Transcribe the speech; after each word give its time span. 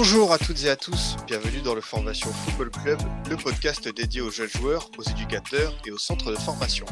Bonjour 0.00 0.32
à 0.32 0.38
toutes 0.38 0.62
et 0.62 0.70
à 0.70 0.76
tous, 0.76 1.16
bienvenue 1.26 1.60
dans 1.60 1.74
le 1.74 1.80
Formation 1.80 2.32
Football 2.32 2.70
Club, 2.70 3.00
le 3.28 3.36
podcast 3.36 3.88
dédié 3.88 4.20
aux 4.20 4.30
jeunes 4.30 4.48
joueurs, 4.48 4.88
aux 4.96 5.02
éducateurs 5.02 5.74
et 5.84 5.90
aux 5.90 5.98
centres 5.98 6.30
de 6.30 6.36
formation. 6.36 6.86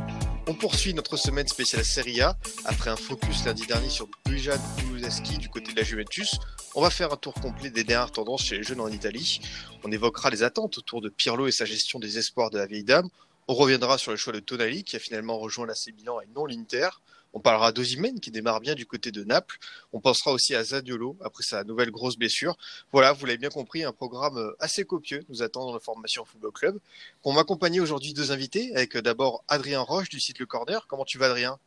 On 0.49 0.55
poursuit 0.55 0.93
notre 0.93 1.17
semaine 1.17 1.47
spéciale 1.47 1.85
Serie 1.85 2.21
A. 2.21 2.37
Après 2.65 2.91
un 2.91 2.97
focus 2.97 3.45
lundi 3.45 3.65
dernier 3.65 3.91
sur 3.91 4.09
Bujan 4.25 4.59
Kulusevski 4.79 5.39
du 5.39 5.49
côté 5.49 5.71
de 5.71 5.77
la 5.77 5.85
Juventus, 5.85 6.41
on 6.75 6.81
va 6.81 6.91
faire 6.91 7.13
un 7.13 7.17
tour 7.17 7.35
complet 7.35 7.71
des 7.71 7.85
dernières 7.85 8.11
tendances 8.11 8.43
chez 8.43 8.57
les 8.57 8.65
jeunes 8.65 8.81
en 8.81 8.89
Italie. 8.89 9.41
On 9.85 9.93
évoquera 9.93 10.31
les 10.31 10.43
attentes 10.43 10.77
autour 10.77 11.01
de 11.01 11.09
Pirlo 11.09 11.47
et 11.47 11.53
sa 11.53 11.65
gestion 11.65 12.01
des 12.01 12.19
espoirs 12.19 12.51
de 12.51 12.59
la 12.59 12.67
vieille 12.67 12.83
dame. 12.83 13.09
On 13.47 13.55
reviendra 13.55 13.99
sur 13.99 14.11
le 14.11 14.17
choix 14.17 14.33
de 14.33 14.41
Tonali 14.41 14.83
qui 14.83 14.97
a 14.97 14.99
finalement 14.99 15.39
rejoint 15.39 15.67
l'AC 15.67 15.95
Milan 15.97 16.21
et 16.23 16.27
non 16.35 16.45
l'Inter. 16.45 16.89
On 17.37 17.41
parlera 17.41 17.71
d'Ozimène 17.71 18.19
qui 18.19 18.31
démarre 18.31 18.63
bien 18.63 18.75
du 18.75 18.87
côté 18.87 19.13
de 19.13 19.23
Naples. 19.23 19.59
On 19.93 20.01
pensera 20.01 20.33
aussi 20.33 20.55
à 20.55 20.65
Zadiolo 20.65 21.19
après 21.23 21.43
sa 21.43 21.65
nouvelle 21.65 21.91
grosse 21.91 22.17
blessure. 22.17 22.57
Voilà, 22.93 23.13
vous 23.13 23.27
l'avez 23.27 23.37
bien 23.37 23.51
compris, 23.51 23.85
un 23.85 23.93
programme 23.93 24.55
assez 24.59 24.87
copieux 24.87 25.23
nous 25.29 25.43
attend 25.43 25.67
dans 25.67 25.75
la 25.75 25.79
formation 25.79 26.25
Football 26.25 26.53
Club. 26.53 26.79
On 27.25 27.35
m'accompagner 27.35 27.79
aujourd'hui 27.79 28.15
deux 28.15 28.33
invités 28.33 28.75
avec 28.75 28.97
d'abord 28.97 29.45
Adrien 29.49 29.83
Roche 29.83 30.09
du 30.09 30.19
site 30.19 30.39
Le 30.39 30.47
Corner. 30.47 30.87
Comment 30.89 31.05
tu 31.05 31.19
vas 31.19 31.27
Adrien? 31.27 31.59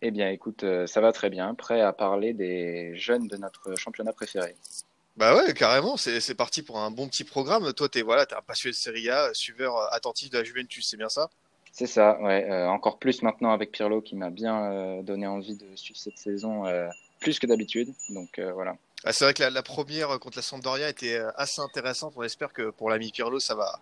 Eh 0.00 0.12
bien 0.12 0.30
écoute, 0.30 0.62
euh, 0.62 0.86
ça 0.86 1.00
va 1.00 1.10
très 1.10 1.28
bien. 1.28 1.56
Prêt 1.56 1.80
à 1.80 1.92
parler 1.92 2.32
des 2.32 2.96
jeunes 2.96 3.26
de 3.26 3.36
notre 3.36 3.76
championnat 3.76 4.12
préféré. 4.12 4.54
Bah 5.16 5.34
ouais, 5.34 5.54
carrément, 5.54 5.96
c'est 5.96 6.36
parti 6.36 6.62
pour 6.62 6.78
un 6.78 6.92
bon 6.92 7.08
petit 7.08 7.24
programme. 7.24 7.72
Toi, 7.72 7.88
t'es 7.88 8.02
voilà, 8.02 8.26
t'es 8.26 8.36
un 8.36 8.42
passionné 8.42 8.70
de 8.74 8.76
Serie 8.76 9.10
A, 9.10 9.34
suiveur 9.34 9.76
euh, 9.76 9.86
attentif 9.90 10.30
de 10.30 10.38
la 10.38 10.44
Juventus, 10.44 10.88
c'est 10.88 10.96
bien 10.96 11.08
ça? 11.08 11.28
C'est 11.72 11.86
ça, 11.86 12.20
ouais. 12.22 12.48
euh, 12.50 12.68
encore 12.68 12.98
plus 12.98 13.22
maintenant 13.22 13.52
avec 13.52 13.70
Pirlo 13.70 14.00
qui 14.00 14.16
m'a 14.16 14.30
bien 14.30 14.72
euh, 14.72 15.02
donné 15.02 15.26
envie 15.26 15.56
de 15.56 15.76
suivre 15.76 15.98
cette 15.98 16.18
saison 16.18 16.66
euh, 16.66 16.88
plus 17.20 17.38
que 17.38 17.46
d'habitude. 17.46 17.92
Donc 18.10 18.40
voilà. 18.54 18.76
Ah, 19.04 19.12
c'est 19.12 19.24
vrai 19.24 19.34
que 19.34 19.42
la, 19.42 19.62
première 19.62 20.18
contre 20.20 20.38
la 20.38 20.42
Sampdoria 20.42 20.88
était 20.88 21.16
euh, 21.16 21.30
assez 21.36 21.60
intéressante. 21.60 22.12
On 22.16 22.22
espère 22.22 22.52
que 22.52 22.70
pour 22.70 22.90
l'ami 22.90 23.10
Pirlo, 23.12 23.40
ça 23.40 23.54
va, 23.54 23.80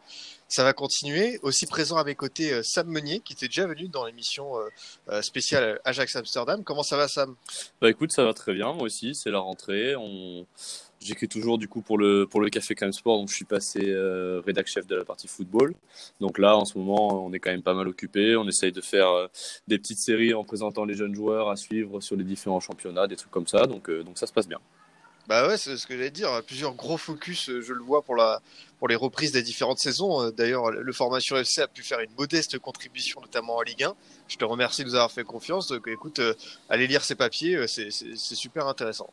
ça 0.48 0.62
va 0.62 0.72
continuer. 0.72 1.38
Aussi 1.42 1.66
présent 1.66 1.97
à 1.97 2.05
mes 2.05 2.14
côtés, 2.14 2.52
euh, 2.52 2.62
Sam 2.62 2.88
Meunier, 2.88 3.20
qui 3.20 3.33
était 3.33 3.48
déjà 3.48 3.66
venu 3.66 3.88
dans 3.88 4.06
l'émission 4.06 4.58
euh, 4.58 4.69
euh, 5.08 5.22
spéciale 5.22 5.80
Ajax 5.84 6.14
Amsterdam. 6.16 6.62
Comment 6.64 6.83
ça 6.83 6.97
va, 6.97 7.08
Sam? 7.08 7.34
Bah 7.80 7.91
écoute, 7.91 8.12
ça 8.12 8.25
va 8.25 8.33
très 8.33 8.55
bien, 8.55 8.72
moi 8.72 8.84
aussi, 8.84 9.14
c'est 9.14 9.30
la 9.30 9.41
rentrée. 9.41 9.94
J'écris 11.00 11.28
toujours 11.28 11.58
du 11.58 11.69
coup 11.69 11.80
pour 11.80 11.97
le, 11.97 12.27
pour 12.27 12.41
le 12.41 12.50
Café 12.50 12.75
Crème 12.75 12.92
Sport, 12.92 13.19
donc 13.19 13.28
je 13.28 13.34
suis 13.34 13.44
passé 13.44 13.80
euh, 13.84 14.42
rédac 14.44 14.66
chef 14.66 14.86
de 14.86 14.97
la 14.97 15.05
partie 15.05 15.28
football. 15.28 15.75
Donc 16.20 16.38
là, 16.38 16.56
en 16.56 16.64
ce 16.64 16.77
moment, 16.77 17.25
on 17.25 17.32
est 17.32 17.38
quand 17.38 17.50
même 17.50 17.62
pas 17.62 17.75
mal 17.75 17.86
occupé. 17.86 18.36
On 18.36 18.48
essaye 18.48 18.72
de 18.72 18.80
faire 18.80 19.08
euh, 19.10 19.28
des 19.69 19.78
petites 19.78 20.00
séries 20.00 20.34
en 20.34 20.42
présentant 20.42 20.84
les 20.84 20.94
jeunes 20.94 21.14
joueurs 21.14 21.50
à 21.50 21.56
suivre 21.56 22.00
sur 22.00 22.16
les 22.16 22.25
différents 22.25 22.60
championnats, 22.60 23.06
des 23.06 23.16
trucs 23.16 23.30
comme 23.30 23.47
ça. 23.47 23.66
Donc, 23.66 23.88
euh, 23.88 24.03
donc 24.03 24.19
ça 24.19 24.27
se 24.27 24.32
passe 24.32 24.48
bien. 24.48 24.58
Bah 25.29 25.47
ouais, 25.47 25.59
c'est 25.59 25.77
ce 25.77 25.87
que 25.87 25.95
j'allais 25.95 26.11
dire. 26.11 26.43
Plusieurs 26.47 26.75
gros 26.75 26.97
focus, 26.97 27.51
euh, 27.51 27.61
je 27.61 27.75
le 27.75 27.83
vois 27.83 28.01
pour 28.01 28.17
la 28.17 28.41
pour 28.79 28.89
les 28.89 28.97
reprises 28.97 29.31
des 29.31 29.43
différentes 29.43 29.79
saisons. 29.79 30.23
Euh, 30.23 30.31
D'ailleurs, 30.31 30.71
le 30.71 30.93
Formation 30.93 31.37
FC 31.37 31.61
a 31.61 31.69
pu 31.69 31.83
faire 31.83 32.01
une 32.01 32.12
modeste 32.17 32.59
contribution, 32.59 33.21
notamment 33.21 33.56
en 33.56 33.62
Ligue 33.62 33.84
1. 33.84 33.95
Je 34.27 34.37
te 34.37 34.45
remercie 34.47 34.84
de 34.84 34.89
nous 34.89 34.95
avoir 34.95 35.12
fait 35.12 35.25
confiance. 35.25 35.69
Donc, 35.69 35.87
écoute, 35.87 36.21
euh, 36.21 36.33
allez 36.71 36.87
lire 36.87 37.05
ces 37.05 37.15
papiers, 37.15 37.67
c'est 37.69 37.91
super 38.17 38.67
intéressant. 38.67 39.11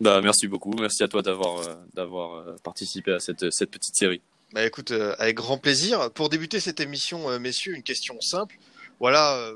Bah 0.00 0.20
merci 0.22 0.46
beaucoup, 0.46 0.70
merci 0.78 1.02
à 1.02 1.08
toi 1.08 1.22
d'avoir 1.22 1.60
d'avoir 1.92 2.54
participé 2.62 3.12
à 3.12 3.18
cette, 3.18 3.50
cette 3.50 3.70
petite 3.70 3.96
série. 3.96 4.22
Bah 4.54 4.64
écoute, 4.64 4.92
avec 5.18 5.36
grand 5.36 5.58
plaisir. 5.58 6.10
Pour 6.12 6.30
débuter 6.30 6.60
cette 6.60 6.80
émission, 6.80 7.38
messieurs, 7.40 7.74
une 7.74 7.82
question 7.82 8.18
simple. 8.20 8.56
Voilà, 9.00 9.52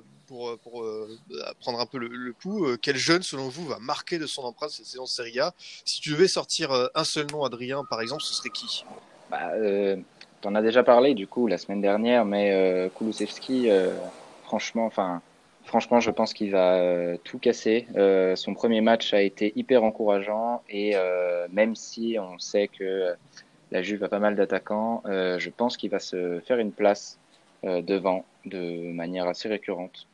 pour, 0.62 0.82
euh, 0.82 1.08
euh, 1.30 1.52
prendre 1.60 1.80
un 1.80 1.86
peu 1.86 1.98
le, 1.98 2.32
pouls, 2.32 2.66
euh, 2.66 2.78
quel 2.80 2.96
jeune, 2.96 3.22
selon 3.22 3.48
vous, 3.48 3.66
va 3.66 3.78
marquer 3.78 4.18
de 4.18 4.26
son 4.26 4.42
empreinte 4.42 4.70
cette 4.70 4.86
saison 4.86 5.04
de 5.04 5.08
Serie 5.08 5.40
A? 5.40 5.52
Si 5.84 6.00
tu 6.00 6.10
devais 6.10 6.28
sortir 6.28 6.70
un 6.94 7.04
seul 7.04 7.26
nom, 7.30 7.44
Adrien, 7.44 7.84
par 7.88 8.00
exemple, 8.00 8.22
ce 8.22 8.34
serait 8.34 8.50
qui? 8.50 8.84
Bah, 9.30 9.50
euh, 9.54 9.96
T'en 10.40 10.54
as 10.56 10.62
déjà 10.62 10.82
parlé 10.82 11.14
du 11.14 11.28
coup 11.28 11.46
la 11.46 11.56
semaine 11.56 11.80
dernière, 11.80 12.24
mais 12.24 12.90
Kulusevski, 12.98 13.68
franchement, 14.42 14.90
franchement, 15.64 16.00
je 16.00 16.10
pense 16.10 16.34
qu'il 16.34 16.50
va 16.50 17.16
tout 17.22 17.38
casser. 17.38 17.86
Son 18.34 18.52
premier 18.52 18.80
match 18.80 19.14
a 19.14 19.22
été 19.22 19.52
hyper 19.54 19.84
encourageant 19.84 20.64
et 20.68 20.96
même 21.52 21.76
si 21.76 22.16
on 22.18 22.40
sait 22.40 22.66
que 22.66 23.14
la 23.70 23.82
Juve 23.82 24.02
a 24.02 24.08
pas 24.08 24.18
mal 24.18 24.34
d'attaquants, 24.34 25.04
je 25.06 25.48
pense 25.48 25.76
qu'il 25.76 25.90
va 25.90 26.00
se 26.00 26.40
faire 26.40 26.58
une 26.58 26.72
place 26.72 27.20
devant 27.62 28.24
de 28.44 28.90
manière 28.92 29.28
assez 29.28 29.48
récurrente. 29.48 30.08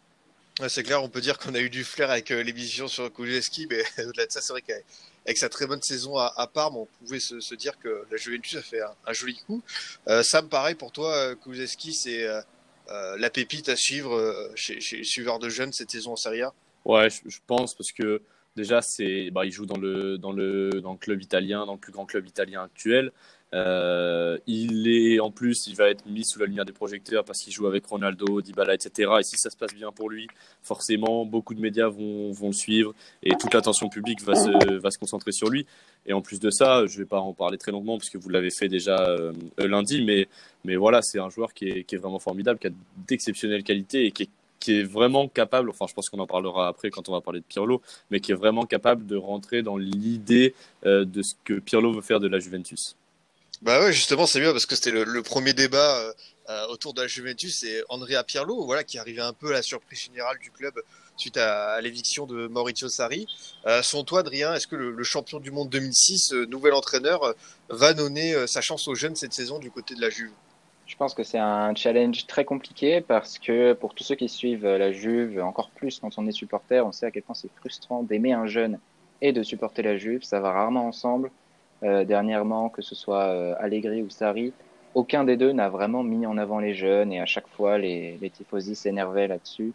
C'est 0.66 0.82
clair, 0.82 1.04
on 1.04 1.08
peut 1.08 1.20
dire 1.20 1.38
qu'on 1.38 1.54
a 1.54 1.60
eu 1.60 1.70
du 1.70 1.84
flair 1.84 2.10
avec 2.10 2.32
euh, 2.32 2.42
l'émission 2.42 2.88
sur 2.88 3.12
Kuleski, 3.12 3.68
mais 3.70 3.82
au-delà 4.04 4.26
de 4.26 4.32
ça, 4.32 4.40
c'est 4.40 4.52
vrai 4.52 4.62
qu'avec 4.62 5.38
sa 5.38 5.48
très 5.48 5.68
bonne 5.68 5.82
saison 5.82 6.16
à, 6.16 6.50
Parme, 6.52 6.78
on 6.78 6.88
pouvait 6.98 7.20
se, 7.20 7.54
dire 7.54 7.78
que 7.78 8.04
la 8.10 8.16
Juventus 8.16 8.56
a 8.56 8.62
fait 8.62 8.80
un, 8.80 8.90
un 9.06 9.12
joli 9.12 9.36
coup. 9.46 9.62
Euh, 10.08 10.24
Sam, 10.24 10.48
pareil 10.48 10.74
pour 10.74 10.90
toi, 10.90 11.14
euh, 11.14 11.34
Kuleski, 11.36 11.94
c'est 11.94 12.26
euh, 12.26 12.42
la 12.88 13.30
pépite 13.30 13.68
à 13.68 13.76
suivre 13.76 14.50
chez, 14.56 14.80
chez 14.80 14.96
les 14.96 15.04
suiveurs 15.04 15.38
de 15.38 15.48
jeunes 15.48 15.72
cette 15.72 15.92
saison 15.92 16.12
en 16.12 16.16
Serie 16.16 16.42
A? 16.42 16.52
Ouais, 16.84 17.08
je, 17.08 17.28
je 17.28 17.38
pense 17.46 17.76
parce 17.76 17.92
que 17.92 18.20
déjà 18.56 18.80
bah, 19.30 19.44
il 19.44 19.52
joue 19.52 19.66
dans 19.66 19.76
le 19.76 20.18
dans 20.18 20.32
le 20.32 20.70
dans 20.82 20.92
le 20.92 20.98
club 20.98 21.22
italien, 21.22 21.66
dans 21.66 21.74
le 21.74 21.78
plus 21.78 21.92
grand 21.92 22.06
club 22.06 22.26
italien 22.26 22.64
actuel. 22.64 23.12
Euh, 23.54 24.38
il 24.46 24.88
est 24.88 25.20
en 25.20 25.30
plus, 25.30 25.66
il 25.66 25.74
va 25.74 25.88
être 25.88 26.04
mis 26.06 26.24
sous 26.24 26.38
la 26.38 26.46
lumière 26.46 26.64
des 26.64 26.72
projecteurs 26.72 27.24
parce 27.24 27.40
qu'il 27.40 27.52
joue 27.52 27.66
avec 27.66 27.86
Ronaldo, 27.86 28.42
Dybala, 28.42 28.74
etc. 28.74 29.10
Et 29.20 29.22
si 29.22 29.36
ça 29.38 29.50
se 29.50 29.56
passe 29.56 29.74
bien 29.74 29.90
pour 29.90 30.10
lui, 30.10 30.26
forcément 30.62 31.24
beaucoup 31.24 31.54
de 31.54 31.60
médias 31.60 31.88
vont 31.88 32.32
le 32.42 32.52
suivre 32.52 32.94
et 33.22 33.30
toute 33.36 33.54
l'attention 33.54 33.88
publique 33.88 34.22
va 34.22 34.34
se 34.34 34.98
concentrer 34.98 35.32
sur 35.32 35.48
lui. 35.48 35.66
Et 36.06 36.12
en 36.12 36.20
plus 36.20 36.40
de 36.40 36.50
ça, 36.50 36.86
je 36.86 36.98
vais 36.98 37.06
pas 37.06 37.20
en 37.20 37.32
parler 37.32 37.58
très 37.58 37.72
longuement 37.72 37.96
parce 37.96 38.10
que 38.10 38.18
vous 38.18 38.28
l'avez 38.28 38.50
fait 38.50 38.68
déjà 38.68 38.98
euh, 38.98 39.32
lundi, 39.58 40.04
mais 40.04 40.76
voilà, 40.76 41.00
c'est 41.02 41.18
un 41.18 41.30
joueur 41.30 41.54
qui 41.54 41.68
est 41.68 41.96
vraiment 41.96 42.18
formidable, 42.18 42.58
qui 42.58 42.66
a 42.66 42.70
d'exceptionnelles 43.08 43.64
qualités 43.64 44.04
et 44.06 44.12
qui 44.12 44.24
est 44.24 44.30
qui 44.58 44.80
est 44.80 44.82
vraiment 44.82 45.28
capable, 45.28 45.70
enfin 45.70 45.86
je 45.88 45.94
pense 45.94 46.08
qu'on 46.08 46.18
en 46.18 46.26
parlera 46.26 46.68
après 46.68 46.90
quand 46.90 47.08
on 47.08 47.12
va 47.12 47.20
parler 47.20 47.40
de 47.40 47.44
Pirlo, 47.44 47.80
mais 48.10 48.20
qui 48.20 48.32
est 48.32 48.34
vraiment 48.34 48.64
capable 48.64 49.06
de 49.06 49.16
rentrer 49.16 49.62
dans 49.62 49.76
l'idée 49.76 50.54
euh, 50.84 51.04
de 51.04 51.22
ce 51.22 51.34
que 51.44 51.54
Pirlo 51.54 51.92
veut 51.92 52.02
faire 52.02 52.20
de 52.20 52.28
la 52.28 52.38
Juventus. 52.38 52.96
Bah 53.62 53.80
ouais, 53.80 53.92
justement, 53.92 54.26
c'est 54.26 54.40
bien 54.40 54.52
parce 54.52 54.66
que 54.66 54.76
c'était 54.76 54.90
le, 54.92 55.22
premier 55.22 55.52
débat 55.52 55.98
euh, 55.98 56.12
euh, 56.48 56.66
autour 56.68 56.94
de 56.94 57.02
la 57.02 57.08
Juventus 57.08 57.64
et 57.64 57.82
Andrea 57.88 58.22
Pirlo, 58.24 58.64
voilà, 58.64 58.84
qui 58.84 58.98
arrivait 58.98 59.22
un 59.22 59.32
peu 59.32 59.48
à 59.48 59.54
la 59.54 59.62
surprise 59.62 60.00
générale 60.00 60.38
du 60.38 60.50
club 60.50 60.74
suite 61.18 61.36
à, 61.36 61.80
l'éviction 61.80 62.26
de 62.26 62.46
Maurizio 62.46 62.88
Sarri. 62.88 63.26
Euh, 63.66 63.82
selon 63.82 64.04
toi, 64.04 64.20
Adrien, 64.20 64.54
est-ce 64.54 64.66
que 64.66 64.76
le, 64.76 65.02
champion 65.02 65.40
du 65.40 65.50
monde 65.50 65.68
2006, 65.68 66.32
euh, 66.32 66.46
nouvel 66.46 66.72
entraîneur, 66.72 67.22
euh, 67.24 67.32
va 67.68 67.92
donner 67.92 68.46
sa 68.46 68.60
chance 68.60 68.88
aux 68.88 68.94
jeunes 68.94 69.16
cette 69.16 69.32
saison 69.32 69.58
du 69.58 69.70
côté 69.70 69.94
de 69.94 70.00
la 70.00 70.10
Juve? 70.10 70.32
Je 70.86 70.96
pense 70.96 71.12
que 71.12 71.22
c'est 71.22 71.38
un 71.38 71.74
challenge 71.74 72.26
très 72.26 72.46
compliqué 72.46 73.02
parce 73.02 73.38
que 73.38 73.74
pour 73.74 73.94
tous 73.94 74.04
ceux 74.04 74.14
qui 74.14 74.28
suivent 74.28 74.66
la 74.66 74.90
Juve, 74.90 75.38
encore 75.42 75.70
plus 75.70 75.98
quand 76.00 76.10
on 76.16 76.26
est 76.26 76.32
supporter, 76.32 76.86
on 76.86 76.92
sait 76.92 77.04
à 77.04 77.10
quel 77.10 77.22
point 77.22 77.34
c'est 77.34 77.50
frustrant 77.56 78.02
d'aimer 78.02 78.32
un 78.32 78.46
jeune 78.46 78.78
et 79.20 79.32
de 79.32 79.42
supporter 79.42 79.82
la 79.82 79.98
Juve. 79.98 80.22
Ça 80.22 80.40
va 80.40 80.50
rarement 80.52 80.86
ensemble. 80.86 81.30
Euh, 81.84 82.04
dernièrement, 82.04 82.68
que 82.68 82.82
ce 82.82 82.94
soit 82.94 83.26
euh, 83.26 83.54
Allegri 83.60 84.02
ou 84.02 84.10
Sarri, 84.10 84.52
aucun 84.94 85.22
des 85.24 85.36
deux 85.36 85.52
n'a 85.52 85.68
vraiment 85.68 86.02
mis 86.02 86.26
en 86.26 86.36
avant 86.36 86.58
les 86.58 86.74
jeunes 86.74 87.12
et 87.12 87.20
à 87.20 87.26
chaque 87.26 87.46
fois 87.48 87.78
les, 87.78 88.18
les 88.20 88.30
tifosi 88.30 88.74
s'énervaient 88.74 89.28
là-dessus. 89.28 89.72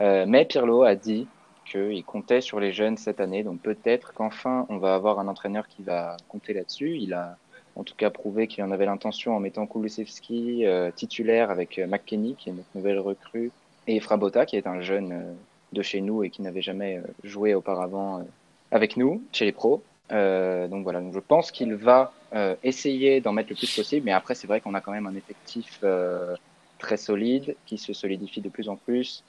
Euh, 0.00 0.24
mais 0.26 0.44
Pirlo 0.44 0.84
a 0.84 0.94
dit 0.94 1.26
qu'il 1.66 2.04
comptait 2.04 2.40
sur 2.40 2.60
les 2.60 2.72
jeunes 2.72 2.96
cette 2.96 3.20
année, 3.20 3.42
donc 3.42 3.60
peut-être 3.60 4.12
qu'enfin 4.14 4.66
on 4.68 4.78
va 4.78 4.94
avoir 4.94 5.18
un 5.18 5.28
entraîneur 5.28 5.66
qui 5.68 5.82
va 5.82 6.16
compter 6.28 6.52
là-dessus. 6.52 6.96
Il 6.98 7.12
a 7.12 7.36
en 7.74 7.84
tout 7.84 7.94
cas 7.96 8.10
prouvé 8.10 8.46
qu'il 8.46 8.62
en 8.62 8.70
avait 8.70 8.86
l'intention 8.86 9.34
en 9.34 9.40
mettant 9.40 9.66
Kulusevski 9.66 10.66
euh, 10.66 10.90
titulaire 10.90 11.50
avec 11.50 11.78
euh, 11.78 11.86
McKennie, 11.86 12.36
qui 12.36 12.50
est 12.50 12.52
notre 12.52 12.68
nouvelle 12.74 12.98
recrue, 12.98 13.50
et 13.86 13.98
Frabotta, 13.98 14.46
qui 14.46 14.56
est 14.56 14.66
un 14.66 14.80
jeune 14.80 15.34
de 15.72 15.82
chez 15.82 16.00
nous 16.00 16.22
et 16.22 16.30
qui 16.30 16.42
n'avait 16.42 16.62
jamais 16.62 17.00
joué 17.24 17.54
auparavant 17.54 18.24
avec 18.70 18.96
nous, 18.96 19.22
chez 19.32 19.44
les 19.44 19.52
pros. 19.52 19.82
Euh, 20.12 20.68
donc 20.68 20.82
voilà, 20.84 21.00
donc 21.00 21.14
je 21.14 21.20
pense 21.20 21.50
qu'il 21.50 21.74
va 21.74 22.12
euh, 22.34 22.54
essayer 22.62 23.20
d'en 23.20 23.32
mettre 23.32 23.50
le 23.50 23.56
plus 23.56 23.74
possible, 23.74 24.04
mais 24.04 24.12
après 24.12 24.34
c'est 24.34 24.46
vrai 24.46 24.60
qu'on 24.60 24.74
a 24.74 24.80
quand 24.80 24.92
même 24.92 25.06
un 25.06 25.14
effectif 25.14 25.78
euh, 25.84 26.36
très 26.78 26.98
solide 26.98 27.56
qui 27.66 27.78
se 27.78 27.92
solidifie 27.92 28.42
de 28.42 28.50
plus 28.50 28.68
en 28.68 28.76
plus, 28.76 29.24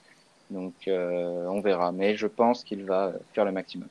donc 0.50 0.74
on 0.86 1.60
verra. 1.60 1.92
Mais 1.92 2.16
je 2.16 2.26
pense 2.26 2.64
qu'il 2.64 2.84
va 2.84 3.12
faire 3.32 3.44
le 3.44 3.52
maximum. 3.52 3.88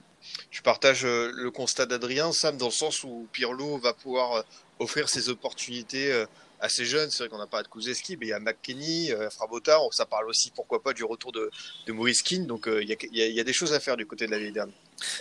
Tu 0.51 0.61
partages 0.61 1.05
euh, 1.05 1.31
le 1.33 1.51
constat 1.51 1.85
d'Adrien, 1.85 2.31
Sam, 2.31 2.57
dans 2.57 2.67
le 2.67 2.71
sens 2.71 3.03
où 3.03 3.27
Pirlo 3.31 3.77
va 3.77 3.93
pouvoir 3.93 4.43
offrir 4.79 5.09
ses 5.09 5.29
opportunités 5.29 6.11
euh, 6.11 6.25
assez 6.59 6.85
jeune. 6.85 7.09
C'est 7.09 7.23
vrai 7.23 7.29
qu'on 7.29 7.37
n'a 7.37 7.47
pas 7.47 7.63
de 7.63 7.67
Kuzeski, 7.67 8.17
mais 8.17 8.27
il 8.27 8.29
y 8.29 8.33
a 8.33 8.39
McKenny, 8.39 9.11
Frabota. 9.31 9.79
Ça 9.91 10.05
parle 10.05 10.29
aussi, 10.29 10.51
pourquoi 10.51 10.81
pas, 10.81 10.93
du 10.93 11.03
retour 11.03 11.31
de, 11.31 11.51
de 11.87 11.91
Maurice 11.91 12.21
Keane. 12.21 12.45
Donc 12.45 12.67
il 12.67 12.87
y, 13.11 13.39
a, 13.39 13.43
des 13.43 13.53
choses 13.53 13.73
à 13.73 13.79
faire 13.79 13.97
du 13.97 14.05
côté 14.05 14.27
de 14.27 14.31
la 14.31 14.51
dame. 14.51 14.71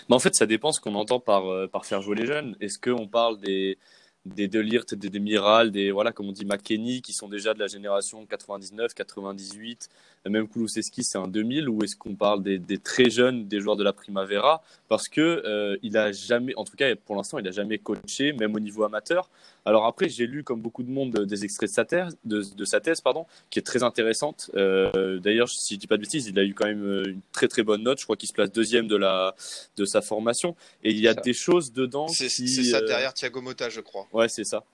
Mais 0.08 0.14
en 0.14 0.18
fait, 0.18 0.34
ça 0.34 0.46
dépend 0.46 0.72
ce 0.72 0.80
qu'on 0.80 0.94
entend 0.94 1.20
par, 1.20 1.68
par 1.70 1.86
faire 1.86 2.02
jouer 2.02 2.16
les 2.16 2.26
jeunes. 2.26 2.56
Est-ce 2.60 2.78
qu'on 2.78 3.06
parle 3.08 3.40
des 3.40 3.78
des 4.24 4.48
Delirte, 4.48 4.94
des 4.94 5.10
Demiral, 5.10 5.70
des 5.70 5.90
voilà 5.90 6.12
comme 6.12 6.30
dit 6.32 6.44
McKenny 6.44 7.02
qui 7.02 7.12
sont 7.12 7.28
déjà 7.28 7.54
de 7.54 7.58
la 7.58 7.66
génération 7.66 8.24
99, 8.24 8.94
98, 8.94 9.88
même 10.28 10.48
Kulusevski 10.48 11.02
c'est 11.04 11.18
un 11.18 11.28
2000 11.28 11.68
ou 11.68 11.82
est-ce 11.82 11.96
qu'on 11.96 12.14
parle 12.14 12.42
des, 12.42 12.58
des, 12.58 12.78
très 12.78 13.10
jeunes 13.10 13.46
des 13.48 13.60
joueurs 13.60 13.76
de 13.76 13.84
la 13.84 13.92
Primavera? 13.92 14.62
Parce 14.88 15.08
que 15.08 15.20
euh, 15.20 15.76
il 15.82 15.96
a 15.96 16.12
jamais 16.12 16.54
en 16.56 16.64
tout 16.64 16.76
cas 16.76 16.94
pour 16.94 17.16
l'instant 17.16 17.38
il 17.38 17.48
a 17.48 17.50
jamais 17.50 17.78
coaché 17.78 18.32
même 18.32 18.54
au 18.54 18.60
niveau 18.60 18.84
amateur. 18.84 19.30
Alors 19.64 19.86
après 19.86 20.08
j'ai 20.08 20.26
lu 20.26 20.44
comme 20.44 20.60
beaucoup 20.60 20.82
de 20.82 20.90
monde 20.90 21.24
des 21.24 21.44
extraits 21.44 21.70
de 21.70 21.74
sa 21.74 21.84
thèse 21.84 22.16
de, 22.24 22.42
de 22.56 22.64
sa 22.64 22.80
thèse 22.80 23.00
pardon 23.00 23.26
qui 23.50 23.58
est 23.58 23.62
très 23.62 23.82
intéressante. 23.82 24.50
Euh, 24.54 25.18
D'ailleurs 25.18 25.48
si 25.48 25.74
je 25.74 25.80
dis 25.80 25.86
pas 25.86 25.96
de 25.96 26.02
bêtises 26.02 26.26
il 26.26 26.38
a 26.38 26.44
eu 26.44 26.54
quand 26.54 26.66
même 26.66 26.84
euh, 26.84 27.04
une 27.06 27.20
très 27.32 27.48
très 27.48 27.62
bonne 27.62 27.82
note. 27.82 27.98
Je 27.98 28.04
crois 28.04 28.16
qu'il 28.16 28.28
se 28.28 28.34
place 28.34 28.52
deuxième 28.52 28.86
de 28.86 28.96
la 28.96 29.34
de 29.76 29.84
sa 29.84 30.02
formation 30.02 30.56
et 30.84 30.90
il 30.90 31.00
y 31.00 31.08
a 31.08 31.14
des 31.14 31.32
choses 31.32 31.72
dedans. 31.72 32.08
C'est 32.08 32.28
ça 32.28 32.78
euh, 32.78 32.86
derrière 32.86 33.14
Thiago 33.14 33.40
Motta 33.40 33.68
je 33.68 33.80
crois. 33.80 34.06
Ouais 34.12 34.28
c'est 34.28 34.44
ça. 34.44 34.64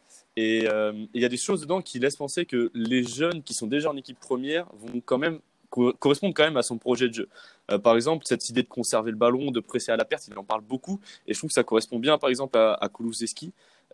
Et 0.41 0.69
euh, 0.69 0.93
il 1.15 1.21
y 1.21 1.25
a 1.25 1.29
des 1.29 1.37
choses 1.37 1.63
dedans 1.63 1.83
qui 1.83 1.99
laissent 1.99 2.15
penser 2.15 2.47
que 2.47 2.71
les 2.73 3.03
jeunes 3.03 3.43
qui 3.43 3.55
sont 3.55 3.67
déjà 3.67 3.91
en 3.91 3.97
équipe 3.97 4.21
première 4.21 4.67
vont 4.73 5.03
quand 5.05 5.19
même 5.19 5.38
correspondre 5.71 6.35
quand 6.35 6.45
même 6.45 6.57
à 6.57 6.63
son 6.63 6.79
projet 6.79 7.09
de 7.09 7.15
jeu. 7.15 7.29
Euh, 7.71 7.79
par 7.79 7.97
exemple, 7.97 8.25
cette 8.27 8.49
idée 8.49 8.63
de 8.63 8.69
conserver 8.69 9.11
le 9.11 9.17
ballon, 9.17 9.51
de 9.51 9.61
presser 9.61 9.93
à 9.93 9.97
la 9.97 10.05
perte, 10.05 10.27
il 10.29 10.39
en 10.39 10.45
parle 10.45 10.63
beaucoup. 10.63 11.01
Et 11.27 11.35
je 11.35 11.39
trouve 11.39 11.49
que 11.49 11.55
ça 11.55 11.65
correspond 11.65 11.99
bien, 11.99 12.19
par 12.19 12.31
exemple, 12.31 12.57
à, 12.59 12.73
à 12.75 12.89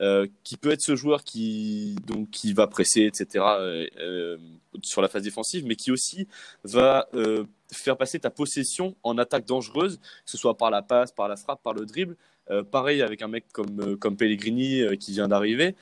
euh, 0.00 0.26
qui 0.42 0.56
peut 0.56 0.72
être 0.72 0.80
ce 0.80 0.96
joueur 0.96 1.22
qui, 1.22 1.96
donc, 2.06 2.30
qui 2.30 2.52
va 2.52 2.66
presser, 2.66 3.02
etc., 3.02 3.44
euh, 3.58 4.38
sur 4.82 5.02
la 5.02 5.08
phase 5.08 5.22
défensive, 5.22 5.64
mais 5.66 5.76
qui 5.76 5.92
aussi 5.92 6.26
va 6.64 7.06
faire 7.72 7.96
passer 7.96 8.20
ta 8.20 8.30
possession 8.30 8.94
en 9.02 9.18
attaque 9.18 9.46
dangereuse, 9.46 9.98
que 9.98 10.30
ce 10.30 10.36
soit 10.36 10.56
par 10.56 10.70
la 10.70 10.82
passe, 10.82 11.12
par 11.12 11.28
la 11.28 11.36
frappe, 11.36 11.62
par 11.62 11.74
le 11.74 11.86
dribble. 11.86 12.16
Euh, 12.50 12.62
pareil 12.62 13.00
avec 13.00 13.22
un 13.22 13.28
mec 13.28 13.46
comme, 13.52 13.80
euh, 13.80 13.96
comme 13.96 14.16
Pellegrini 14.16 14.82
euh, 14.82 14.96
qui 14.96 15.12
vient 15.12 15.28
d'arriver. 15.28 15.74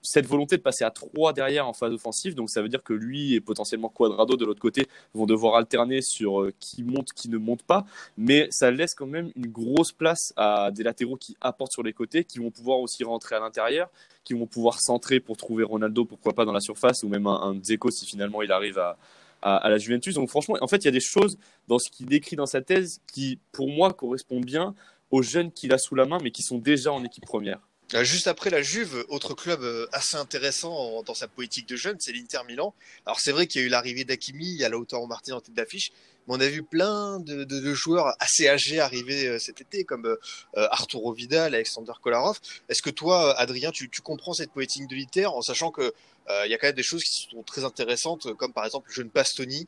cette 0.00 0.26
volonté 0.26 0.56
de 0.56 0.62
passer 0.62 0.84
à 0.84 0.90
3 0.90 1.34
derrière 1.34 1.68
en 1.68 1.74
phase 1.74 1.92
offensive, 1.92 2.34
donc 2.34 2.48
ça 2.48 2.62
veut 2.62 2.70
dire 2.70 2.82
que 2.82 2.94
lui 2.94 3.34
et 3.34 3.42
potentiellement 3.42 3.90
Quadrado 3.90 4.36
de 4.36 4.46
l'autre 4.46 4.60
côté 4.60 4.86
vont 5.12 5.26
devoir 5.26 5.56
alterner 5.56 6.00
sur 6.00 6.48
qui 6.58 6.82
monte, 6.82 7.12
qui 7.12 7.28
ne 7.28 7.36
monte 7.36 7.62
pas, 7.62 7.84
mais 8.16 8.48
ça 8.50 8.70
laisse 8.70 8.94
quand 8.94 9.06
même 9.06 9.30
une 9.36 9.48
grosse 9.48 9.92
place 9.92 10.32
à 10.36 10.70
des 10.70 10.82
latéraux 10.82 11.16
qui 11.16 11.36
apportent 11.42 11.72
sur 11.72 11.82
les 11.82 11.92
côtés, 11.92 12.24
qui 12.24 12.38
vont 12.38 12.50
pouvoir 12.50 12.78
aussi 12.78 13.04
rentrer 13.04 13.36
à 13.36 13.40
l'intérieur, 13.40 13.90
qui 14.24 14.32
vont 14.32 14.46
pouvoir 14.46 14.80
centrer 14.80 15.20
pour 15.20 15.36
trouver 15.36 15.62
Ronaldo, 15.62 16.06
pourquoi 16.06 16.32
pas 16.32 16.46
dans 16.46 16.52
la 16.54 16.60
surface, 16.60 17.02
ou 17.02 17.08
même 17.08 17.26
un, 17.26 17.38
un 17.42 17.54
Dzeko 17.54 17.90
si 17.90 18.06
finalement 18.06 18.40
il 18.40 18.50
arrive 18.50 18.78
à, 18.78 18.96
à, 19.42 19.56
à, 19.56 19.68
la 19.68 19.76
Juventus. 19.76 20.14
Donc 20.14 20.30
franchement, 20.30 20.56
en 20.60 20.68
fait, 20.68 20.78
il 20.78 20.84
y 20.86 20.88
a 20.88 20.92
des 20.92 21.00
choses 21.00 21.38
dans 21.66 21.78
ce 21.78 21.90
qu'il 21.90 22.06
décrit 22.06 22.36
dans 22.36 22.46
sa 22.46 22.62
thèse 22.62 23.00
qui, 23.12 23.38
pour 23.52 23.68
moi, 23.68 23.92
correspondent 23.92 24.46
bien 24.46 24.74
aux 25.10 25.22
jeunes 25.22 25.52
qu'il 25.52 25.72
a 25.72 25.78
sous 25.78 25.94
la 25.94 26.06
main, 26.06 26.18
mais 26.22 26.30
qui 26.30 26.42
sont 26.42 26.58
déjà 26.58 26.92
en 26.92 27.04
équipe 27.04 27.24
première. 27.24 27.60
Euh, 27.94 28.04
juste 28.04 28.26
après 28.26 28.50
la 28.50 28.60
Juve, 28.60 29.06
autre 29.08 29.32
club 29.32 29.62
euh, 29.62 29.86
assez 29.92 30.16
intéressant 30.16 31.02
dans 31.04 31.14
sa 31.14 31.26
politique 31.26 31.66
de 31.66 31.76
jeunes, 31.76 31.96
c'est 31.98 32.12
l'Inter 32.12 32.40
Milan. 32.46 32.74
Alors 33.06 33.18
c'est 33.18 33.32
vrai 33.32 33.46
qu'il 33.46 33.62
y 33.62 33.64
a 33.64 33.66
eu 33.66 33.70
l'arrivée 33.70 34.04
d'Akimi, 34.04 34.44
il 34.44 34.56
y 34.56 34.64
a 34.64 34.68
Lautaro 34.68 35.06
Martin 35.06 35.36
en 35.36 35.40
tête 35.40 35.54
d'affiche, 35.54 35.90
mais 36.26 36.34
on 36.34 36.40
a 36.40 36.48
vu 36.48 36.62
plein 36.62 37.18
de, 37.18 37.74
joueurs 37.74 38.14
assez 38.18 38.46
âgés 38.46 38.78
arriver 38.78 39.26
euh, 39.26 39.38
cet 39.38 39.62
été, 39.62 39.84
comme 39.84 40.16
Arturo 40.54 41.14
Vidal, 41.14 41.54
Alexander 41.54 41.92
Kolarov. 42.02 42.38
Est-ce 42.68 42.82
que 42.82 42.90
toi, 42.90 43.34
Adrien, 43.38 43.70
tu, 43.70 43.88
comprends 44.02 44.34
cette 44.34 44.52
politique 44.52 44.86
de 44.86 44.94
l'Inter 44.94 45.26
en 45.26 45.40
sachant 45.40 45.70
que 45.70 45.94
euh, 46.28 46.42
il 46.44 46.50
y 46.50 46.54
a 46.54 46.58
quand 46.58 46.66
même 46.66 46.76
des 46.76 46.82
choses 46.82 47.02
qui 47.02 47.26
sont 47.30 47.42
très 47.42 47.64
intéressantes, 47.64 48.34
comme 48.34 48.52
par 48.52 48.66
exemple 48.66 48.88
le 48.90 48.94
jeune 48.94 49.10
Pastoni, 49.10 49.66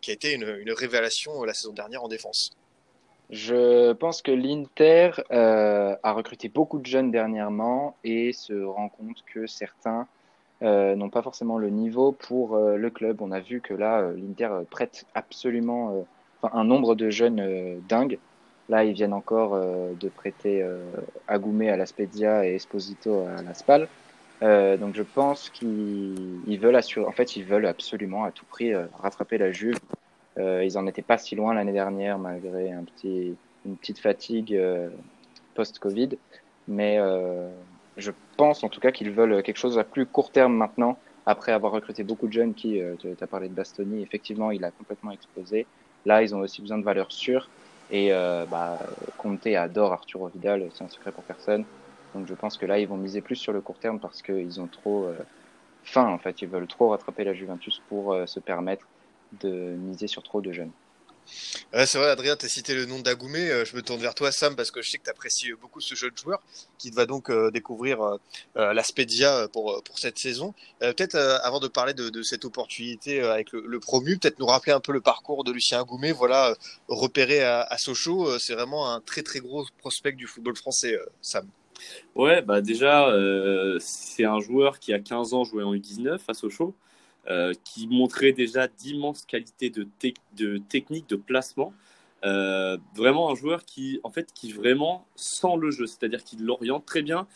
qui 0.00 0.10
a 0.10 0.14
été 0.14 0.32
une 0.32 0.72
révélation 0.72 1.44
la 1.44 1.54
saison 1.54 1.72
dernière 1.72 2.02
en 2.02 2.08
défense? 2.08 2.50
Je 3.30 3.92
pense 3.92 4.22
que 4.22 4.30
l'Inter 4.30 5.10
euh, 5.30 5.94
a 6.02 6.12
recruté 6.12 6.48
beaucoup 6.48 6.78
de 6.78 6.86
jeunes 6.86 7.10
dernièrement 7.10 7.96
et 8.02 8.32
se 8.32 8.54
rend 8.54 8.88
compte 8.88 9.22
que 9.32 9.46
certains 9.46 10.06
euh, 10.62 10.96
n'ont 10.96 11.10
pas 11.10 11.22
forcément 11.22 11.58
le 11.58 11.68
niveau 11.68 12.12
pour 12.12 12.56
euh, 12.56 12.76
le 12.76 12.90
club. 12.90 13.20
On 13.20 13.30
a 13.30 13.40
vu 13.40 13.60
que 13.60 13.74
là, 13.74 14.00
euh, 14.00 14.14
l'Inter 14.16 14.48
prête 14.70 15.04
absolument 15.14 16.06
un 16.42 16.64
nombre 16.64 16.94
de 16.94 17.10
jeunes 17.10 17.80
dingues. 17.88 18.18
Là, 18.68 18.84
ils 18.84 18.92
viennent 18.92 19.14
encore 19.14 19.58
de 19.58 20.08
prêter 20.08 20.62
Agoumé 21.26 21.70
à 21.70 21.76
la 21.76 21.86
Spedia 21.86 22.46
et 22.46 22.54
Esposito 22.54 23.24
à 23.26 23.42
la 23.42 23.54
Spal. 23.54 23.88
donc 24.42 24.94
je 24.94 25.02
pense 25.02 25.48
qu'ils 25.48 26.60
veulent 26.60 26.76
assurer, 26.76 27.06
en 27.06 27.12
fait, 27.12 27.34
ils 27.36 27.44
veulent 27.44 27.66
absolument 27.66 28.24
à 28.24 28.30
tout 28.30 28.44
prix 28.44 28.74
rattraper 29.00 29.38
la 29.38 29.52
Juve 29.52 29.76
euh, 29.76 29.97
ils 30.38 30.78
en 30.78 30.86
étaient 30.86 31.02
pas 31.02 31.18
si 31.18 31.34
loin 31.34 31.54
l'année 31.54 31.72
dernière, 31.72 32.18
malgré 32.18 32.70
une 33.64 33.76
petite 33.76 33.98
fatigue 33.98 34.54
euh, 34.54 34.88
post-Covid. 35.54 36.10
Mais 36.68 36.98
euh, 36.98 37.48
je 37.96 38.12
pense 38.36 38.62
en 38.62 38.68
tout 38.68 38.80
cas 38.80 38.92
qu'ils 38.92 39.10
veulent 39.10 39.42
quelque 39.42 39.56
chose 39.56 39.78
à 39.78 39.84
plus 39.84 40.06
court 40.06 40.30
terme 40.30 40.54
maintenant, 40.54 40.98
après 41.26 41.52
avoir 41.52 41.72
recruté 41.72 42.04
beaucoup 42.04 42.26
de 42.26 42.32
jeunes 42.32 42.54
qui, 42.54 42.80
tu 42.98 43.08
as 43.20 43.26
parlé 43.26 43.48
de 43.48 43.54
Bastoni, 43.54 44.02
effectivement, 44.02 44.50
il 44.50 44.64
a 44.64 44.70
complètement 44.70 45.10
explosé. 45.10 45.66
Là, 46.06 46.22
ils 46.22 46.34
ont 46.34 46.40
aussi 46.40 46.62
besoin 46.62 46.78
de 46.78 46.84
valeurs 46.84 47.12
sûres. 47.12 47.50
Et 47.90 48.10
bah, 48.50 48.78
Conte 49.18 49.46
adore 49.46 49.92
Arturo 49.92 50.28
Vidal, 50.28 50.66
c'est 50.72 50.84
un 50.84 50.88
secret 50.88 51.12
pour 51.12 51.24
personne. 51.24 51.64
Donc 52.14 52.26
je 52.26 52.34
pense 52.34 52.56
que 52.56 52.64
là, 52.64 52.78
ils 52.78 52.88
vont 52.88 52.96
miser 52.96 53.20
plus 53.20 53.36
sur 53.36 53.52
le 53.52 53.60
court 53.60 53.78
terme 53.78 53.98
parce 53.98 54.22
qu'ils 54.22 54.58
ont 54.58 54.68
trop 54.68 55.10
faim, 55.84 56.06
en 56.06 56.16
fait. 56.16 56.40
Ils 56.40 56.48
veulent 56.48 56.66
trop 56.66 56.88
rattraper 56.90 57.24
la 57.24 57.34
Juventus 57.34 57.82
pour 57.90 58.16
se 58.26 58.40
permettre 58.40 58.86
de 59.40 59.76
miser 59.76 60.06
sur 60.06 60.22
trop 60.22 60.40
de 60.40 60.52
jeunes. 60.52 60.72
Ouais, 61.74 61.86
c'est 61.86 61.98
vrai, 61.98 62.08
Adrien, 62.08 62.36
tu 62.36 62.46
as 62.46 62.48
cité 62.48 62.74
le 62.74 62.86
nom 62.86 63.00
d'Agoumé. 63.00 63.50
Euh, 63.50 63.64
je 63.64 63.76
me 63.76 63.82
tourne 63.82 64.00
vers 64.00 64.14
toi, 64.14 64.32
Sam, 64.32 64.56
parce 64.56 64.70
que 64.70 64.80
je 64.82 64.90
sais 64.90 64.98
que 64.98 65.04
tu 65.04 65.10
apprécies 65.10 65.52
beaucoup 65.60 65.80
ce 65.80 65.94
jeune 65.94 66.16
joueur 66.16 66.40
qui 66.78 66.90
va 66.90 67.06
donc 67.06 67.30
euh, 67.30 67.50
découvrir 67.50 68.00
euh, 68.00 68.16
euh 68.56 68.72
l'Aspedia 68.72 69.48
pour, 69.52 69.82
pour 69.84 69.98
cette 69.98 70.18
saison. 70.18 70.54
Euh, 70.82 70.92
peut-être 70.92 71.16
avant 71.16 71.60
de 71.60 71.68
parler 71.68 71.94
de, 71.94 72.08
de 72.08 72.22
cette 72.22 72.44
opportunité 72.44 73.20
avec 73.20 73.52
le, 73.52 73.64
le 73.66 73.80
promu, 73.80 74.18
peut-être 74.18 74.38
nous 74.38 74.46
rappeler 74.46 74.72
un 74.72 74.80
peu 74.80 74.92
le 74.92 75.00
parcours 75.00 75.44
de 75.44 75.52
Lucien 75.52 75.80
Agoumé. 75.80 76.12
Voilà, 76.12 76.54
repéré 76.88 77.42
à, 77.42 77.60
à 77.60 77.78
Sochaux, 77.78 78.38
c'est 78.38 78.54
vraiment 78.54 78.90
un 78.92 79.00
très 79.00 79.22
très 79.22 79.40
gros 79.40 79.66
prospect 79.78 80.12
du 80.12 80.26
football 80.26 80.56
français, 80.56 80.98
Sam. 81.20 81.46
Ouais, 82.14 82.42
bah 82.42 82.60
déjà, 82.60 83.12
c'est 83.78 84.24
un 84.24 84.40
joueur 84.40 84.78
qui 84.78 84.92
a 84.92 84.98
15 84.98 85.34
ans 85.34 85.44
joué 85.44 85.62
en 85.62 85.74
U19 85.74 86.18
à 86.26 86.34
Sochaux. 86.34 86.74
Euh, 87.30 87.52
qui 87.62 87.88
montrait 87.88 88.32
déjà 88.32 88.68
d'immenses 88.68 89.26
qualités 89.26 89.68
de, 89.68 89.86
te 89.98 90.08
de 90.34 90.56
technique, 90.56 91.06
de 91.10 91.16
placement. 91.16 91.74
Euh, 92.24 92.78
vraiment 92.94 93.30
un 93.30 93.34
joueur 93.34 93.66
qui, 93.66 94.00
en 94.02 94.10
fait, 94.10 94.32
qui 94.32 94.50
vraiment 94.50 95.06
sent 95.14 95.56
le 95.60 95.70
jeu, 95.70 95.86
c'est-à-dire 95.86 96.24
qu'il 96.24 96.42
l'oriente 96.42 96.86
très 96.86 97.02
bien. 97.02 97.26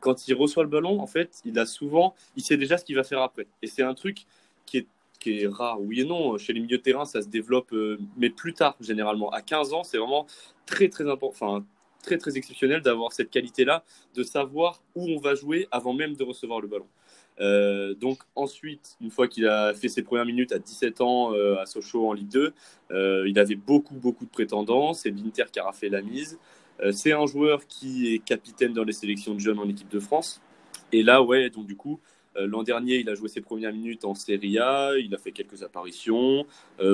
Quand 0.00 0.28
il 0.28 0.34
reçoit 0.34 0.62
le 0.62 0.70
ballon, 0.70 0.98
en 1.00 1.06
fait, 1.06 1.42
il 1.44 1.58
a 1.58 1.66
souvent, 1.66 2.14
il 2.36 2.42
sait 2.42 2.56
déjà 2.56 2.78
ce 2.78 2.86
qu'il 2.86 2.96
va 2.96 3.04
faire 3.04 3.20
après. 3.20 3.46
Et 3.60 3.66
c'est 3.66 3.82
un 3.82 3.92
truc 3.92 4.24
qui 4.64 4.78
est, 5.26 5.46
rare, 5.46 5.78
oui 5.82 6.00
et 6.00 6.04
non. 6.04 6.38
Chez 6.38 6.54
les 6.54 6.60
milieux 6.60 6.78
de 6.78 6.82
terrain, 6.82 7.04
ça 7.04 7.20
se 7.20 7.28
développe, 7.28 7.74
euh, 7.74 7.98
mais 8.16 8.30
plus 8.30 8.54
tard, 8.54 8.76
généralement. 8.80 9.30
À 9.30 9.42
15 9.42 9.74
ans, 9.74 9.84
c'est 9.84 9.98
vraiment 9.98 10.26
très, 10.64 10.88
très 10.88 11.06
important, 11.06 11.62
très, 12.02 12.16
très 12.16 12.38
exceptionnel 12.38 12.80
d'avoir 12.80 13.12
cette 13.12 13.28
qualité-là, 13.28 13.84
de 14.14 14.22
savoir 14.22 14.80
où 14.94 15.06
on 15.10 15.20
va 15.20 15.34
jouer 15.34 15.68
avant 15.70 15.92
même 15.92 16.14
de 16.14 16.24
recevoir 16.24 16.62
le 16.62 16.68
ballon. 16.68 16.86
Euh, 17.40 17.94
donc 17.94 18.18
ensuite, 18.34 18.96
une 19.00 19.10
fois 19.10 19.28
qu'il 19.28 19.46
a 19.46 19.72
fait 19.74 19.88
ses 19.88 20.02
premières 20.02 20.26
minutes 20.26 20.52
à 20.52 20.58
17 20.58 21.00
ans 21.00 21.32
euh, 21.34 21.56
à 21.58 21.66
Sochaux 21.66 22.08
en 22.08 22.12
Ligue 22.12 22.28
2, 22.28 22.52
euh, 22.90 23.28
il 23.28 23.38
avait 23.38 23.54
beaucoup 23.54 23.94
beaucoup 23.94 24.24
de 24.24 24.30
prétendants. 24.30 24.92
C'est 24.92 25.10
l'Inter 25.10 25.44
qui 25.52 25.60
a 25.60 25.72
fait 25.72 25.88
la 25.88 26.02
mise. 26.02 26.38
C'est 26.92 27.10
un 27.10 27.26
joueur 27.26 27.66
qui 27.66 28.14
est 28.14 28.20
capitaine 28.20 28.72
dans 28.72 28.84
les 28.84 28.92
sélections 28.92 29.34
de 29.34 29.40
jeunes 29.40 29.58
en 29.58 29.68
équipe 29.68 29.88
de 29.88 29.98
France. 29.98 30.40
Et 30.92 31.02
là, 31.02 31.24
ouais, 31.24 31.50
donc 31.50 31.66
du 31.66 31.74
coup, 31.74 31.98
l'an 32.36 32.62
dernier, 32.62 32.98
il 32.98 33.08
a 33.10 33.16
joué 33.16 33.28
ses 33.28 33.40
premières 33.40 33.72
minutes 33.72 34.04
en 34.04 34.14
Serie 34.14 34.60
A. 34.60 34.92
Il 34.96 35.12
a 35.12 35.18
fait 35.18 35.32
quelques 35.32 35.64
apparitions, 35.64 36.46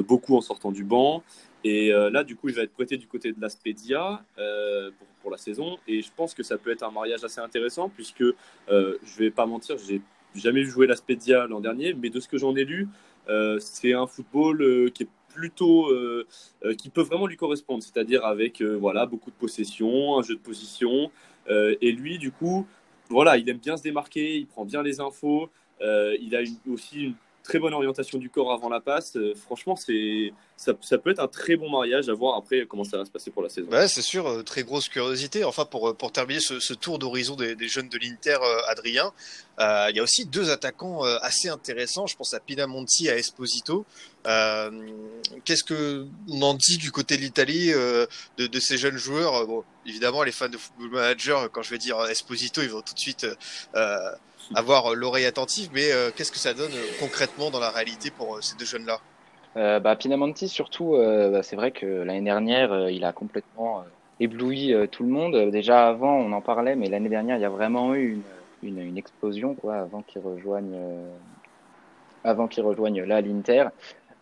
beaucoup 0.08 0.36
en 0.36 0.40
sortant 0.40 0.72
du 0.72 0.84
banc. 0.84 1.22
Et 1.64 1.90
là, 1.90 2.24
du 2.24 2.34
coup, 2.34 2.48
il 2.48 2.54
va 2.54 2.62
être 2.62 2.72
prêté 2.72 2.96
du 2.96 3.06
côté 3.06 3.32
de 3.32 3.40
l'Aspedia 3.42 4.24
pour, 4.36 5.06
pour, 5.20 5.30
la 5.30 5.36
saison. 5.36 5.76
Et 5.86 6.00
je 6.00 6.08
pense 6.16 6.32
que 6.32 6.42
ça 6.42 6.56
peut 6.56 6.70
être 6.70 6.82
un 6.82 6.90
mariage 6.90 7.22
assez 7.22 7.40
intéressant 7.40 7.90
puisque 7.90 8.24
je 8.68 9.18
vais 9.18 9.30
pas 9.30 9.44
mentir, 9.44 9.76
j'ai 9.76 10.00
jamais 10.34 10.62
vu 10.62 10.70
jouer 10.70 10.86
l'Aspedia 10.86 11.46
l'an 11.46 11.60
dernier, 11.60 11.94
mais 11.94 12.10
de 12.10 12.20
ce 12.20 12.28
que 12.28 12.38
j'en 12.38 12.54
ai 12.56 12.64
lu, 12.64 12.88
euh, 13.28 13.58
c'est 13.60 13.92
un 13.92 14.06
football 14.06 14.62
euh, 14.62 14.90
qui 14.90 15.04
est 15.04 15.08
plutôt 15.28 15.88
euh, 15.90 16.26
qui 16.78 16.90
peut 16.90 17.02
vraiment 17.02 17.26
lui 17.26 17.36
correspondre, 17.36 17.82
c'est-à-dire 17.82 18.24
avec 18.24 18.62
voilà 18.62 19.04
beaucoup 19.04 19.30
de 19.32 19.36
possession, 19.36 20.16
un 20.16 20.22
jeu 20.22 20.36
de 20.36 20.40
position, 20.40 21.10
et 21.50 21.90
lui 21.90 22.18
du 22.18 22.30
coup 22.30 22.68
voilà 23.08 23.36
il 23.36 23.48
aime 23.48 23.58
bien 23.58 23.76
se 23.76 23.82
démarquer, 23.82 24.36
il 24.36 24.46
prend 24.46 24.64
bien 24.64 24.80
les 24.84 25.00
infos, 25.00 25.50
il 25.80 26.36
a 26.36 26.42
aussi 26.70 27.06
une 27.06 27.14
très 27.44 27.58
bonne 27.58 27.74
orientation 27.74 28.18
du 28.18 28.30
corps 28.30 28.52
avant 28.52 28.68
la 28.68 28.80
passe. 28.80 29.16
Euh, 29.16 29.34
franchement, 29.36 29.76
c'est 29.76 30.32
ça, 30.56 30.72
peut 30.98 31.10
être 31.10 31.20
un 31.20 31.28
très 31.28 31.56
bon 31.56 31.68
mariage 31.68 32.08
à 32.08 32.14
voir 32.14 32.36
après 32.36 32.64
comment 32.66 32.84
ça 32.84 32.96
va 32.96 33.04
se 33.04 33.10
passer 33.10 33.30
pour 33.30 33.42
la 33.42 33.48
saison. 33.48 33.68
Ouais, 33.70 33.86
c'est 33.88 34.02
sûr, 34.02 34.26
euh, 34.26 34.42
très 34.42 34.62
grosse 34.62 34.88
curiosité. 34.88 35.44
Enfin, 35.44 35.64
pour, 35.64 35.94
pour 35.96 36.10
terminer 36.10 36.40
ce, 36.40 36.72
tour 36.74 36.98
d'horizon 36.98 37.36
des, 37.36 37.68
jeunes 37.68 37.88
de 37.88 37.98
l'Inter, 37.98 38.38
euh, 38.40 38.60
Adrien, 38.68 39.12
euh, 39.60 39.88
il 39.90 39.96
y 39.96 40.00
a 40.00 40.02
aussi 40.02 40.24
deux 40.26 40.50
attaquants 40.50 41.04
euh, 41.04 41.18
assez 41.20 41.48
intéressants. 41.48 42.06
Je 42.06 42.16
pense 42.16 42.34
à 42.34 42.40
Pinamonti 42.40 43.06
et 43.06 43.10
à 43.10 43.16
Esposito. 43.16 43.84
Qu'est-ce 44.24 45.64
que 45.64 46.06
on 46.28 46.40
en 46.42 46.54
dit 46.54 46.78
du 46.78 46.90
côté 46.92 47.16
de 47.16 47.22
l'Italie 47.22 47.72
de, 47.72 48.08
de, 48.38 48.60
ces 48.60 48.78
jeunes 48.78 48.96
joueurs? 48.96 49.46
Bon, 49.46 49.64
évidemment, 49.84 50.22
les 50.22 50.32
fans 50.32 50.48
de 50.48 50.56
Football 50.56 50.90
Manager, 50.90 51.50
quand 51.52 51.62
je 51.62 51.70
vais 51.70 51.78
dire 51.78 52.02
Esposito, 52.06 52.62
ils 52.62 52.70
vont 52.70 52.80
tout 52.80 52.94
de 52.94 52.98
suite 52.98 53.26
avoir 54.54 54.94
l'oreille 54.94 55.26
attentive. 55.26 55.70
Mais 55.72 55.88
qu'est-ce 56.16 56.32
que 56.32 56.38
ça 56.38 56.54
donne 56.54 56.72
concrètement 57.00 57.50
dans 57.50 57.60
la 57.60 57.70
réalité 57.70 58.10
pour 58.10 58.42
ces 58.42 58.56
deux 58.56 58.66
jeunes-là? 58.66 59.00
Euh, 59.56 59.78
bah, 59.78 59.94
Pinamonti, 59.96 60.48
surtout, 60.48 60.94
euh, 60.94 61.30
bah, 61.30 61.42
c'est 61.42 61.56
vrai 61.56 61.70
que 61.70 61.86
l'année 61.86 62.22
dernière, 62.22 62.72
euh, 62.72 62.90
il 62.90 63.04
a 63.04 63.12
complètement 63.12 63.80
euh, 63.80 63.82
ébloui 64.20 64.74
tout 64.90 65.04
le 65.04 65.08
monde. 65.08 65.50
Déjà 65.50 65.86
avant, 65.86 66.14
on 66.14 66.32
en 66.32 66.40
parlait, 66.40 66.76
mais 66.76 66.88
l'année 66.88 67.08
dernière, 67.08 67.36
il 67.36 67.42
y 67.42 67.44
a 67.44 67.50
vraiment 67.50 67.94
eu 67.94 68.20
une, 68.62 68.96
explosion 68.96 69.54
quoi, 69.54 69.76
avant 69.76 70.02
qu'il 70.02 70.22
rejoigne, 70.22 70.76
avant 72.22 72.48
qu'il 72.48 72.64
rejoigne 72.64 73.02
là 73.02 73.20
l'Inter. 73.20 73.66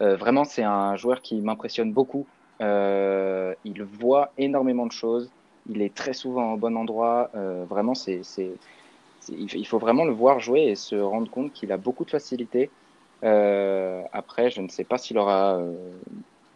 vraiment, 0.00 0.45
c'est 0.45 0.62
un 0.64 0.97
joueur 0.97 1.21
qui 1.21 1.41
m'impressionne 1.41 1.93
beaucoup. 1.93 2.26
il 2.61 3.83
voit 4.00 4.33
énormément 4.38 4.87
de 4.87 4.93
choses. 4.93 5.31
Il 5.69 5.83
est 5.83 5.95
très 5.95 6.14
souvent 6.14 6.55
au 6.55 6.57
bon 6.57 6.75
endroit. 6.76 7.31
vraiment, 7.69 7.95
c'est, 7.95 8.23
il 9.29 9.67
faut 9.67 9.79
vraiment 9.79 10.05
le 10.05 10.12
voir 10.12 10.41
jouer 10.41 10.62
et 10.62 10.75
se 10.75 10.97
rendre 10.97 11.31
compte 11.31 11.52
qu'il 11.52 11.73
a 11.73 11.76
beaucoup 11.76 12.05
de 12.05 12.11
facilité. 12.11 12.71
Euh, 13.25 14.02
après, 14.12 14.50
je 14.50 14.61
ne 14.61 14.69
sais 14.69 14.85
pas 14.85 14.99
s'il 14.99 15.19
aura 15.19 15.57
euh, 15.57 15.75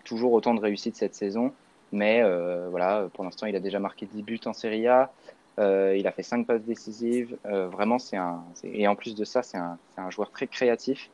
toujours 0.05 0.33
autant 0.33 0.55
de 0.55 0.61
réussite 0.61 0.97
cette 0.97 1.15
saison, 1.15 1.53
mais 1.93 2.23
euh, 2.23 2.69
voilà, 2.71 3.09
pour 3.15 3.25
l'instant, 3.25 3.47
il 3.47 3.55
a 3.57 3.61
déjà 3.61 3.79
marqué 3.79 4.07
10 4.07 4.23
buts 4.23 4.41
en 4.47 4.53
Serie 4.53 4.89
A. 4.89 5.13
Il 5.59 6.07
a 6.07 6.13
fait 6.13 6.23
5 6.23 6.47
passes 6.47 6.65
décisives. 6.65 7.37
Vraiment, 7.45 7.99
c'est 7.99 8.17
un. 8.17 8.43
Et 8.65 8.87
en 8.89 8.95
plus 8.95 9.15
de 9.15 9.25
ça, 9.25 9.43
c'est 9.43 9.57
un, 9.57 9.79
un, 9.97 10.11
joueur 10.11 10.31
très 10.31 10.47
créatif, 10.47 11.09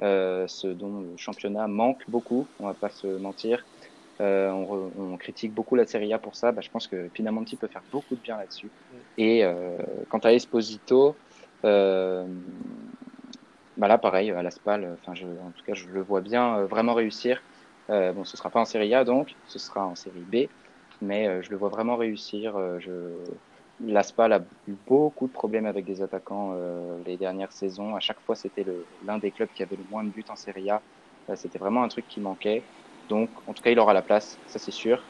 ce 0.00 0.66
dont 0.68 1.00
le 1.00 1.16
championnat 1.18 1.68
manque 1.68 2.02
beaucoup, 2.08 2.46
on 2.60 2.66
va 2.66 2.74
pas 2.74 2.88
se 2.88 3.06
mentir. 3.06 3.64
On, 4.22 4.90
on, 4.98 5.16
critique 5.16 5.52
beaucoup 5.52 5.74
la 5.74 5.86
Serie 5.86 6.12
A 6.12 6.18
pour 6.18 6.36
ça. 6.36 6.52
Bah, 6.52 6.60
je 6.60 6.70
pense 6.70 6.86
que 6.86 7.08
Pinamonti 7.08 7.56
peut 7.56 7.66
faire 7.66 7.82
beaucoup 7.90 8.14
de 8.14 8.20
bien 8.20 8.36
là-dessus. 8.36 8.70
Et 9.18 9.44
quant 10.08 10.18
à 10.18 10.32
Esposito, 10.32 11.16
bah 13.76 13.88
là, 13.88 13.98
pareil, 13.98 14.30
à 14.30 14.42
la 14.42 14.50
SPAL, 14.50 14.96
enfin, 15.00 15.12
en 15.12 15.50
tout 15.50 15.64
cas, 15.64 15.74
je 15.74 15.88
le 15.88 16.02
vois 16.02 16.20
bien 16.20 16.58
euh, 16.58 16.66
vraiment 16.66 16.94
réussir. 16.94 17.42
Euh, 17.90 18.12
bon, 18.12 18.24
ce 18.24 18.36
sera 18.36 18.50
pas 18.50 18.60
en 18.60 18.64
série 18.64 18.94
A 18.94 19.04
donc, 19.04 19.34
ce 19.46 19.58
sera 19.58 19.86
en 19.86 19.94
série 19.94 20.20
B, 20.20 20.48
mais 21.00 21.26
euh, 21.26 21.42
je 21.42 21.50
le 21.50 21.56
vois 21.56 21.68
vraiment 21.68 21.96
réussir. 21.96 22.56
Euh, 22.56 22.78
je... 22.80 22.90
La 23.84 24.02
SPAL 24.02 24.32
a 24.32 24.40
eu 24.68 24.74
beaucoup 24.86 25.26
de 25.26 25.32
problèmes 25.32 25.66
avec 25.66 25.84
des 25.84 26.02
attaquants 26.02 26.52
euh, 26.54 26.98
les 27.06 27.16
dernières 27.16 27.50
saisons. 27.50 27.96
À 27.96 28.00
chaque 28.00 28.20
fois, 28.20 28.36
c'était 28.36 28.64
l'un 29.04 29.18
des 29.18 29.32
clubs 29.32 29.48
qui 29.52 29.62
avait 29.62 29.74
le 29.74 29.84
moins 29.90 30.04
de 30.04 30.10
buts 30.10 30.24
en 30.28 30.36
série 30.36 30.70
A. 30.70 30.80
c'était 31.34 31.58
vraiment 31.58 31.82
un 31.82 31.88
truc 31.88 32.06
qui 32.06 32.20
manquait. 32.20 32.62
Donc, 33.12 33.28
en 33.46 33.52
tout 33.52 33.62
cas, 33.62 33.70
il 33.70 33.78
aura 33.78 33.92
la 33.92 34.00
place, 34.00 34.38
ça 34.46 34.58
c'est 34.58 34.70
sûr. 34.70 35.02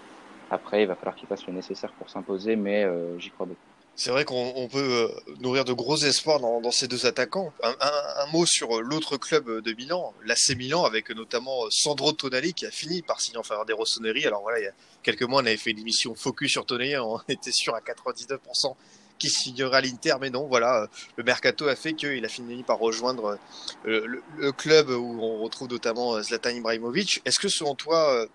Après, 0.51 0.83
il 0.83 0.89
va 0.89 0.97
falloir 0.97 1.15
qu'il 1.15 1.29
fasse 1.29 1.47
le 1.47 1.53
nécessaire 1.53 1.93
pour 1.93 2.11
s'imposer, 2.11 2.57
mais 2.57 2.85
j'y 3.19 3.31
crois 3.31 3.47
beaucoup. 3.47 3.73
C'est 3.95 4.11
vrai 4.11 4.25
qu'on 4.25 4.69
peut 4.73 4.79
euh, 4.79 5.35
nourrir 5.41 5.65
de 5.65 5.75
gros 5.75 5.97
espoirs 5.97 6.41
dans, 6.41 6.71
ces 6.71 6.89
deux 6.89 7.05
attaquants. 7.05 7.53
Un, 7.63 8.27
mot 8.33 8.47
sur 8.47 8.79
euh, 8.79 8.81
l'autre 8.81 9.19
club 9.19 9.61
de 9.61 9.73
Milan, 9.75 10.15
l'AC 10.25 10.57
Milan, 10.57 10.85
avec 10.85 11.11
notamment 11.11 11.67
euh, 11.67 11.69
Sandro 11.71 12.13
Tonali 12.13 12.55
qui 12.55 12.65
a 12.65 12.71
fini 12.71 13.03
par 13.03 13.21
signer 13.21 13.37
en 13.37 13.43
faveur 13.43 13.67
des 13.67 13.75
Rossoneri. 13.75 14.27
Alors 14.27 14.41
voilà, 14.41 14.61
il 14.61 14.65
y 14.65 14.69
a 14.69 14.73
quelques 15.03 15.23
mois, 15.23 15.43
on 15.43 15.47
avait 15.47 15.59
fait 15.59 15.73
une 15.73 15.79
émission 15.79 16.15
focus 16.15 16.53
sur 16.53 16.65
Tonali, 16.65 16.97
on 16.97 17.21
était 17.29 17.53
sûr 17.53 17.75
à 17.75 17.81
99% 17.81 18.75
qu'il 19.23 19.31
signerait 19.31 19.79
à 19.79 19.81
l'Inter, 19.81 20.15
mais 20.21 20.31
non, 20.31 20.47
voilà, 20.47 20.89
le 21.17 21.25
mercato 21.25 21.69
a 21.69 21.77
fait 21.77 21.95
qu'il 21.95 22.25
a 22.25 22.29
fini 22.29 22.63
par 22.63 22.79
rejoindre 22.79 23.39
le, 23.85 24.23
le, 24.37 24.53
club 24.53 24.91
où 24.91 25.19
on 25.23 25.43
retrouve 25.43 25.69
notamment 25.69 26.21
Zlatan 26.23 26.51
Ibrahimovic. 26.51 27.23
Est-ce 27.25 27.39
que 27.39 27.49
selon 27.49 27.75
toi, 27.75 28.27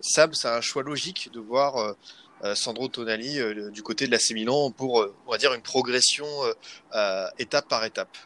Sam, 0.00 0.32
c'est 0.32 0.48
un 0.48 0.60
choix 0.60 0.82
logique 0.82 1.30
de 1.32 1.40
voir 1.40 1.96
euh, 2.44 2.54
Sandro 2.54 2.88
Tonali 2.88 3.40
euh, 3.40 3.70
du 3.70 3.82
côté 3.82 4.06
de 4.06 4.12
la 4.12 4.18
Milan 4.32 4.70
pour, 4.70 5.00
euh, 5.00 5.14
on 5.26 5.32
va 5.32 5.38
dire, 5.38 5.52
une 5.54 5.62
progression 5.62 6.26
étape 7.38 7.68
par 7.68 7.84
étape? 7.84 8.16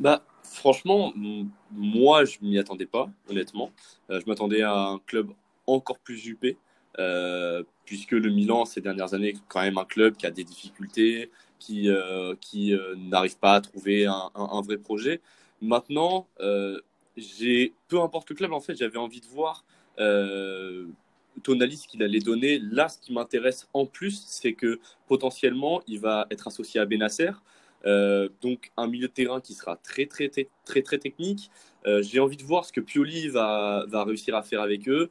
Bah, 0.00 0.22
franchement, 0.42 1.12
moi, 1.70 2.24
je 2.24 2.38
m'y 2.40 2.58
attendais 2.58 2.86
pas, 2.86 3.10
honnêtement. 3.28 3.70
je 4.08 4.22
m'attendais 4.26 4.62
à 4.62 4.74
un 4.74 4.98
club 5.06 5.30
encore 5.66 5.98
plus 5.98 6.26
huppé, 6.26 6.56
puisque 7.84 8.12
le 8.12 8.30
Milan, 8.30 8.64
ces 8.64 8.80
dernières 8.80 9.14
années, 9.14 9.30
est 9.30 9.42
quand 9.48 9.62
même 9.62 9.78
un 9.78 9.84
club 9.84 10.16
qui 10.16 10.26
a 10.26 10.30
des 10.30 10.44
difficultés, 10.44 11.30
qui, 11.58 11.88
qui 12.40 12.74
n'arrive 12.96 13.38
pas 13.38 13.54
à 13.54 13.60
trouver 13.60 14.06
un, 14.06 14.60
vrai 14.62 14.78
projet. 14.78 15.20
Maintenant, 15.60 16.26
j'ai 17.16 17.74
peu 17.88 18.00
importe 18.00 18.30
le 18.30 18.36
club, 18.36 18.52
en 18.52 18.60
fait, 18.60 18.74
j'avais 18.76 18.98
envie 18.98 19.20
de 19.20 19.26
voir 19.26 19.64
euh, 19.98 20.86
Tonali, 21.42 21.76
ce 21.76 21.88
qu'il 21.88 22.02
allait 22.02 22.20
donner. 22.20 22.58
Là, 22.58 22.88
ce 22.88 22.98
qui 22.98 23.12
m'intéresse 23.12 23.68
en 23.72 23.86
plus, 23.86 24.22
c'est 24.26 24.52
que 24.52 24.80
potentiellement, 25.08 25.82
il 25.86 26.00
va 26.00 26.26
être 26.30 26.48
associé 26.48 26.80
à 26.80 26.86
Benasser. 26.86 27.30
Euh, 27.84 28.28
donc 28.42 28.70
un 28.76 28.86
milieu 28.86 29.08
de 29.08 29.12
terrain 29.12 29.40
qui 29.40 29.54
sera 29.54 29.74
très 29.74 30.06
très 30.06 30.28
très 30.28 30.48
très, 30.64 30.82
très 30.82 30.98
technique. 30.98 31.50
Euh, 31.86 32.00
J'ai 32.02 32.20
envie 32.20 32.36
de 32.36 32.44
voir 32.44 32.64
ce 32.64 32.72
que 32.72 32.80
Pioli 32.80 33.28
va, 33.28 33.84
va 33.88 34.04
réussir 34.04 34.36
à 34.36 34.42
faire 34.42 34.60
avec 34.60 34.88
eux, 34.88 35.10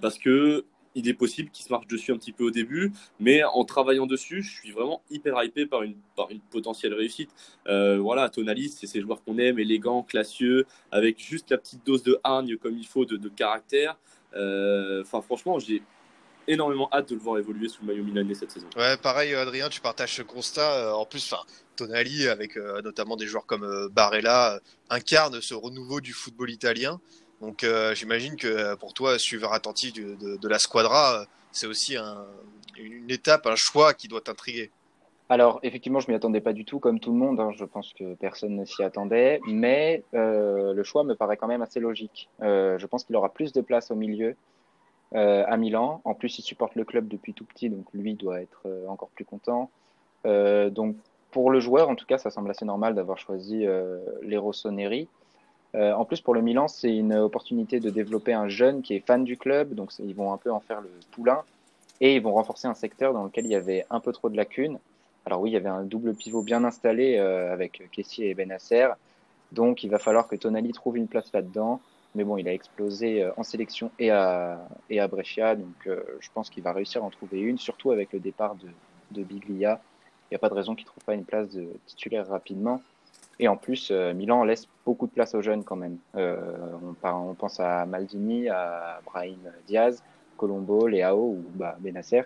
parce 0.00 0.18
que 0.18 0.64
il 0.94 1.08
est 1.08 1.14
possible 1.14 1.50
qu'il 1.50 1.64
se 1.64 1.70
marche 1.70 1.86
dessus 1.86 2.12
un 2.12 2.16
petit 2.16 2.32
peu 2.32 2.44
au 2.44 2.50
début, 2.50 2.92
mais 3.18 3.42
en 3.44 3.64
travaillant 3.64 4.06
dessus, 4.06 4.42
je 4.42 4.50
suis 4.50 4.72
vraiment 4.72 5.02
hyper 5.10 5.42
hypé 5.42 5.66
par 5.66 5.82
une, 5.82 5.96
par 6.16 6.30
une 6.30 6.40
potentielle 6.40 6.94
réussite. 6.94 7.30
Euh, 7.66 7.98
voilà, 7.98 8.28
Tonali, 8.28 8.68
c'est 8.68 8.86
ces 8.86 9.00
joueurs 9.00 9.22
qu'on 9.24 9.38
aime, 9.38 9.58
élégants, 9.58 10.02
classieux, 10.02 10.66
avec 10.90 11.18
juste 11.18 11.50
la 11.50 11.58
petite 11.58 11.84
dose 11.86 12.02
de 12.02 12.18
hargne 12.24 12.56
comme 12.56 12.76
il 12.76 12.86
faut, 12.86 13.04
de, 13.04 13.28
caractère. 13.28 13.96
Euh, 14.34 15.02
enfin, 15.02 15.20
franchement, 15.22 15.58
j'ai 15.58 15.82
énormément 16.48 16.88
hâte 16.92 17.10
de 17.10 17.14
le 17.14 17.20
voir 17.20 17.38
évoluer 17.38 17.68
sous 17.68 17.82
le 17.82 17.88
maillot 17.88 18.04
milanais 18.04 18.34
cette 18.34 18.50
saison. 18.50 18.68
Ouais, 18.76 18.96
pareil, 18.96 19.34
Adrien, 19.34 19.68
tu 19.68 19.80
partages 19.80 20.16
ce 20.16 20.22
constat. 20.22 20.88
Euh, 20.88 20.92
en 20.92 21.04
plus, 21.04 21.32
enfin, 21.32 21.42
Tonali, 21.76 22.28
avec 22.28 22.56
euh, 22.56 22.82
notamment 22.82 23.16
des 23.16 23.26
joueurs 23.26 23.46
comme 23.46 23.64
euh, 23.64 23.88
Barella, 23.88 24.60
incarne 24.90 25.40
ce 25.40 25.54
renouveau 25.54 26.00
du 26.00 26.12
football 26.12 26.50
italien. 26.50 27.00
Donc, 27.42 27.66
j'imagine 27.94 28.36
que 28.36 28.74
pour 28.76 28.94
toi, 28.94 29.18
suiveur 29.18 29.52
attentif 29.52 29.92
de, 29.92 30.48
la 30.48 30.58
squadra, 30.58 31.26
c'est 31.50 31.66
aussi 31.66 31.96
un, 31.96 32.24
une 32.78 33.10
étape, 33.10 33.46
un 33.46 33.56
choix 33.56 33.92
qui 33.94 34.08
doit 34.08 34.20
t'intriguer. 34.20 34.70
Alors, 35.28 35.60
effectivement, 35.62 35.98
je 36.00 36.10
m'y 36.10 36.14
attendais 36.14 36.42
pas 36.42 36.52
du 36.52 36.64
tout, 36.64 36.78
comme 36.78 37.00
tout 37.00 37.10
le 37.10 37.16
monde. 37.16 37.40
Hein, 37.40 37.52
je 37.56 37.64
pense 37.64 37.94
que 37.94 38.14
personne 38.16 38.54
ne 38.54 38.64
s'y 38.66 38.82
attendait. 38.82 39.40
Mais 39.46 40.02
euh, 40.14 40.74
le 40.74 40.82
choix 40.82 41.04
me 41.04 41.14
paraît 41.14 41.38
quand 41.38 41.46
même 41.46 41.62
assez 41.62 41.80
logique. 41.80 42.28
Euh, 42.42 42.76
je 42.78 42.86
pense 42.86 43.04
qu'il 43.04 43.16
aura 43.16 43.32
plus 43.32 43.52
de 43.52 43.62
place 43.62 43.90
au 43.90 43.94
milieu 43.94 44.36
euh, 45.14 45.44
à 45.46 45.56
Milan. 45.56 46.02
En 46.04 46.12
plus, 46.12 46.38
il 46.38 46.42
supporte 46.42 46.74
le 46.74 46.84
club 46.84 47.08
depuis 47.08 47.32
tout 47.32 47.46
petit, 47.46 47.70
donc 47.70 47.86
lui 47.94 48.14
doit 48.14 48.42
être 48.42 48.60
euh, 48.66 48.86
encore 48.88 49.08
plus 49.08 49.24
content. 49.24 49.70
Euh, 50.26 50.68
donc, 50.68 50.96
pour 51.30 51.50
le 51.50 51.60
joueur, 51.60 51.88
en 51.88 51.94
tout 51.94 52.04
cas, 52.04 52.18
ça 52.18 52.30
semble 52.30 52.50
assez 52.50 52.66
normal 52.66 52.94
d'avoir 52.94 53.18
choisi 53.18 53.66
euh, 53.66 54.00
Rossoneri. 55.72 55.92
en 55.92 56.04
plus, 56.04 56.20
pour 56.20 56.34
le 56.34 56.42
Milan, 56.42 56.68
c'est 56.68 56.94
une 56.94 57.14
opportunité 57.14 57.80
de 57.80 57.90
développer 57.90 58.32
un 58.32 58.48
jeune 58.48 58.82
qui 58.82 58.94
est 58.94 59.06
fan 59.06 59.24
du 59.24 59.36
club. 59.36 59.74
Donc, 59.74 59.92
ils 59.98 60.14
vont 60.14 60.32
un 60.32 60.38
peu 60.38 60.50
en 60.50 60.60
faire 60.60 60.80
le 60.80 60.90
poulain. 61.12 61.42
Et 62.00 62.16
ils 62.16 62.22
vont 62.22 62.32
renforcer 62.32 62.66
un 62.66 62.74
secteur 62.74 63.12
dans 63.12 63.24
lequel 63.24 63.44
il 63.46 63.52
y 63.52 63.54
avait 63.54 63.86
un 63.88 64.00
peu 64.00 64.12
trop 64.12 64.28
de 64.28 64.36
lacunes. 64.36 64.78
Alors 65.24 65.40
oui, 65.40 65.50
il 65.50 65.52
y 65.52 65.56
avait 65.56 65.68
un 65.68 65.84
double 65.84 66.14
pivot 66.14 66.42
bien 66.42 66.64
installé 66.64 67.16
euh, 67.16 67.52
avec 67.52 67.82
Kessier 67.92 68.30
et 68.30 68.34
Benasser. 68.34 68.88
Donc 69.52 69.84
il 69.84 69.90
va 69.90 69.98
falloir 69.98 70.26
que 70.26 70.34
Tonali 70.34 70.72
trouve 70.72 70.96
une 70.96 71.06
place 71.06 71.32
là-dedans. 71.32 71.80
Mais 72.14 72.24
bon, 72.24 72.36
il 72.36 72.48
a 72.48 72.52
explosé 72.52 73.22
euh, 73.22 73.30
en 73.36 73.42
sélection 73.42 73.90
et 73.98 74.10
à, 74.10 74.60
et 74.90 75.00
à 75.00 75.06
Brescia. 75.06 75.54
Donc 75.54 75.86
euh, 75.86 76.02
je 76.20 76.28
pense 76.34 76.50
qu'il 76.50 76.62
va 76.62 76.72
réussir 76.72 77.02
à 77.02 77.06
en 77.06 77.10
trouver 77.10 77.40
une, 77.40 77.58
surtout 77.58 77.92
avec 77.92 78.12
le 78.12 78.18
départ 78.18 78.56
de, 78.56 78.68
de 79.12 79.22
Biglia. 79.22 79.80
Il 80.30 80.34
n'y 80.34 80.36
a 80.36 80.38
pas 80.38 80.48
de 80.48 80.54
raison 80.54 80.74
qu'il 80.74 80.84
ne 80.84 80.90
trouve 80.90 81.04
pas 81.04 81.14
une 81.14 81.24
place 81.24 81.50
de 81.50 81.68
titulaire 81.86 82.26
rapidement. 82.26 82.82
Et 83.38 83.48
en 83.48 83.56
plus, 83.56 83.90
euh, 83.90 84.14
Milan 84.14 84.44
laisse 84.44 84.68
beaucoup 84.84 85.06
de 85.06 85.12
place 85.12 85.34
aux 85.34 85.42
jeunes 85.42 85.64
quand 85.64 85.76
même. 85.76 85.98
Euh, 86.16 86.36
on, 87.02 87.08
on, 87.08 87.34
pense 87.34 87.60
à 87.60 87.86
Maldini, 87.86 88.48
à 88.48 89.00
Brahim 89.04 89.38
Diaz, 89.66 90.02
Colombo, 90.36 90.86
Leao 90.86 91.36
ou 91.36 91.44
bah, 91.54 91.76
Benasser. 91.80 92.22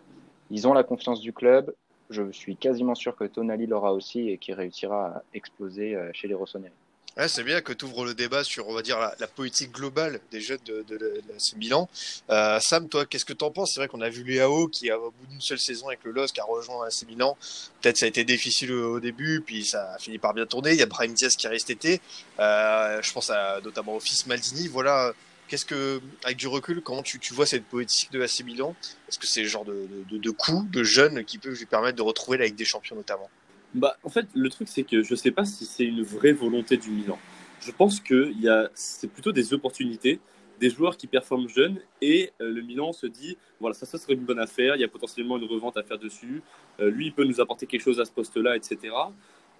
Ils 0.51 0.67
ont 0.69 0.73
la 0.73 0.85
confiance 0.85 1.21
du 1.21 1.33
club 1.33 1.73
je 2.11 2.31
suis 2.31 2.57
quasiment 2.57 2.95
sûr 2.95 3.17
que 3.17 3.25
Tonali 3.25 3.67
l'aura 3.67 3.93
aussi 3.93 4.31
et 4.31 4.39
qu'il 4.39 4.55
réussira 4.55 5.07
à 5.07 5.23
exploser 5.35 5.95
euh, 5.95 6.11
chez 6.13 6.29
les 6.29 6.35
Rossoneri. 6.35 6.73
Ouais, 7.17 7.29
c'est 7.29 7.45
bien 7.45 7.63
que 7.63 7.73
tu 7.73 7.87
ouvres 7.87 8.05
le 8.05 8.13
débat 8.13 8.45
sur, 8.45 8.69
on 8.69 8.75
va 8.75 8.83
dire, 8.83 8.99
la, 8.99 9.27
politique 9.27 9.73
globale 9.73 10.21
des 10.31 10.43
jeunes 10.43 10.61
de, 10.67 10.85
de, 10.87 10.99
de, 10.99 11.23
Milan. 11.57 11.89
Euh, 12.29 12.61
Sam, 12.61 12.91
toi, 12.91 13.07
qu'est-ce 13.07 13.25
que 13.25 13.33
tu 13.33 13.43
en 13.43 13.51
penses? 13.51 13.73
C'est 13.73 13.81
vrai 13.81 13.89
qu'on 13.89 14.03
a 14.03 14.11
vu 14.11 14.23
Léao 14.23 14.69
qui, 14.69 14.93
au 14.93 15.11
bout 15.13 15.27
d'une 15.31 15.41
seule 15.41 15.59
saison 15.59 15.89
avec 15.89 16.01
le 16.05 16.13
LOSC, 16.13 16.39
a 16.39 16.45
rejoint 16.45 16.87
AC 16.87 17.07
Milan. 17.09 17.39
Peut-être 17.81 17.97
ça 17.97 18.05
a 18.05 18.09
été 18.09 18.23
difficile 18.25 18.71
au, 18.71 19.01
début, 19.01 19.41
puis 19.41 19.65
ça 19.65 19.95
a 19.95 19.99
fini 19.99 20.19
par 20.19 20.35
bien 20.35 20.45
tourner. 20.45 20.73
Il 20.73 20.79
y 20.79 20.83
a 20.83 20.87
Brahim 20.87 21.15
Diaz 21.15 21.37
qui 21.37 21.49
reste 21.49 21.71
été. 21.71 22.03
Euh, 22.39 23.01
je 23.01 23.13
pense 23.15 23.31
à, 23.31 23.63
notamment 23.65 23.95
au 23.95 24.01
fils 24.01 24.27
Maldini. 24.27 24.69
Voilà, 24.69 25.15
qu'est-ce 25.49 25.65
que, 25.65 26.03
avec 26.23 26.37
du 26.37 26.49
recul, 26.49 26.83
comment 26.83 27.03
tu, 27.03 27.19
tu 27.19 27.33
vois 27.33 27.47
cette 27.47 27.65
politique 27.65 28.13
de 28.13 28.21
AC 28.21 28.41
Milan? 28.45 28.77
Est-ce 29.09 29.19
que 29.19 29.27
c'est 29.27 29.43
le 29.43 29.49
genre 29.49 29.65
de, 29.65 29.89
de, 30.11 30.19
de 30.19 30.31
coup 30.31 30.67
de 30.71 30.83
jeunes 30.83 31.25
qui 31.25 31.39
peut 31.39 31.49
lui 31.49 31.65
permettre 31.65 31.97
de 31.97 32.03
retrouver 32.03 32.37
la 32.37 32.45
Ligue 32.45 32.57
des 32.57 32.67
Champions 32.67 32.97
notamment? 32.97 33.31
Bah, 33.75 33.97
en 34.05 34.09
fait, 34.09 34.27
le 34.35 34.49
truc, 34.49 34.69
c'est 34.69 34.85
que 34.85 35.03
je 35.03 35.13
ne 35.13 35.17
sais 35.17 35.31
pas 35.31 35.45
si 35.45 35.65
c'est 35.65 35.85
une 35.85 36.03
vraie 36.03 36.33
volonté 36.33 36.77
du 36.77 36.91
Milan. 36.91 37.19
Je 37.61 37.73
pense 37.73 38.01
que 38.01 38.33
c'est 38.75 39.11
plutôt 39.11 39.33
des 39.33 39.53
opportunités, 39.53 40.21
des 40.61 40.71
joueurs 40.71 40.97
qui 40.97 41.07
performent 41.07 41.49
jeunes, 41.49 41.79
et 42.01 42.31
euh, 42.41 42.51
le 42.51 42.63
Milan 42.63 42.93
se 42.93 43.07
dit 43.07 43.37
voilà, 43.61 43.75
ça, 43.75 43.87
ça 43.87 43.99
serait 43.99 44.15
une 44.15 44.25
bonne 44.25 44.39
affaire, 44.39 44.77
il 44.77 44.81
y 44.81 44.85
a 44.85 44.89
potentiellement 44.89 45.37
une 45.37 45.45
revente 45.45 45.77
à 45.77 45.83
faire 45.83 45.99
dessus, 45.99 46.43
euh, 46.81 46.91
lui, 46.91 47.07
il 47.07 47.13
peut 47.13 47.25
nous 47.25 47.41
apporter 47.41 47.67
quelque 47.67 47.83
chose 47.83 48.01
à 48.01 48.05
ce 48.05 48.13
poste-là, 48.13 48.57
etc. 48.57 48.95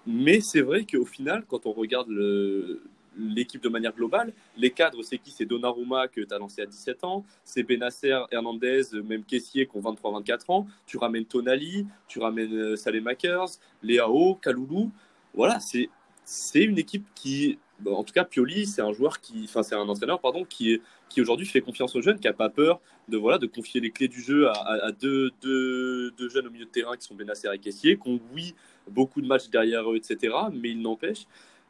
Mais 0.05 0.39
c'est 0.41 0.61
vrai 0.61 0.85
qu'au 0.85 1.05
final, 1.05 1.43
quand 1.47 1.65
on 1.65 1.73
regarde 1.73 2.07
le, 2.09 2.81
l'équipe 3.17 3.61
de 3.61 3.69
manière 3.69 3.93
globale. 3.93 4.33
Les 4.55 4.71
cadres, 4.71 5.03
c'est 5.03 5.17
qui? 5.17 5.31
C'est 5.31 5.45
Donnarumma 5.45 6.07
que 6.07 6.21
tu 6.21 6.33
as 6.33 6.37
lancé 6.37 6.61
à 6.61 6.65
17 6.65 7.03
ans, 7.03 7.25
c'est 7.43 7.63
Benacer, 7.63 8.19
Hernandez, 8.31 8.83
même 9.03 9.23
Caissier 9.23 9.67
qui 9.67 9.77
ont 9.77 9.81
23-24 9.81 10.51
ans. 10.51 10.67
Tu 10.85 10.97
ramènes 10.97 11.25
Tonali, 11.25 11.87
tu 12.07 12.19
ramènes 12.19 12.53
euh, 12.53 12.75
Salemakers, 12.75 13.49
Léao, 13.83 14.35
Kaloulou. 14.35 14.91
Voilà, 15.33 15.59
c'est 15.59 16.63
une 16.63 16.77
équipe 16.77 17.05
qui, 17.13 17.59
en 17.85 18.03
tout 18.03 18.13
cas, 18.13 18.25
Pioli, 18.25 18.65
c'est 18.65 18.81
un 18.81 18.91
joueur 18.91 19.21
qui, 19.21 19.43
enfin, 19.45 19.61
c'est 19.61 19.75
un 19.75 19.87
entraîneur, 19.87 20.19
pardon, 20.19 20.45
qui, 20.45 20.81
qui 21.09 21.21
aujourd'hui 21.21 21.45
fait 21.45 21.61
confiance 21.61 21.95
aux 21.95 22.01
jeunes, 22.01 22.19
qui 22.19 22.27
n'a 22.27 22.33
pas 22.33 22.49
peur 22.49 22.81
de, 23.07 23.17
voilà, 23.17 23.37
de 23.37 23.45
confier 23.45 23.79
les 23.79 23.91
clés 23.91 24.07
du 24.07 24.21
jeu 24.21 24.49
à, 24.49 24.91
deux, 24.91 25.31
deux, 25.41 26.11
deux, 26.11 26.29
jeunes 26.29 26.47
au 26.47 26.49
milieu 26.49 26.65
de 26.65 26.71
terrain 26.71 26.97
qui 26.97 27.05
sont 27.05 27.15
Benacer 27.15 27.49
et 27.53 27.59
Caissier, 27.59 27.97
qui 27.97 28.09
ont, 28.09 28.19
oui, 28.33 28.55
beaucoup 28.89 29.21
de 29.21 29.27
matchs 29.27 29.49
derrière 29.49 29.89
eux, 29.91 29.95
etc. 29.95 30.33
Mais 30.51 30.71
il 30.71 30.81
n'empêche, 30.81 31.27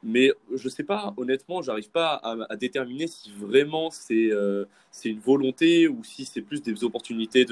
mais 0.07 0.31
je 0.55 0.69
sais 0.69 0.83
pas, 0.83 1.13
honnêtement, 1.17 1.61
j'arrive 1.61 1.91
pas 1.91 2.21
à, 2.23 2.55
déterminer 2.55 3.07
si 3.07 3.29
vraiment 3.37 3.91
c'est 3.91 4.31
euh, 4.31 4.63
c'est 4.89 5.09
une 5.09 5.19
volonté 5.19 5.89
ou 5.89 6.01
si 6.03 6.23
c'est 6.23 6.41
plus 6.41 6.61
des 6.61 6.85
opportunités 6.85 7.45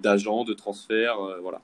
d'agents, 0.00 0.44
de, 0.44 0.48
de 0.48 0.54
transferts. 0.54 1.20
Euh, 1.20 1.38
voilà. 1.40 1.60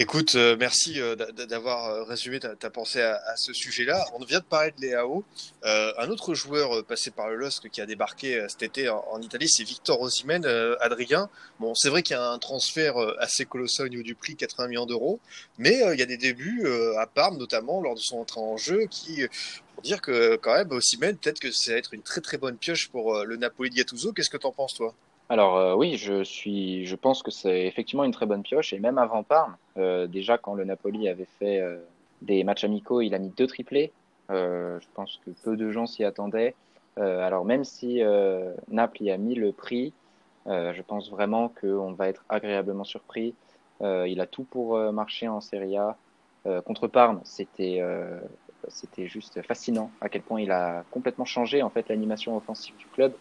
Écoute, 0.00 0.36
euh, 0.36 0.56
merci 0.56 1.00
euh, 1.00 1.16
d'avoir 1.16 1.86
euh, 1.86 2.04
résumé 2.04 2.38
ta, 2.38 2.70
pensée 2.70 3.02
à, 3.02 3.34
ce 3.34 3.52
sujet-là. 3.52 4.06
On 4.14 4.24
vient 4.24 4.38
de 4.38 4.44
parler 4.44 4.70
de 4.70 4.80
Léao. 4.80 5.24
un 5.64 6.08
autre 6.08 6.34
joueur 6.34 6.84
passé 6.84 7.10
par 7.10 7.28
le 7.28 7.34
LOSC 7.34 7.68
qui 7.68 7.80
a 7.80 7.86
débarqué 7.86 8.46
cet 8.48 8.62
été 8.62 8.88
en, 8.88 9.20
Italie, 9.20 9.48
c'est 9.48 9.64
Victor 9.64 10.00
Osimhen, 10.00 10.46
Adrien. 10.80 11.28
Bon, 11.58 11.74
c'est 11.74 11.88
vrai 11.88 12.04
qu'il 12.04 12.14
y 12.14 12.18
a 12.18 12.30
un 12.30 12.38
transfert 12.38 12.96
assez 13.18 13.44
colossal 13.44 13.86
au 13.86 13.88
niveau 13.88 14.04
du 14.04 14.14
prix, 14.14 14.36
80 14.36 14.68
millions 14.68 14.86
d'euros, 14.86 15.18
mais 15.58 15.80
il 15.92 15.98
y 15.98 16.02
a 16.02 16.06
des 16.06 16.16
débuts 16.16 16.64
à 16.96 17.08
Parme, 17.08 17.36
notamment 17.36 17.80
lors 17.80 17.96
de 17.96 18.00
son 18.00 18.18
entrée 18.18 18.40
en 18.40 18.56
jeu, 18.56 18.86
qui 18.88 19.22
pour 19.74 19.82
dire 19.82 20.00
que 20.00 20.36
quand 20.36 20.54
même 20.54 20.70
Osimhen, 20.70 21.16
peut-être 21.16 21.40
que 21.40 21.50
ça 21.50 21.72
va 21.72 21.78
être 21.78 21.92
une 21.92 22.02
très 22.02 22.20
très 22.20 22.38
bonne 22.38 22.56
pioche 22.56 22.88
pour 22.88 23.24
le 23.24 23.36
Napoli 23.36 23.70
de 23.70 23.74
Gattuso. 23.74 24.12
Qu'est-ce 24.12 24.30
que 24.30 24.36
tu 24.36 24.46
en 24.46 24.52
penses 24.52 24.74
toi? 24.74 24.94
Alors 25.30 25.56
euh, 25.56 25.74
oui, 25.74 25.96
je 25.98 26.24
suis, 26.24 26.86
je 26.86 26.96
pense 26.96 27.22
que 27.22 27.30
c'est 27.30 27.66
effectivement 27.66 28.04
une 28.04 28.12
très 28.12 28.24
bonne 28.24 28.42
pioche 28.42 28.72
et 28.72 28.78
même 28.78 28.96
avant 28.96 29.22
Parme, 29.22 29.56
euh, 29.76 30.06
déjà 30.06 30.38
quand 30.38 30.54
le 30.54 30.64
Napoli 30.64 31.08
avait 31.08 31.28
fait 31.38 31.60
euh, 31.60 31.78
des 32.22 32.44
matchs 32.44 32.64
amicaux, 32.64 33.02
il 33.02 33.14
a 33.14 33.18
mis 33.18 33.28
deux 33.30 33.46
triplés. 33.46 33.92
je 34.30 34.86
pense 34.94 35.20
que 35.24 35.30
peu 35.44 35.56
de 35.56 35.70
gens 35.70 35.86
s'y 35.86 36.04
attendaient. 36.04 36.54
alors 36.96 37.44
même 37.44 37.64
si 37.64 38.02
Naples 38.68 39.02
y 39.02 39.10
a 39.10 39.16
mis 39.16 39.34
le 39.34 39.52
prix, 39.52 39.92
je 40.46 40.82
pense 40.82 41.10
vraiment 41.10 41.48
qu'on 41.60 41.92
va 41.92 42.08
être 42.08 42.24
agréablement 42.28 42.84
surpris. 42.84 43.34
il 43.82 44.20
a 44.20 44.26
tout 44.26 44.44
pour 44.44 44.76
marcher 44.92 45.28
en 45.28 45.40
Serie 45.40 45.76
A. 45.76 45.96
contre 46.62 46.88
Parme, 46.88 47.20
c'était 47.24 47.80
c'était 48.68 49.06
juste 49.06 49.40
fascinant 49.42 49.90
à 50.00 50.08
quel 50.08 50.22
point 50.22 50.40
il 50.40 50.50
a 50.50 50.84
complètement 50.90 51.24
changé 51.24 51.62
en 51.62 51.70
fait 51.70 51.88
l'animation 51.88 52.36
offensive 52.36 52.76
du 52.76 52.86
club. 52.86 53.12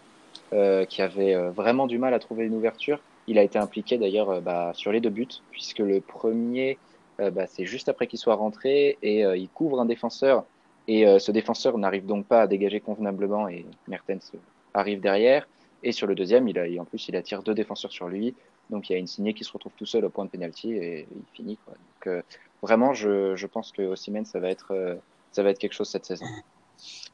Euh, 0.54 0.86
qui 0.86 1.02
avait 1.02 1.36
euh, 1.36 1.50
vraiment 1.52 1.88
du 1.88 1.98
mal 1.98 2.14
à 2.14 2.20
trouver 2.20 2.46
une 2.46 2.56
ouverture. 2.56 3.02
Il 3.28 3.38
a 3.38 3.44
été 3.44 3.60
impliqué 3.60 3.98
d'ailleurs 3.98 4.30
euh, 4.30 4.40
bah, 4.40 4.72
sur 4.74 4.94
les 4.94 5.02
deux 5.02 5.10
buts, 5.10 5.28
puisque 5.52 5.80
le 5.80 6.00
premier, 6.00 6.78
bah, 7.20 7.48
c'est 7.48 7.66
juste 7.66 7.90
après 7.90 8.08
qu'il 8.08 8.18
soit 8.18 8.36
rentré 8.36 8.98
et 9.02 9.24
il 9.24 9.50
couvre 9.50 9.82
un 9.82 9.86
défenseur. 9.86 10.46
Et 10.88 11.20
ce 11.20 11.32
défenseur 11.32 11.78
n'arrive 11.80 12.06
donc 12.06 12.28
pas 12.28 12.44
à 12.44 12.48
dégager 12.48 12.80
convenablement 12.80 13.50
et 13.50 13.66
Mertens 13.88 14.34
arrive 14.76 15.02
derrière. 15.02 15.48
Et 15.84 15.92
sur 15.92 16.06
le 16.06 16.14
deuxième, 16.14 16.48
il 16.48 16.60
a, 16.60 16.66
en 16.80 16.86
plus, 16.86 17.08
il 17.10 17.16
attire 17.16 17.42
deux 17.42 17.56
défenseurs 17.56 17.92
sur 17.92 18.08
lui. 18.08 18.36
Donc 18.70 18.90
il 18.90 18.94
y 18.94 18.96
a 18.96 19.00
une 19.00 19.08
signée 19.08 19.34
qui 19.34 19.44
se 19.44 19.52
retrouve 19.52 19.74
tout 19.76 19.88
seul 19.88 20.06
au 20.06 20.10
point 20.10 20.26
de 20.26 20.30
pénalty 20.30 20.74
et 20.74 21.08
il 21.12 21.24
finit. 21.34 21.58
Quoi. 21.66 21.74
Donc 22.06 22.24
vraiment, 22.62 22.94
je, 22.94 23.36
je 23.36 23.48
pense 23.48 23.72
que 23.72 23.82
Osimhen, 23.82 24.24
ça 24.24 24.40
va 24.40 24.50
être 24.50 25.00
ça 25.32 25.42
va 25.42 25.50
être 25.50 25.60
quelque 25.60 25.74
chose 25.74 25.90
cette 25.90 26.06
saison. 26.06 26.26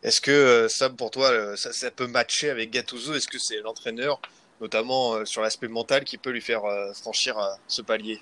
Est-ce 0.04 0.20
que 0.20 0.32
euh, 0.32 0.68
Sam, 0.68 0.96
pour 0.98 1.12
toi, 1.12 1.30
euh, 1.32 1.56
ça, 1.56 1.90
peut 1.90 2.08
matcher 2.08 2.50
avec 2.50 2.72
Gattuso? 2.72 3.14
Est-ce 3.14 3.28
que 3.28 3.40
c'est 3.40 3.62
l'entraîneur, 3.62 4.22
notamment 4.60 5.14
euh, 5.14 5.26
sur 5.26 5.42
l'aspect 5.42 5.70
mental, 5.70 6.04
qui 6.04 6.18
peut 6.18 6.32
lui 6.32 6.42
faire 6.42 6.64
franchir 6.94 7.38
ce 7.68 7.82
palier? 7.82 8.20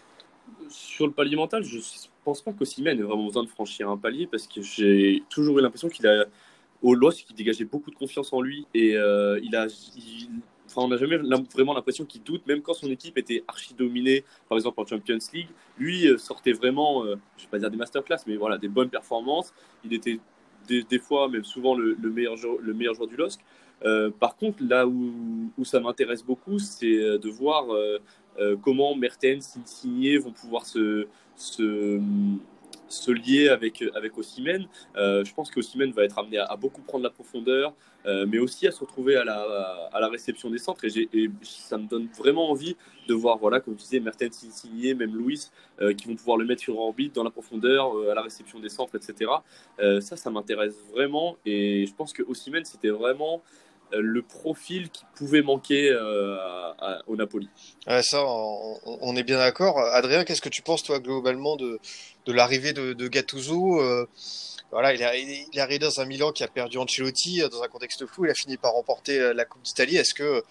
Sur 0.69 1.07
le 1.07 1.13
palier 1.13 1.35
mental, 1.35 1.63
je 1.63 1.79
pense 2.23 2.41
pas 2.41 2.53
qu'Ossimène 2.53 2.99
ait 2.99 3.03
vraiment 3.03 3.25
besoin 3.25 3.43
de 3.43 3.49
franchir 3.49 3.89
un 3.89 3.97
palier 3.97 4.27
parce 4.27 4.47
que 4.47 4.61
j'ai 4.61 5.23
toujours 5.29 5.57
eu 5.57 5.61
l'impression 5.61 5.89
qu'il 5.89 6.05
a 6.07 6.25
au 6.83 6.93
LOS, 6.93 7.23
qu'il 7.25 7.35
dégageait 7.35 7.65
beaucoup 7.65 7.89
de 7.89 7.95
confiance 7.95 8.31
en 8.33 8.41
lui 8.41 8.67
et 8.73 8.91
il 8.91 9.55
a. 9.55 9.67
Enfin, 10.67 10.83
on 10.83 10.87
n'a 10.87 10.97
jamais 10.97 11.17
vraiment 11.53 11.73
l'impression 11.73 12.05
qu'il 12.05 12.23
doute, 12.23 12.47
même 12.47 12.61
quand 12.61 12.73
son 12.73 12.89
équipe 12.89 13.17
était 13.17 13.43
archi 13.47 13.73
dominée, 13.73 14.23
par 14.47 14.57
exemple 14.57 14.79
en 14.79 14.85
Champions 14.85 15.17
League. 15.33 15.49
Lui 15.77 16.07
sortait 16.17 16.53
vraiment, 16.53 17.03
je 17.03 17.09
ne 17.09 17.15
vais 17.15 17.47
pas 17.49 17.59
dire 17.59 17.71
des 17.71 17.77
masterclass, 17.77 18.19
mais 18.27 18.35
voilà, 18.35 18.57
des 18.57 18.69
bonnes 18.69 18.89
performances. 18.89 19.53
Il 19.83 19.93
était 19.93 20.19
des, 20.67 20.99
fois, 20.99 21.27
même 21.29 21.43
souvent, 21.43 21.75
le, 21.75 21.95
meilleur, 22.03 22.35
le 22.61 22.73
meilleur 22.73 22.93
joueur 22.95 23.07
du 23.07 23.15
LOSC. 23.15 23.39
Euh, 23.83 24.11
par 24.11 24.35
contre, 24.35 24.63
là 24.63 24.85
où, 24.87 25.51
où 25.57 25.65
ça 25.65 25.79
m'intéresse 25.79 26.23
beaucoup, 26.23 26.59
c'est 26.59 26.93
euh, 26.93 27.17
de 27.17 27.29
voir 27.29 27.65
euh, 27.71 28.55
comment 28.61 28.95
Mertens, 28.95 29.57
Insigné 29.57 30.17
vont 30.17 30.31
pouvoir 30.31 30.65
se, 30.65 31.07
se 32.91 33.11
lier 33.11 33.49
avec, 33.49 33.83
avec 33.95 34.17
Ossimène. 34.17 34.67
Euh, 34.95 35.23
je 35.23 35.33
pense 35.33 35.49
qu'Ossimène 35.49 35.91
va 35.91 36.03
être 36.03 36.19
amené 36.19 36.37
à, 36.37 36.55
beaucoup 36.55 36.81
prendre 36.81 37.03
la 37.03 37.09
profondeur, 37.09 37.73
euh, 38.05 38.25
mais 38.27 38.39
aussi 38.39 38.67
à 38.67 38.71
se 38.71 38.79
retrouver 38.79 39.15
à 39.15 39.23
la, 39.23 39.39
à 39.91 39.99
la 39.99 40.07
réception 40.07 40.49
des 40.49 40.57
centres. 40.57 40.85
Et, 40.85 41.29
ça 41.41 41.77
me 41.77 41.87
donne 41.87 42.07
vraiment 42.17 42.49
envie 42.49 42.75
de 43.07 43.13
voir, 43.13 43.37
voilà, 43.37 43.59
comme 43.59 43.75
je 43.75 43.83
disais, 43.83 43.99
Mertens 43.99 44.45
Insigné, 44.45 44.93
même 44.93 45.15
Louis, 45.15 45.49
euh, 45.81 45.93
qui 45.93 46.07
vont 46.07 46.15
pouvoir 46.15 46.37
le 46.37 46.45
mettre 46.45 46.61
sur 46.61 46.77
orbite 46.77 47.15
dans 47.15 47.23
la 47.23 47.31
profondeur, 47.31 47.93
à 48.09 48.13
la 48.13 48.21
réception 48.21 48.59
des 48.59 48.69
centres, 48.69 48.95
etc. 48.95 49.31
ça, 49.79 50.17
ça 50.17 50.29
m'intéresse 50.29 50.75
vraiment. 50.91 51.37
Et 51.45 51.85
je 51.85 51.93
pense 51.93 52.13
que 52.13 52.23
Ossimène, 52.23 52.65
c'était 52.65 52.89
vraiment 52.89 53.41
le 53.93 54.21
profil 54.21 54.89
qui 54.89 55.03
pouvait 55.15 55.41
manquer 55.41 55.89
euh, 55.89 56.37
au 57.07 57.15
Napoli. 57.15 57.49
ça, 58.01 58.23
on, 58.25 59.15
est 59.15 59.23
bien 59.23 59.37
d'accord. 59.37 59.79
Adrien, 59.79 60.23
qu'est-ce 60.23 60.41
que 60.41 60.49
tu 60.49 60.61
penses, 60.61 60.83
toi, 60.83 60.99
globalement, 60.99 61.55
de, 61.55 61.79
de 62.25 62.33
l'arrivée 62.33 62.73
de, 62.73 63.07
Gattuso 63.07 63.81
euh, 63.81 64.07
voilà, 64.71 64.93
il 64.93 65.01
est, 65.01 65.47
il 65.51 65.57
est, 65.57 65.61
arrivé 65.61 65.79
dans 65.79 65.99
un 65.99 66.05
Milan 66.05 66.31
qui 66.31 66.43
a 66.43 66.47
perdu 66.47 66.77
Ancelotti 66.77 67.41
euh, 67.41 67.49
dans 67.49 67.61
un 67.61 67.67
contexte 67.67 68.05
flou. 68.05 68.25
Il 68.25 68.31
a 68.31 68.33
fini 68.33 68.55
par 68.55 68.71
remporter 68.71 69.33
la 69.33 69.43
Coupe 69.43 69.61
d'Italie. 69.63 69.97
Est-ce 69.97 70.13
que, 70.13 70.43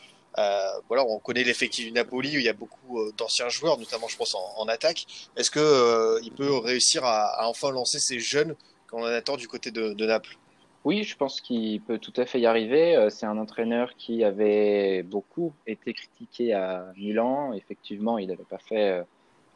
voilà, 0.89 1.05
on 1.07 1.19
connaît 1.19 1.45
l'effectif 1.45 1.87
du 1.87 1.93
Napoli 1.93 2.37
où 2.37 2.41
il 2.41 2.45
y 2.45 2.49
a 2.49 2.55
beaucoup 2.55 3.11
d'anciens 3.17 3.49
joueurs, 3.49 3.79
notamment, 3.79 4.09
je 4.09 4.17
pense, 4.17 4.35
en, 4.35 4.69
attaque. 4.69 5.07
Est-ce 5.37 5.51
que 5.51 6.21
il 6.23 6.33
peut 6.33 6.57
réussir 6.59 7.05
à, 7.05 7.49
enfin 7.49 7.71
lancer 7.71 7.99
ces 7.99 8.21
jeunes 8.21 8.55
qu'on 8.91 9.05
attend 9.05 9.37
du 9.37 9.49
côté 9.49 9.71
de 9.71 10.07
Naples? 10.07 10.37
Oui, 10.85 11.03
je 11.03 11.15
pense 11.17 11.43
qu'il 11.43 11.81
peut 11.83 11.99
tout 11.99 12.13
à 12.17 12.25
fait 12.25 12.41
y 12.41 12.47
arriver. 12.47 12.97
Euh, 12.97 13.11
c'est 13.11 13.27
un 13.27 13.37
entraîneur 13.37 13.95
qui 13.97 14.25
avait 14.25 15.03
beaucoup 15.03 15.53
été 15.67 15.93
critiqué 15.93 16.55
à 16.55 16.87
Milan. 16.97 17.53
Effectivement, 17.53 18.17
il 18.17 18.29
n'avait 18.29 18.45
pas 18.45 18.59
fait 18.59 18.91
euh, 18.91 19.03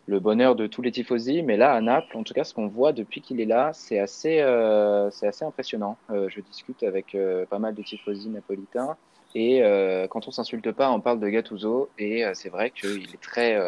le 0.06 0.20
bonheur 0.20 0.54
de 0.54 0.66
tous 0.66 0.82
les 0.82 0.92
tifosi, 0.92 1.42
mais 1.42 1.56
là, 1.56 1.72
à 1.72 1.80
Naples, 1.80 2.18
en 2.18 2.24
tout 2.24 2.34
cas, 2.34 2.44
ce 2.44 2.52
qu'on 2.52 2.68
voit 2.68 2.92
depuis 2.92 3.22
qu'il 3.22 3.40
est 3.40 3.46
là, 3.46 3.70
c'est 3.72 3.98
assez, 3.98 4.40
euh, 4.40 5.08
assez 5.22 5.44
impressionnant. 5.46 5.96
je 6.10 6.40
discute 6.40 6.82
avec 6.82 7.16
pas 7.48 7.58
mal 7.58 7.74
de 7.74 7.82
tifosi 7.82 8.28
napolitains, 8.28 8.96
et 9.34 9.62
quand 10.10 10.28
on 10.28 10.30
s'insulte 10.30 10.70
pas, 10.72 10.90
on 10.90 11.00
parle 11.00 11.20
de 11.20 11.28
Gattuso, 11.28 11.88
et 11.98 12.22
c'est 12.34 12.50
vrai 12.50 12.70
qu'il 12.70 13.14
est 13.14 13.22
très, 13.22 13.58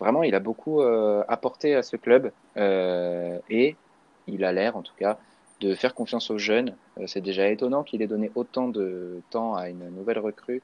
vraiment, 0.00 0.24
il 0.24 0.34
a 0.34 0.40
beaucoup 0.40 0.82
apporté 0.82 1.76
à 1.76 1.84
ce 1.84 1.96
club, 1.96 2.32
et 2.56 3.76
il 4.26 4.44
a 4.44 4.52
l'air, 4.52 4.76
en 4.76 4.82
tout 4.82 4.94
cas, 4.98 5.18
de 5.60 5.74
faire 5.74 5.94
confiance 5.94 6.30
aux 6.30 6.38
jeunes. 6.38 6.74
Euh, 6.98 7.06
c'est 7.06 7.20
déjà 7.20 7.48
étonnant 7.48 7.82
qu'il 7.82 8.02
ait 8.02 8.06
donné 8.06 8.30
autant 8.34 8.68
de 8.68 9.20
temps 9.30 9.54
à 9.54 9.68
une 9.68 9.88
nouvelle 9.90 10.18
recrue 10.18 10.62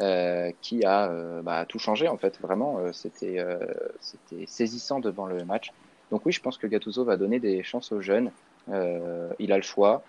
euh, 0.00 0.50
qui 0.62 0.84
a 0.84 1.10
euh, 1.10 1.42
bah, 1.42 1.66
tout 1.68 1.78
changé 1.78 2.08
en 2.08 2.16
fait. 2.16 2.40
Vraiment, 2.40 2.78
euh, 2.78 2.92
c'était 2.92 3.38
euh, 3.38 3.58
c'était 4.00 4.46
saisissant 4.46 5.00
devant 5.00 5.26
le 5.26 5.44
match. 5.44 5.72
Donc 6.10 6.24
oui, 6.24 6.32
je 6.32 6.40
pense 6.40 6.58
que 6.58 6.66
Gattuso 6.66 7.04
va 7.04 7.16
donner 7.16 7.38
des 7.38 7.62
chances 7.62 7.92
aux 7.92 8.00
jeunes. 8.00 8.30
il 8.68 9.52
a 9.52 9.56
le 9.56 9.62
choix. 9.62 10.02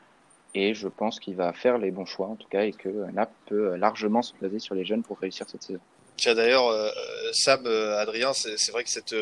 et 0.53 0.73
je 0.73 0.87
pense 0.87 1.19
qu'il 1.19 1.35
va 1.35 1.53
faire 1.53 1.77
les 1.77 1.91
bons 1.91 2.05
choix, 2.05 2.27
en 2.27 2.35
tout 2.35 2.47
cas, 2.47 2.63
et 2.63 2.73
que 2.73 2.89
Naples 3.11 3.33
peut 3.45 3.75
largement 3.75 4.21
se 4.21 4.33
baser 4.41 4.59
sur 4.59 4.75
les 4.75 4.83
jeunes 4.85 5.03
pour 5.03 5.19
réussir 5.19 5.47
cette 5.49 5.63
saison. 5.63 5.79
Tiens, 6.17 6.35
d'ailleurs, 6.35 6.67
Sam, 7.33 7.65
Adrien, 7.65 8.33
c'est 8.33 8.71
vrai 8.71 8.83
que 8.83 8.89
cette 8.89 9.15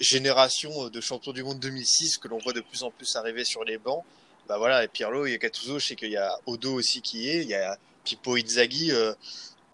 génération 0.00 0.88
de 0.88 1.00
champions 1.00 1.32
du 1.32 1.44
monde 1.44 1.60
2006 1.60 2.18
que 2.18 2.28
l'on 2.28 2.38
voit 2.38 2.52
de 2.52 2.60
plus 2.60 2.82
en 2.82 2.90
plus 2.90 3.14
arriver 3.16 3.44
sur 3.44 3.64
les 3.64 3.78
bancs, 3.78 4.04
bah 4.48 4.58
voilà, 4.58 4.84
et 4.84 4.88
Pirlo, 4.88 5.26
il 5.26 5.32
y 5.32 5.34
a 5.34 5.38
Gattuso, 5.38 5.78
je 5.78 5.86
sais 5.86 5.96
qu'il 5.96 6.10
y 6.10 6.16
a 6.16 6.36
Odo 6.46 6.74
aussi 6.74 7.00
qui 7.00 7.28
est, 7.28 7.42
il 7.42 7.48
y 7.48 7.54
a 7.54 7.78
Pippo 8.04 8.36
Inzaghi. 8.36 8.92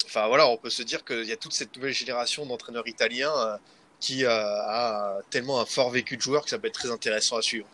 Enfin 0.07 0.26
voilà, 0.28 0.48
on 0.48 0.57
peut 0.57 0.70
se 0.70 0.83
dire 0.83 1.04
qu'il 1.04 1.24
y 1.24 1.33
a 1.33 1.37
toute 1.37 1.52
cette 1.52 1.74
nouvelle 1.74 1.94
génération 1.94 2.46
d'entraîneurs 2.46 2.87
italiens 2.87 3.59
qui 4.00 4.24
a 4.24 5.20
tellement 5.31 5.61
un 5.61 5.64
fort 5.64 5.90
vécu 5.90 6.16
de 6.16 6.22
joueur 6.22 6.44
que 6.44 6.50
ça 6.50 6.59
peut 6.59 6.68
être 6.68 6.74
très 6.74 6.90
intéressant 6.90 7.37
à 7.37 7.42
suivre. 7.42 7.66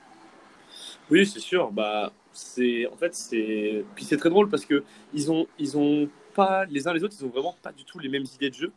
Oui, 1.10 1.26
c'est 1.26 1.40
sûr. 1.40 1.70
Bah, 1.70 2.12
c'est 2.34 2.86
en 2.86 2.96
fait 2.96 3.14
c'est 3.14 3.84
puis 3.94 4.04
c'est 4.04 4.16
très 4.16 4.28
drôle 4.28 4.48
parce 4.50 4.64
que 4.64 4.82
ils 5.14 5.30
ont 5.30 5.46
ils 5.58 5.76
ont 5.78 6.08
pas 6.34 6.64
les 6.66 6.88
uns 6.88 6.92
les 6.92 7.04
autres, 7.04 7.14
ils 7.18 7.24
ont 7.24 7.30
vraiment 7.30 7.56
pas 7.62 7.72
du 7.72 7.84
tout 7.84 7.98
les 7.98 8.08
mêmes 8.08 8.24
idées 8.34 8.50
de 8.50 8.54
jeu, 8.54 8.72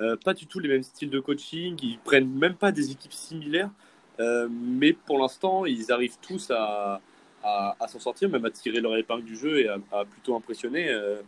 euh, 0.00 0.16
pas 0.16 0.34
du 0.34 0.46
tout 0.46 0.58
les 0.58 0.68
mêmes 0.68 0.82
styles 0.82 1.10
de 1.10 1.20
coaching. 1.20 1.76
Ils 1.82 1.98
prennent 1.98 2.32
même 2.32 2.54
pas 2.54 2.72
des 2.72 2.90
équipes 2.90 3.12
similaires, 3.12 3.70
euh, 4.18 4.48
mais 4.50 4.92
pour 4.94 5.18
l'instant 5.18 5.66
ils 5.66 5.92
arrivent 5.92 6.16
tous 6.22 6.50
à 6.50 7.00
à, 7.42 7.88
s'en 7.88 7.98
sortir, 7.98 8.28
même 8.28 8.44
à 8.44 8.50
tirer 8.50 8.80
leur 8.80 8.96
épingle 8.96 9.24
du 9.24 9.36
jeu 9.36 9.60
et 9.60 9.68
à, 9.68 10.04
plutôt 10.04 10.36
impressionner. 10.36 10.88
Euh, 10.88 11.22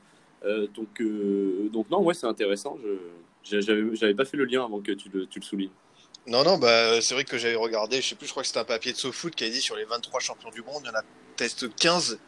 donc 0.75 1.03
donc 1.73 1.89
non 1.91 2.03
ouais 2.03 2.15
c'est 2.15 2.27
intéressant. 2.27 2.79
Je 3.43 3.61
j'avais 3.61 4.15
pas 4.15 4.25
fait 4.25 4.37
le 4.37 4.45
lien 4.45 4.65
avant 4.65 4.81
que 4.81 4.93
tu 4.93 5.09
le 5.13 5.27
tu 5.27 5.39
le 5.39 5.45
soulignes. 5.45 5.71
Non, 6.27 6.43
non, 6.43 6.57
bah, 6.57 7.03
c'est 7.03 7.13
vrai 7.13 7.25
que 7.25 7.37
j'avais 7.37 7.55
regardé, 7.55 8.01
je 8.01 8.09
sais 8.09 8.15
plus, 8.15 8.27
je 8.27 8.31
crois 8.31 8.43
que 8.43 8.47
c'était 8.47 8.61
un 8.61 8.65
papier 8.65 8.93
de 8.93 8.97
SoFoot 8.97 9.35
qui 9.35 9.45
a 9.45 9.51
dit 9.51 9.61
sur 9.61 9.77
les 9.77 9.85
23 9.85 10.21
champions 10.21 10.49
du 10.49 10.63
monde, 10.63 10.81
il 10.83 10.87
y 10.87 10.91
en 10.91 10.95
a 10.95 11.03
peut-être 11.37 11.67
15 11.67 12.19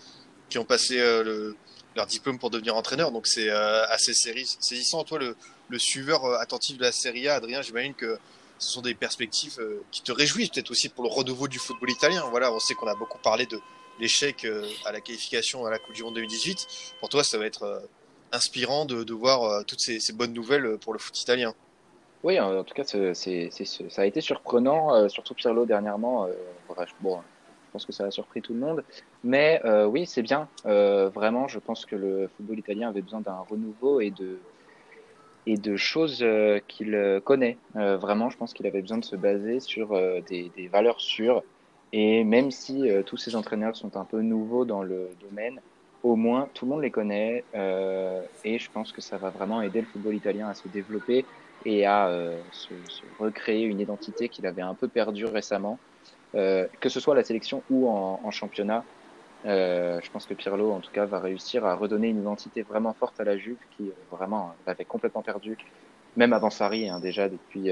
qui 0.51 0.59
ont 0.59 0.65
passé 0.65 1.01
euh, 1.01 1.25
le, 1.25 1.57
leur 1.95 2.07
diplôme 2.07 2.39
pour 2.39 2.51
devenir 2.51 2.77
entraîneur. 2.77 3.11
Donc 3.11 3.27
c'est 3.27 3.49
euh, 3.49 3.87
assez 3.87 4.13
saisissant. 4.15 5.05
Toi, 5.05 5.19
le, 5.19 5.37
le 5.69 5.79
suiveur 5.79 6.25
euh, 6.25 6.39
attentif 6.39 6.77
de 6.77 6.83
la 6.83 6.93
Serie 6.93 7.29
A, 7.29 7.37
Adrien, 7.37 7.63
j'imagine 7.63 7.95
que 7.95 8.19
ce 8.59 8.73
sont 8.73 8.83
des 8.83 8.95
perspectives 8.95 9.59
qui 9.91 10.03
te 10.03 10.13
réjouissent 10.13 10.51
peut-être 10.51 10.71
aussi 10.71 10.89
pour 10.89 11.05
le 11.05 11.11
renouveau 11.11 11.49
du 11.49 11.59
football 11.59 11.91
italien. 11.91 12.25
Voilà, 12.31 12.53
on 12.53 12.59
sait 12.59 12.75
qu'on 12.75 12.87
a 12.87 12.95
beaucoup 12.95 13.19
parlé 13.19 13.47
de 13.47 13.61
l'échec 13.99 14.47
à 14.85 14.93
la 14.93 15.01
qualification 15.01 15.67
à 15.67 15.71
la 15.71 15.79
Coupe 15.79 15.95
du 15.95 16.03
Monde 16.03 16.15
2018. 16.15 16.95
Pour 17.01 17.09
toi, 17.09 17.23
ça 17.23 17.39
va 17.39 17.47
être 17.47 17.89
inspirant 18.33 18.85
de, 18.85 19.13
voir 19.13 19.65
toutes 19.67 19.81
ces, 19.81 20.13
bonnes 20.13 20.33
nouvelles 20.33 20.79
pour 20.79 20.93
le 20.93 20.99
foot 20.99 21.21
italien. 21.21 21.55
Oui, 22.27 22.41
en 22.41 22.65
tout 22.65 22.75
cas, 22.75 22.83
ça 22.85 24.03
a 24.03 24.05
été 24.05 24.21
surprenant, 24.21 24.93
euh, 24.95 25.09
surtout 25.09 25.35
Pirlo 25.35 25.65
dernièrement. 25.65 26.27
Euh, 26.27 26.33
bon, 27.01 27.21
je 27.21 27.73
pense 27.73 27.87
que 27.87 27.93
ça 27.93 28.05
a 28.07 28.11
surpris 28.11 28.43
tout 28.43 28.53
le 28.53 28.59
monde. 28.59 28.85
Mais 29.23 29.61
euh, 29.65 29.87
oui, 29.87 30.07
c'est 30.07 30.23
bien. 30.23 30.49
vraiment, 30.65 31.47
je 31.47 31.61
pense 31.61 31.87
que 31.87 31.95
le 31.95 32.29
football 32.37 32.59
italien 32.59 32.89
avait 32.89 33.03
besoin 33.03 33.21
d'un 33.21 33.45
renouveau 33.49 34.01
et 34.01 34.11
de, 34.11 34.41
et 35.47 35.57
de 35.57 35.77
choses 35.77 36.25
qu'il 36.69 37.21
connaît. 37.25 37.57
vraiment, 37.75 38.31
je 38.31 38.37
pense 38.37 38.53
qu'il 38.53 38.67
avait 38.67 38.81
besoin 38.81 38.99
de 38.99 39.05
se 39.05 39.17
baser 39.17 39.61
sur 39.61 39.91
des, 40.29 40.69
valeurs 40.73 41.01
sûres. 41.01 41.43
Et 41.93 42.25
même 42.25 42.51
si 42.51 42.89
tous 43.07 43.17
ces 43.17 43.37
entraîneurs 43.37 43.77
sont 43.77 43.97
un 43.97 44.05
peu 44.05 44.23
nouveaux 44.23 44.65
dans 44.65 44.83
le 44.83 45.09
domaine, 45.21 45.61
au 46.03 46.17
moins 46.17 46.49
tout 46.53 46.65
le 46.65 46.73
monde 46.73 46.83
les 46.83 46.91
connaît. 46.91 47.45
et 47.55 48.59
je 48.59 48.71
pense 48.73 48.91
que 48.91 49.01
ça 49.01 49.19
va 49.19 49.31
vraiment 49.31 49.63
aider 49.63 49.81
le 49.81 49.87
football 49.87 50.17
italien 50.17 50.49
à 50.49 50.55
se 50.55 50.67
développer 50.67 51.25
et 51.67 51.85
à 51.85 52.09
euh, 52.09 52.41
se, 52.53 52.73
recréer 53.19 53.65
une 53.65 53.81
identité 53.81 54.29
qu'il 54.29 54.47
avait 54.47 54.63
un 54.63 54.75
peu 54.75 54.89
perdue 54.89 55.25
récemment, 55.25 55.79
euh, 56.35 56.67
que 56.81 56.89
ce 56.89 57.01
soit 57.01 57.15
à 57.15 57.17
la 57.17 57.25
sélection 57.25 57.63
ou 57.71 57.89
en, 57.89 58.31
championnat. 58.31 58.85
Euh, 59.47 60.01
je 60.03 60.11
pense 60.11 60.27
que 60.27 60.35
Pirlo, 60.35 60.73
en 60.73 60.81
tout 60.81 60.91
cas, 60.93 61.07
va 61.07 61.21
réussir 61.21 61.65
à 61.65 61.75
redonner 61.77 62.09
une 62.09 62.21
identité 62.21 62.63
vraiment 62.63 62.95
forte 62.95 63.21
à 63.21 63.25
la 63.25 63.39
Juve, 63.39 63.59
qui 63.71 63.93
vraiment 64.11 64.57
l'avait 64.67 64.85
complètement 64.85 65.23
perdue, 65.23 65.57
même 66.17 66.33
avant 66.33 66.51
Sarri, 66.51 66.89
hein, 66.89 67.01
déjà 67.01 67.29
depuis, 67.29 67.71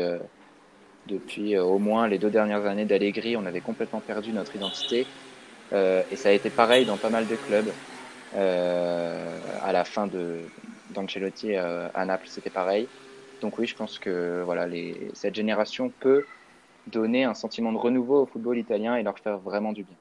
depuis 1.06 1.58
au 1.58 1.78
moins 1.78 2.08
les 2.08 2.18
deux 2.18 2.30
dernières 2.30 2.66
années 2.66 2.86
d'Allegri, 2.86 3.36
on 3.36 3.44
avait 3.46 3.60
complètement 3.62 4.00
perdu 4.00 4.32
notre 4.32 4.56
identité. 4.56 5.08
et 5.72 6.16
ça 6.16 6.30
a 6.30 6.32
été 6.32 6.50
pareil 6.50 6.86
dans 6.86 6.98
pas 6.98 7.10
mal 7.10 7.26
de 7.28 7.36
clubs. 7.36 7.76
à 8.32 9.72
la 9.72 9.84
fin 9.84 10.06
de 10.08 10.52
d'Ancelotti 10.90 11.56
à 11.56 12.04
Naples, 12.06 12.28
c'était 12.28 12.50
pareil. 12.50 12.90
Donc 13.40 13.58
oui, 13.58 13.66
je 13.66 13.74
pense 13.76 13.98
que 13.98 14.42
voilà, 14.44 14.66
les, 14.66 15.10
cette 15.14 15.34
génération 15.34 15.90
peut 15.90 16.28
donner 16.86 17.24
un 17.24 17.34
sentiment 17.34 17.72
de 17.72 17.78
renouveau 17.78 18.22
au 18.22 18.26
football 18.26 18.58
italien 18.58 18.96
et 18.96 19.02
leur 19.02 19.18
faire 19.18 19.38
vraiment 19.40 19.72
du 19.72 19.84
bien. 19.84 19.96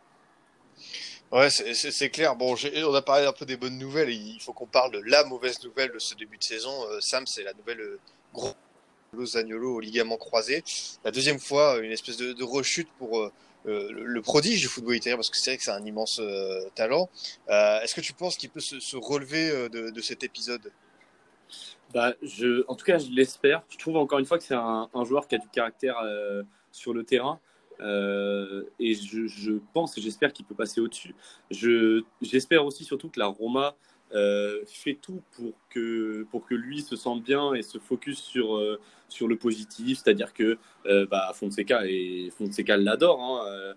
Ouais, 1.34 1.50
c'est 1.50 2.10
clair. 2.10 2.36
Bon, 2.36 2.56
on 2.56 2.93
a 2.93 3.02
parlé 3.02 3.26
un 3.26 3.34
peu 3.34 3.46
des 3.46 3.58
bonnes 3.58 3.78
nouvelles. 3.78 4.12
il 4.12 4.39
faut 4.39 4.54
qu'on 4.54 4.67
parle 4.67 4.91
de 4.91 5.02
la 5.06 5.24
mauvaise 5.24 5.63
nouvelle 5.63 5.91
de 5.91 6.00
ce 6.00 6.15
début 6.15 6.38
de 6.38 6.43
saison. 6.43 6.72
Euh, 6.91 7.00
Sam, 7.02 7.26
c'est 7.26 7.43
la 7.43 7.54
nouvelle 7.54 7.82
euh, 7.82 8.00
gros 8.34 8.54
Zagnolo 9.26 9.76
au 9.76 9.80
ligament 9.80 10.17
croisé. 10.17 10.63
La 11.04 11.12
deuxième 11.12 11.39
fois, 11.39 11.80
une 11.80 11.91
espèce 11.91 12.17
de, 12.17 12.43
rechute 12.43 12.88
pour 13.00 13.19
euh, 13.19 13.32
le, 13.65 14.22
prodige 14.22 14.62
du 14.62 14.67
football 14.67 14.96
italien, 14.96 15.15
parce 15.15 15.30
que 15.30 15.38
c'est 15.38 15.52
vrai 15.52 15.58
que 15.58 15.63
c'est 15.63 15.72
un 15.72 15.86
immense 15.86 16.22
talent. 16.76 17.10
Est-ce 17.50 17.96
que 17.96 18.02
tu 18.02 18.13
penses 18.13 18.38
qu'il 18.38 18.50
peut 18.50 18.60
se, 18.60 18.96
relever 18.96 19.69
de 19.69 20.02
cet 20.02 20.24
épisode? 20.24 20.72
Bah, 21.93 22.13
en 22.67 22.76
tout 22.76 22.86
cas, 22.86 22.98
je 22.98 23.10
l'espère. 23.12 23.63
Je 23.69 23.78
trouve 23.78 23.98
encore 23.98 24.17
une 24.17 24.26
fois 24.26 24.38
que 24.39 24.43
c'est 24.43 24.56
un, 24.56 24.89
joueur 25.06 25.28
qui 25.28 25.36
a 25.36 25.38
du 25.38 25.48
caractère 25.50 26.00
euh, 26.04 26.43
sur 26.72 26.93
le 26.93 27.04
terrain. 27.04 27.39
Euh, 27.84 28.63
et 28.80 28.93
je, 28.96 29.60
pense 29.74 29.98
et 29.98 30.02
j'espère 30.02 30.34
qu'il 30.34 30.46
peut 30.46 30.56
passer 30.56 30.82
au-dessus. 30.82 31.15
J'espère 32.22 32.65
aussi 32.65 32.84
surtout 32.84 33.10
que 33.10 33.19
la 33.19 33.28
Roma 33.28 33.76
euh, 34.13 34.62
fait 34.65 34.98
tout 35.02 35.22
pour 35.36 35.54
que, 35.69 36.26
pour 36.32 36.46
que 36.46 36.56
lui 36.56 36.82
se 36.82 36.96
sente 36.96 37.24
bien 37.24 37.54
et 37.54 37.62
se 37.62 37.80
focus 37.80 38.22
sur, 38.22 38.56
euh, 38.56 38.80
sur 39.10 39.28
le 39.28 39.38
positif, 39.38 40.00
c'est-à-dire 40.04 40.34
que 40.34 40.58
bah, 41.10 41.32
Fonseca, 41.34 41.82
Fonseca 42.32 42.78
l'adore. 42.78 43.22
Hein, 43.22 43.76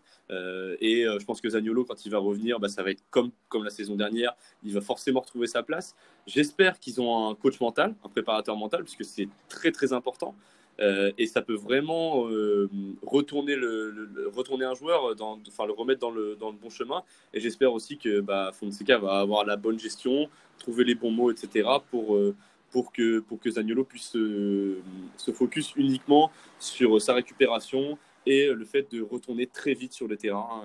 et 0.80 1.04
je 1.04 1.24
pense 1.24 1.40
que 1.40 1.48
Zagnolo, 1.48 1.84
quand 1.84 2.06
il 2.06 2.10
va 2.10 2.18
revenir, 2.18 2.60
bah, 2.60 2.68
ça 2.68 2.82
va 2.82 2.90
être 2.90 3.02
comme, 3.10 3.30
comme 3.48 3.64
la 3.64 3.70
saison 3.70 3.96
dernière, 3.96 4.34
il 4.62 4.72
va 4.72 4.80
forcément 4.80 5.20
retrouver 5.20 5.46
sa 5.46 5.62
place. 5.62 5.94
J'espère 6.26 6.78
qu'ils 6.78 7.00
ont 7.00 7.28
un 7.30 7.34
coach 7.34 7.60
mental, 7.60 7.94
un 8.04 8.08
préparateur 8.08 8.56
mental, 8.56 8.84
puisque 8.84 9.04
c'est 9.04 9.28
très 9.48 9.72
très 9.72 9.92
important. 9.92 10.34
Euh, 10.80 11.10
et 11.16 11.26
ça 11.26 11.42
peut 11.42 11.54
vraiment 11.54 12.28
euh, 12.28 12.68
retourner, 13.02 13.56
le, 13.56 14.30
retourner 14.34 14.64
un 14.64 14.74
joueur, 14.74 15.14
enfin 15.48 15.66
le 15.66 15.72
remettre 15.72 16.00
dans 16.00 16.10
le, 16.10 16.36
dans 16.36 16.50
le 16.50 16.56
bon 16.56 16.70
chemin. 16.70 17.02
Et 17.32 17.40
j'espère 17.40 17.72
aussi 17.72 17.96
que 17.96 18.20
bah, 18.20 18.50
Fonseca 18.52 18.98
va 18.98 19.20
avoir 19.20 19.44
la 19.46 19.56
bonne 19.56 19.78
gestion, 19.78 20.28
trouver 20.58 20.84
les 20.84 20.94
bons 20.94 21.10
mots, 21.10 21.30
etc. 21.30 21.68
pour, 21.90 22.16
euh, 22.16 22.34
pour, 22.70 22.92
que, 22.92 23.20
pour 23.20 23.40
que 23.40 23.50
Zagnolo 23.50 23.84
puisse 23.84 24.12
se 24.12 25.32
focus 25.32 25.72
uniquement 25.76 26.30
sur 26.58 27.00
sa 27.00 27.14
récupération 27.14 27.98
et 28.26 28.48
le 28.48 28.64
fait 28.64 28.90
de 28.92 29.00
retourner 29.00 29.46
très 29.46 29.72
vite 29.72 29.92
sur 29.92 30.08
le 30.08 30.16
terrain. 30.16 30.64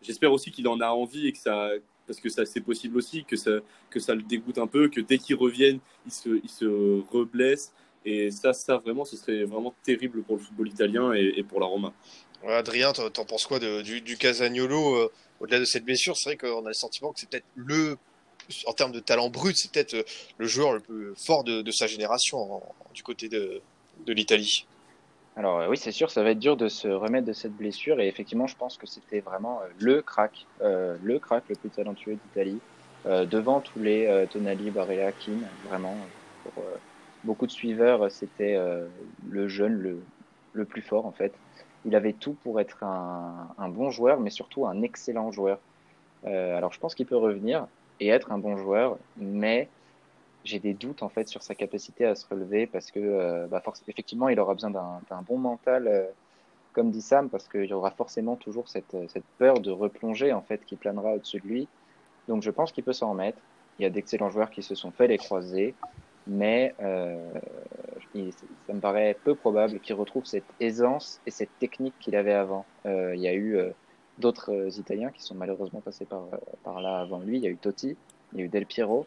J'espère 0.00 0.32
aussi 0.32 0.52
qu'il 0.52 0.68
en 0.68 0.80
a 0.80 0.88
envie 0.90 1.26
et 1.26 1.32
que 1.32 1.38
ça, 1.38 1.70
parce 2.06 2.20
que 2.20 2.28
ça 2.28 2.46
c'est 2.46 2.60
possible 2.60 2.96
aussi, 2.96 3.24
que 3.24 3.34
ça, 3.36 3.50
que 3.90 3.98
ça 3.98 4.14
le 4.14 4.22
dégoûte 4.22 4.58
un 4.58 4.68
peu, 4.68 4.88
que 4.88 5.00
dès 5.00 5.18
qu'il 5.18 5.34
revienne, 5.34 5.80
il 6.06 6.12
se, 6.12 6.40
il 6.42 6.48
se 6.48 7.02
reblesse 7.10 7.74
et 8.04 8.30
ça, 8.30 8.52
ça 8.52 8.76
vraiment, 8.76 9.04
ce 9.04 9.16
serait 9.16 9.44
vraiment 9.44 9.74
terrible 9.82 10.22
pour 10.22 10.36
le 10.36 10.42
football 10.42 10.68
italien 10.68 11.12
et, 11.12 11.42
pour 11.42 11.60
la 11.60 11.66
Roma. 11.66 11.92
Adrien, 12.46 12.92
t'en 12.92 13.24
penses 13.24 13.46
quoi 13.46 13.58
du, 13.58 14.00
du 14.00 14.16
Casagnolo 14.16 14.94
euh, 14.94 15.12
Au-delà 15.40 15.58
de 15.58 15.64
cette 15.64 15.84
blessure, 15.84 16.16
c'est 16.16 16.30
vrai 16.30 16.36
qu'on 16.36 16.64
a 16.64 16.68
le 16.68 16.74
sentiment 16.74 17.12
que 17.12 17.20
c'est 17.20 17.28
peut-être 17.28 17.46
le, 17.56 17.96
en 18.66 18.72
termes 18.72 18.92
de 18.92 19.00
talent 19.00 19.28
brut, 19.28 19.56
c'est 19.56 19.72
peut-être 19.72 19.94
euh, 19.94 20.04
le 20.38 20.46
joueur 20.46 20.72
le 20.72 20.80
plus 20.80 21.14
fort 21.16 21.42
de, 21.42 21.70
sa 21.70 21.86
génération 21.86 22.62
du 22.94 23.02
côté 23.02 23.28
de, 23.28 23.60
de 24.06 24.12
l'Italie. 24.12 24.66
Alors 25.36 25.60
euh, 25.60 25.68
oui, 25.68 25.76
c'est 25.76 25.92
sûr, 25.92 26.10
ça 26.10 26.22
va 26.22 26.30
être 26.30 26.38
dur 26.38 26.56
de 26.56 26.68
se 26.68 26.86
remettre 26.88 27.26
de 27.26 27.32
cette 27.32 27.54
blessure 27.54 28.00
et 28.00 28.06
effectivement, 28.06 28.46
je 28.46 28.56
pense 28.56 28.78
que 28.78 28.86
c'était 28.86 29.20
vraiment 29.20 29.60
le 29.78 30.00
crack, 30.00 30.46
le 30.60 31.18
crack 31.18 31.44
le 31.48 31.56
plus 31.56 31.70
talentueux 31.70 32.16
d'Italie, 32.28 32.60
devant 33.04 33.60
tous 33.60 33.80
les 33.80 34.26
Tonali, 34.30 34.70
Barella, 34.70 35.12
Kim, 35.12 35.46
vraiment 35.68 35.96
pour 36.44 36.64
beaucoup 37.28 37.46
de 37.46 37.52
suiveurs, 37.52 38.10
c'était 38.10 38.56
euh, 38.56 38.86
le 39.28 39.48
jeune 39.48 39.74
le, 39.74 40.02
le, 40.54 40.64
plus 40.64 40.80
fort 40.80 41.04
en 41.04 41.12
fait. 41.12 41.32
Il 41.84 41.94
avait 41.94 42.14
tout 42.14 42.34
pour 42.42 42.58
être 42.58 42.82
un, 42.82 43.48
un 43.58 43.68
bon 43.68 43.90
joueur, 43.90 44.18
mais 44.18 44.30
surtout 44.30 44.66
un 44.66 44.80
excellent 44.80 45.30
joueur. 45.30 45.58
Euh, 46.26 46.56
alors 46.56 46.72
je 46.72 46.80
pense 46.80 46.94
qu'il 46.94 47.04
peut 47.04 47.18
revenir 47.18 47.66
et 48.00 48.08
être 48.08 48.32
un 48.32 48.38
bon 48.38 48.56
joueur, 48.56 48.96
mais 49.18 49.68
j'ai 50.44 50.58
des 50.58 50.72
doutes 50.72 51.02
en 51.02 51.10
fait 51.10 51.28
sur 51.28 51.42
sa 51.42 51.54
capacité 51.54 52.06
à 52.06 52.14
se 52.14 52.26
relever 52.26 52.66
parce 52.66 52.90
que 52.90 52.98
euh, 52.98 53.46
bah, 53.46 53.62
effectivement 53.88 54.30
il 54.30 54.40
aura 54.40 54.54
besoin 54.54 54.70
d'un 54.70 55.22
bon 55.28 55.36
mental, 55.36 56.08
comme 56.72 56.90
dit 56.90 57.02
Sam, 57.02 57.28
parce 57.28 57.46
qu'il 57.46 57.66
y 57.66 57.74
aura 57.74 57.90
forcément 57.90 58.36
toujours 58.36 58.68
cette, 58.68 58.96
cette 59.08 59.28
peur 59.36 59.60
de 59.60 59.70
replonger 59.70 60.32
en 60.32 60.40
fait 60.40 60.64
qui 60.64 60.76
planera 60.76 61.12
au-dessus 61.12 61.40
de 61.40 61.46
lui. 61.46 61.68
Donc 62.26 62.42
je 62.42 62.50
pense 62.50 62.72
qu'il 62.72 62.84
peut 62.84 62.94
s'en 62.94 63.10
remettre. 63.10 63.38
Il 63.78 63.82
y 63.82 63.86
a 63.86 63.90
d'excellents 63.90 64.30
joueurs 64.30 64.50
qui 64.50 64.62
se 64.62 64.74
sont 64.74 64.90
fait 64.90 65.08
les 65.08 65.18
croiser 65.18 65.74
mais 66.28 66.74
euh, 66.80 67.16
ça 68.66 68.74
me 68.74 68.80
paraît 68.80 69.16
peu 69.24 69.34
probable 69.34 69.80
qu'il 69.80 69.94
retrouve 69.94 70.26
cette 70.26 70.44
aisance 70.60 71.20
et 71.26 71.30
cette 71.30 71.58
technique 71.58 71.94
qu'il 72.00 72.16
avait 72.16 72.34
avant. 72.34 72.66
Euh, 72.86 73.14
il 73.16 73.20
y 73.20 73.28
a 73.28 73.32
eu 73.32 73.56
euh, 73.56 73.70
d'autres 74.18 74.78
Italiens 74.78 75.10
qui 75.10 75.22
sont 75.22 75.34
malheureusement 75.34 75.80
passés 75.80 76.06
par, 76.06 76.80
là 76.80 77.00
avant 77.00 77.20
lui. 77.20 77.38
Il 77.38 77.42
y 77.42 77.46
a 77.46 77.50
eu 77.50 77.56
Totti, 77.56 77.96
il 78.32 78.38
y 78.38 78.42
a 78.42 78.44
eu 78.44 78.48
Del 78.48 78.66
Piero. 78.66 79.06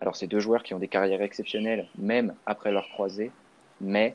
Alors, 0.00 0.14
c'est 0.14 0.26
deux 0.26 0.40
joueurs 0.40 0.62
qui 0.62 0.74
ont 0.74 0.78
des 0.78 0.88
carrières 0.88 1.22
exceptionnelles, 1.22 1.88
même 1.98 2.34
après 2.44 2.70
leur 2.70 2.88
croisée. 2.90 3.32
Mais, 3.80 4.14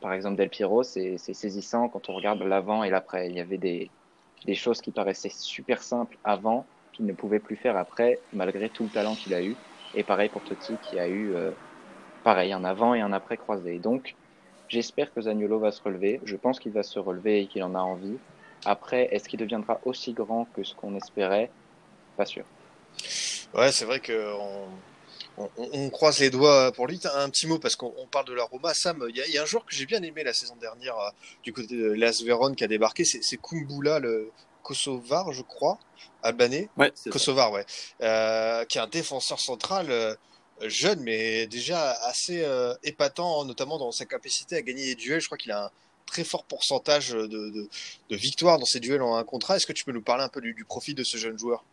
par 0.00 0.12
exemple, 0.12 0.36
Del 0.36 0.50
Piero, 0.50 0.82
c'est 0.82 1.16
saisissant 1.18 1.88
quand 1.88 2.08
on 2.08 2.14
regarde 2.14 2.42
l'avant 2.42 2.84
et 2.84 2.90
l'après. 2.90 3.28
Il 3.28 3.34
y 3.34 3.40
avait 3.40 3.58
des 3.58 3.90
choses 4.54 4.80
qui 4.80 4.90
paraissaient 4.92 5.30
super 5.30 5.82
simples 5.82 6.18
avant, 6.24 6.66
qu'il 6.92 7.06
ne 7.06 7.14
pouvait 7.14 7.40
plus 7.40 7.56
faire 7.56 7.76
après, 7.76 8.18
malgré 8.34 8.68
tout 8.68 8.84
le 8.84 8.90
talent 8.90 9.14
qu'il 9.14 9.34
a 9.34 9.42
eu. 9.42 9.56
Et 9.94 10.02
pareil 10.02 10.28
pour 10.28 10.42
Totti, 10.42 10.74
qui 10.82 10.98
a 10.98 11.08
eu, 11.08 11.34
euh, 11.34 11.50
pareil, 12.24 12.52
un 12.52 12.64
avant 12.64 12.94
et 12.94 13.00
un 13.00 13.12
après 13.12 13.36
croisé. 13.36 13.78
Donc, 13.78 14.14
j'espère 14.68 15.12
que 15.12 15.20
Zaniolo 15.20 15.58
va 15.58 15.70
se 15.70 15.82
relever. 15.82 16.20
Je 16.24 16.36
pense 16.36 16.58
qu'il 16.58 16.72
va 16.72 16.82
se 16.82 16.98
relever 16.98 17.42
et 17.42 17.46
qu'il 17.46 17.62
en 17.62 17.74
a 17.74 17.80
envie. 17.80 18.16
Après, 18.64 19.08
est-ce 19.12 19.28
qu'il 19.28 19.40
deviendra 19.40 19.80
aussi 19.84 20.12
grand 20.12 20.46
que 20.54 20.62
ce 20.62 20.74
qu'on 20.74 20.94
espérait? 20.96 21.50
Pas 22.16 22.26
sûr. 22.26 22.44
Ouais, 23.54 23.72
c'est 23.72 23.84
vrai 23.84 24.00
que 24.00 24.32
on, 25.36 25.90
croise 25.90 26.20
les 26.20 26.30
doigts 26.30 26.72
pour 26.72 26.86
lui. 26.86 27.00
Un 27.14 27.28
petit 27.30 27.46
mot 27.46 27.58
parce 27.58 27.76
qu'on 27.76 28.06
parle 28.10 28.26
de 28.26 28.34
la 28.34 28.44
Roma. 28.44 28.74
Sam, 28.74 29.04
il 29.08 29.16
y, 29.16 29.38
a 29.38 29.42
un 29.42 29.46
joueur 29.46 29.64
que 29.64 29.74
j'ai 29.74 29.86
bien 29.86 30.02
aimé 30.02 30.22
la 30.24 30.32
saison 30.32 30.56
dernière 30.56 30.96
euh, 30.96 31.10
du 31.42 31.52
côté 31.52 31.76
de 31.76 31.92
Las 31.92 32.22
Véron 32.22 32.54
qui 32.54 32.64
a 32.64 32.68
débarqué. 32.68 33.04
C'est 33.04 33.36
Kumbula, 33.38 33.98
le 33.98 34.30
Kosovar, 34.62 35.32
je 35.32 35.42
crois, 35.42 35.78
albanais. 36.22 36.68
Ouais, 36.76 36.92
Kosovar, 37.10 37.52
ouais. 37.52 37.66
Euh, 38.00 38.64
qui 38.64 38.78
est 38.78 38.80
un 38.80 38.86
défenseur 38.86 39.40
central 39.40 39.90
euh, 39.90 40.14
jeune, 40.62 41.00
mais 41.00 41.46
déjà 41.46 41.90
assez 42.02 42.46
épatant, 42.82 43.44
notamment 43.44 43.78
dans 43.78 43.92
sa 43.92 44.04
capacité 44.04 44.56
à 44.56 44.62
gagner 44.62 44.84
des 44.84 44.94
duels. 44.94 45.20
Je 45.20 45.26
crois 45.26 45.38
qu'il 45.38 45.52
a 45.52 45.66
un 45.66 45.70
très 46.06 46.24
fort 46.24 46.44
pourcentage 46.44 47.10
de, 47.10 47.26
de, 47.26 47.68
de 48.10 48.16
victoires 48.16 48.58
dans 48.58 48.66
ses 48.66 48.80
duels 48.80 49.02
en 49.02 49.16
un 49.16 49.24
contrat. 49.24 49.56
Est-ce 49.56 49.66
que 49.66 49.72
tu 49.72 49.84
peux 49.84 49.92
nous 49.92 50.02
parler 50.02 50.22
un 50.22 50.28
peu 50.28 50.40
du, 50.40 50.54
du 50.54 50.64
profit 50.64 50.94
de 50.94 51.02
ce 51.04 51.16
jeune 51.16 51.38
joueur? 51.38 51.64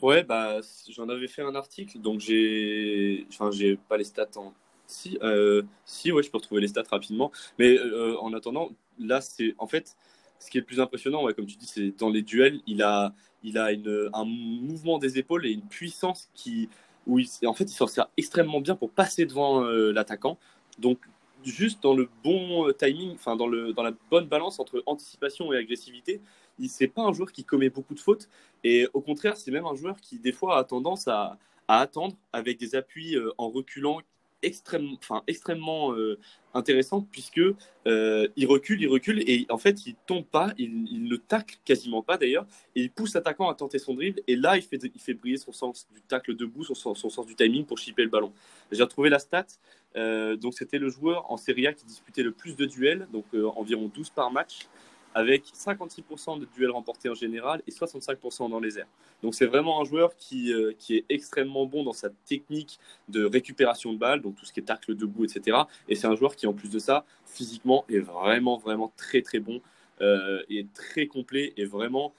Ouais, 0.00 0.24
bah, 0.24 0.58
j'en 0.88 1.08
avais 1.08 1.28
fait 1.28 1.42
un 1.42 1.54
article, 1.54 2.00
donc 2.00 2.18
j'ai. 2.18 3.24
Enfin, 3.28 3.52
j'ai 3.52 3.76
pas 3.76 3.96
les 3.96 4.04
stats 4.04 4.26
en. 4.34 4.52
Si, 4.88 5.16
euh, 5.22 5.62
si, 5.86 6.10
ouais, 6.10 6.24
je 6.24 6.30
peux 6.30 6.38
retrouver 6.38 6.60
les 6.60 6.68
stats 6.68 6.82
rapidement. 6.90 7.30
Mais 7.58 7.78
euh, 7.78 8.18
en 8.18 8.32
attendant, 8.32 8.70
là, 8.98 9.20
c'est. 9.20 9.54
En 9.58 9.68
fait, 9.68 9.94
ce 10.42 10.50
qui 10.50 10.58
est 10.58 10.60
le 10.60 10.66
plus 10.66 10.80
impressionnant, 10.80 11.24
ouais, 11.24 11.34
comme 11.34 11.46
tu 11.46 11.56
dis, 11.56 11.66
c'est 11.66 11.96
dans 11.98 12.10
les 12.10 12.22
duels, 12.22 12.60
il 12.66 12.82
a, 12.82 13.14
il 13.42 13.58
a 13.58 13.72
une, 13.72 14.10
un 14.12 14.24
mouvement 14.24 14.98
des 14.98 15.18
épaules 15.18 15.46
et 15.46 15.50
une 15.50 15.62
puissance 15.62 16.28
qui. 16.34 16.68
Où 17.06 17.18
il, 17.18 17.28
en 17.46 17.52
fait, 17.54 17.64
il 17.64 17.74
s'en 17.74 17.88
sert 17.88 18.08
extrêmement 18.16 18.60
bien 18.60 18.76
pour 18.76 18.90
passer 18.90 19.26
devant 19.26 19.64
euh, 19.64 19.90
l'attaquant. 19.90 20.38
Donc, 20.78 20.98
juste 21.44 21.82
dans 21.82 21.94
le 21.94 22.08
bon 22.22 22.72
timing, 22.78 23.14
enfin, 23.14 23.34
dans, 23.34 23.48
dans 23.48 23.82
la 23.82 23.92
bonne 24.08 24.26
balance 24.26 24.60
entre 24.60 24.84
anticipation 24.86 25.52
et 25.52 25.56
agressivité, 25.56 26.20
c'est 26.68 26.88
pas 26.88 27.02
un 27.02 27.12
joueur 27.12 27.32
qui 27.32 27.44
commet 27.44 27.70
beaucoup 27.70 27.94
de 27.94 28.00
fautes. 28.00 28.28
Et 28.64 28.86
au 28.92 29.00
contraire, 29.00 29.36
c'est 29.36 29.50
même 29.50 29.66
un 29.66 29.74
joueur 29.74 30.00
qui, 30.00 30.18
des 30.18 30.32
fois, 30.32 30.58
a 30.58 30.64
tendance 30.64 31.08
à, 31.08 31.38
attendre 31.68 32.16
avec 32.32 32.58
des 32.58 32.74
appuis 32.74 33.16
euh, 33.16 33.32
en 33.38 33.48
reculant 33.48 34.00
extrêmement, 34.42 34.96
enfin, 34.98 35.22
extrêmement 35.26 35.92
euh, 35.94 36.18
intéressant 36.54 37.06
puisque 37.10 37.40
euh, 37.86 38.28
il 38.36 38.46
recule, 38.46 38.82
il 38.82 38.88
recule 38.88 39.22
et 39.28 39.46
en 39.48 39.58
fait 39.58 39.86
il 39.86 39.94
tombe 40.06 40.24
pas, 40.24 40.52
il, 40.58 41.06
ne 41.08 41.16
tacle 41.16 41.56
quasiment 41.64 42.02
pas 42.02 42.18
d'ailleurs 42.18 42.46
et 42.74 42.82
il 42.82 42.90
pousse 42.90 43.14
l'attaquant 43.14 43.48
à 43.48 43.54
tenter 43.54 43.78
son 43.78 43.94
dribble 43.94 44.20
et 44.26 44.36
là 44.36 44.56
il 44.56 44.62
fait, 44.62 44.80
il 44.82 45.00
fait 45.00 45.14
briller 45.14 45.38
son 45.38 45.52
sens 45.52 45.86
du 45.92 46.00
tacle 46.02 46.36
debout, 46.36 46.64
son, 46.64 46.94
sens 46.94 47.26
du 47.26 47.34
timing 47.34 47.64
pour 47.64 47.78
chipper 47.78 48.02
le 48.02 48.10
ballon. 48.10 48.32
J'ai 48.70 48.82
retrouvé 48.82 49.08
la 49.08 49.18
stat, 49.18 49.46
donc 49.94 50.54
c'était 50.54 50.78
le 50.78 50.88
joueur 50.88 51.30
en 51.30 51.36
Serie 51.36 51.66
A 51.66 51.72
qui 51.72 51.84
disputait 51.84 52.22
le 52.22 52.32
plus 52.32 52.56
de 52.56 52.64
duels, 52.64 53.08
donc 53.12 53.24
environ 53.56 53.90
12 53.94 54.10
par 54.10 54.30
match 54.30 54.68
avec 55.14 55.44
56% 55.46 56.40
de 56.40 56.46
duels 56.54 56.70
remportés 56.70 57.08
en 57.08 57.14
général 57.14 57.62
et 57.66 57.70
65% 57.70 58.50
dans 58.50 58.60
les 58.60 58.78
airs. 58.78 58.88
Donc 59.22 59.34
c'est 59.34 59.46
vraiment 59.46 59.80
un 59.80 59.84
joueur 59.84 60.16
qui, 60.16 60.52
euh, 60.52 60.72
qui 60.78 60.96
est 60.96 61.04
extrêmement 61.08 61.66
bon 61.66 61.84
dans 61.84 61.92
sa 61.92 62.10
technique 62.26 62.78
de 63.08 63.24
récupération 63.24 63.92
de 63.92 63.98
balles, 63.98 64.20
donc 64.20 64.36
tout 64.36 64.44
ce 64.44 64.52
qui 64.52 64.60
est 64.60 64.64
tacle 64.64 64.94
debout, 64.94 65.24
etc. 65.24 65.58
Et 65.88 65.94
c'est 65.94 66.06
un 66.06 66.16
joueur 66.16 66.36
qui, 66.36 66.46
en 66.46 66.52
plus 66.52 66.70
de 66.70 66.78
ça, 66.78 67.04
physiquement 67.26 67.84
est 67.88 68.00
vraiment, 68.00 68.58
vraiment 68.58 68.92
très, 68.96 69.22
très 69.22 69.38
bon 69.38 69.60
euh, 70.00 70.42
et 70.48 70.66
très 70.74 71.06
complet 71.06 71.52
et 71.56 71.64
vraiment 71.64 72.12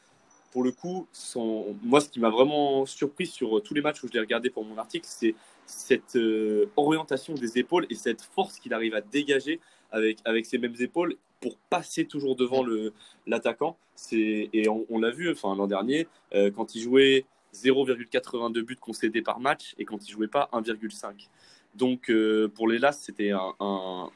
pour 0.51 0.63
le 0.63 0.71
coup, 0.71 1.07
moi, 1.81 1.99
ce 1.99 2.09
qui 2.09 2.19
m'a 2.19 2.29
vraiment 2.29 2.85
surpris 2.85 3.25
sur 3.25 3.63
tous 3.63 3.73
les 3.73 3.81
matchs 3.81 4.03
où 4.03 4.07
je 4.07 4.13
l'ai 4.13 4.19
regardé 4.19 4.51
pour 4.51 4.63
mon 4.63 4.77
article, 4.77 5.07
c'est 5.09 5.33
cette 5.65 6.15
euh, 6.15 6.69
orientation 6.77 7.33
des 7.33 7.57
épaules 7.57 7.87
et 7.89 7.95
cette 7.95 8.21
force 8.21 8.59
qu'il 8.59 8.71
arrive 8.73 8.93
à 8.93 9.01
dégager 9.01 9.59
avec, 9.91 10.19
avec 10.25 10.45
ses 10.45 10.59
mêmes 10.59 10.75
épaules 10.79 11.15
pour 11.43 11.57
passer 11.69 12.05
toujours 12.05 12.37
devant 12.37 12.65
l'attaquant. 13.27 13.77
Et 14.13 14.67
on, 14.69 14.97
l'a 14.97 15.11
vu 15.11 15.29
enfin, 15.29 15.55
l'an 15.55 15.67
dernier, 15.67 16.07
euh, 16.33 16.49
quand 16.51 16.73
il 16.73 16.81
jouait 16.81 17.25
0,82 17.53 18.61
buts 18.61 18.77
concédés 18.77 19.21
par 19.21 19.41
match 19.41 19.75
et 19.77 19.83
quand 19.83 20.07
il 20.07 20.11
jouait 20.11 20.29
pas 20.29 20.49
1,5. 20.53 21.27
Donc 21.75 22.09
euh, 22.09 22.47
pour 22.47 22.69
les 22.69 22.79
Las, 22.79 22.97
c'était 22.97 23.31
un, 23.31 23.53
un, 23.59 24.09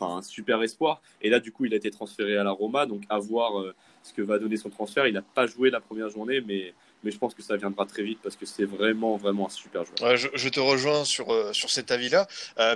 un, 0.00 0.22
super 0.22 0.62
espoir. 0.62 1.02
Et 1.20 1.28
là, 1.28 1.40
du 1.40 1.52
coup, 1.52 1.66
il 1.66 1.74
a 1.74 1.76
été 1.76 1.90
transféré 1.90 2.38
à 2.38 2.42
la 2.42 2.52
Roma. 2.52 2.86
Donc 2.86 3.02
à 3.10 3.18
voir 3.18 3.60
euh, 3.60 3.74
ce 4.02 4.14
que 4.14 4.22
va 4.22 4.38
donner 4.38 4.56
son 4.56 4.70
transfert. 4.70 5.06
Il 5.06 5.12
n'a 5.12 5.22
pas 5.22 5.46
joué 5.46 5.68
la 5.68 5.80
première 5.80 6.08
journée, 6.08 6.40
mais 6.40 6.72
mais 7.04 7.10
je 7.10 7.18
pense 7.18 7.34
que 7.34 7.42
ça 7.42 7.56
viendra 7.56 7.84
très 7.84 8.04
vite 8.04 8.20
parce 8.22 8.36
que 8.36 8.46
c'est 8.46 8.64
vraiment 8.64 9.16
vraiment 9.16 9.46
un 9.46 9.50
super 9.50 9.84
joueur. 9.84 10.16
je, 10.16 10.48
te 10.48 10.60
rejoins 10.60 11.04
sur 11.04 11.26
sur 11.52 11.68
cet 11.68 11.90
avis-là, 11.90 12.26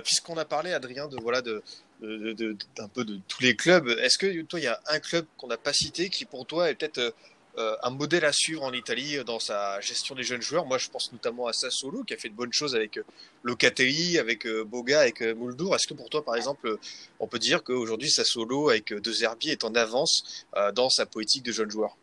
puisqu'on 0.03 0.37
a 0.37 0.43
parlé 0.45 0.73
Adrien 0.73 1.07
de 1.07 1.17
voilà 1.21 1.41
de 1.41 1.63
d'un 2.01 2.87
peu 2.93 3.03
de 3.03 3.19
tous 3.27 3.41
les 3.41 3.55
clubs. 3.55 3.87
Est-ce 3.87 4.17
que 4.17 4.41
toi 4.43 4.59
il 4.59 4.63
y 4.63 4.67
a 4.67 4.79
un 4.87 4.99
club 4.99 5.25
qu'on 5.37 5.47
n'a 5.47 5.57
pas 5.57 5.73
cité 5.73 6.09
qui 6.09 6.25
pour 6.25 6.45
toi 6.45 6.69
est 6.69 6.75
peut-être 6.75 7.13
euh, 7.57 7.75
un 7.81 7.89
modèle 7.89 8.23
à 8.23 8.31
suivre 8.31 8.63
en 8.63 8.71
Italie 8.71 9.17
dans 9.25 9.39
sa 9.39 9.79
gestion 9.81 10.13
des 10.13 10.23
jeunes 10.23 10.41
joueurs? 10.41 10.65
Moi 10.65 10.77
je 10.77 10.89
pense 10.89 11.11
notamment 11.11 11.47
à 11.47 11.53
Sassolo 11.53 12.03
qui 12.03 12.13
a 12.13 12.17
fait 12.17 12.29
de 12.29 12.35
bonnes 12.35 12.53
choses 12.53 12.75
avec 12.75 12.99
Locatelli, 13.43 14.19
avec 14.19 14.47
Boga, 14.47 15.01
avec 15.01 15.21
Muldour. 15.21 15.75
Est-ce 15.75 15.87
que 15.87 15.93
pour 15.93 16.09
toi 16.09 16.23
par 16.23 16.35
exemple 16.35 16.77
on 17.19 17.27
peut 17.27 17.39
dire 17.39 17.63
qu'aujourd'hui 17.63 18.09
Sassolo 18.09 18.69
avec 18.69 18.93
deux 18.93 19.23
Herbiers 19.23 19.53
est 19.53 19.63
en 19.63 19.73
avance 19.73 20.45
dans 20.75 20.89
sa 20.89 21.05
politique 21.05 21.43
de 21.43 21.51
jeunes 21.51 21.71
joueurs? 21.71 21.97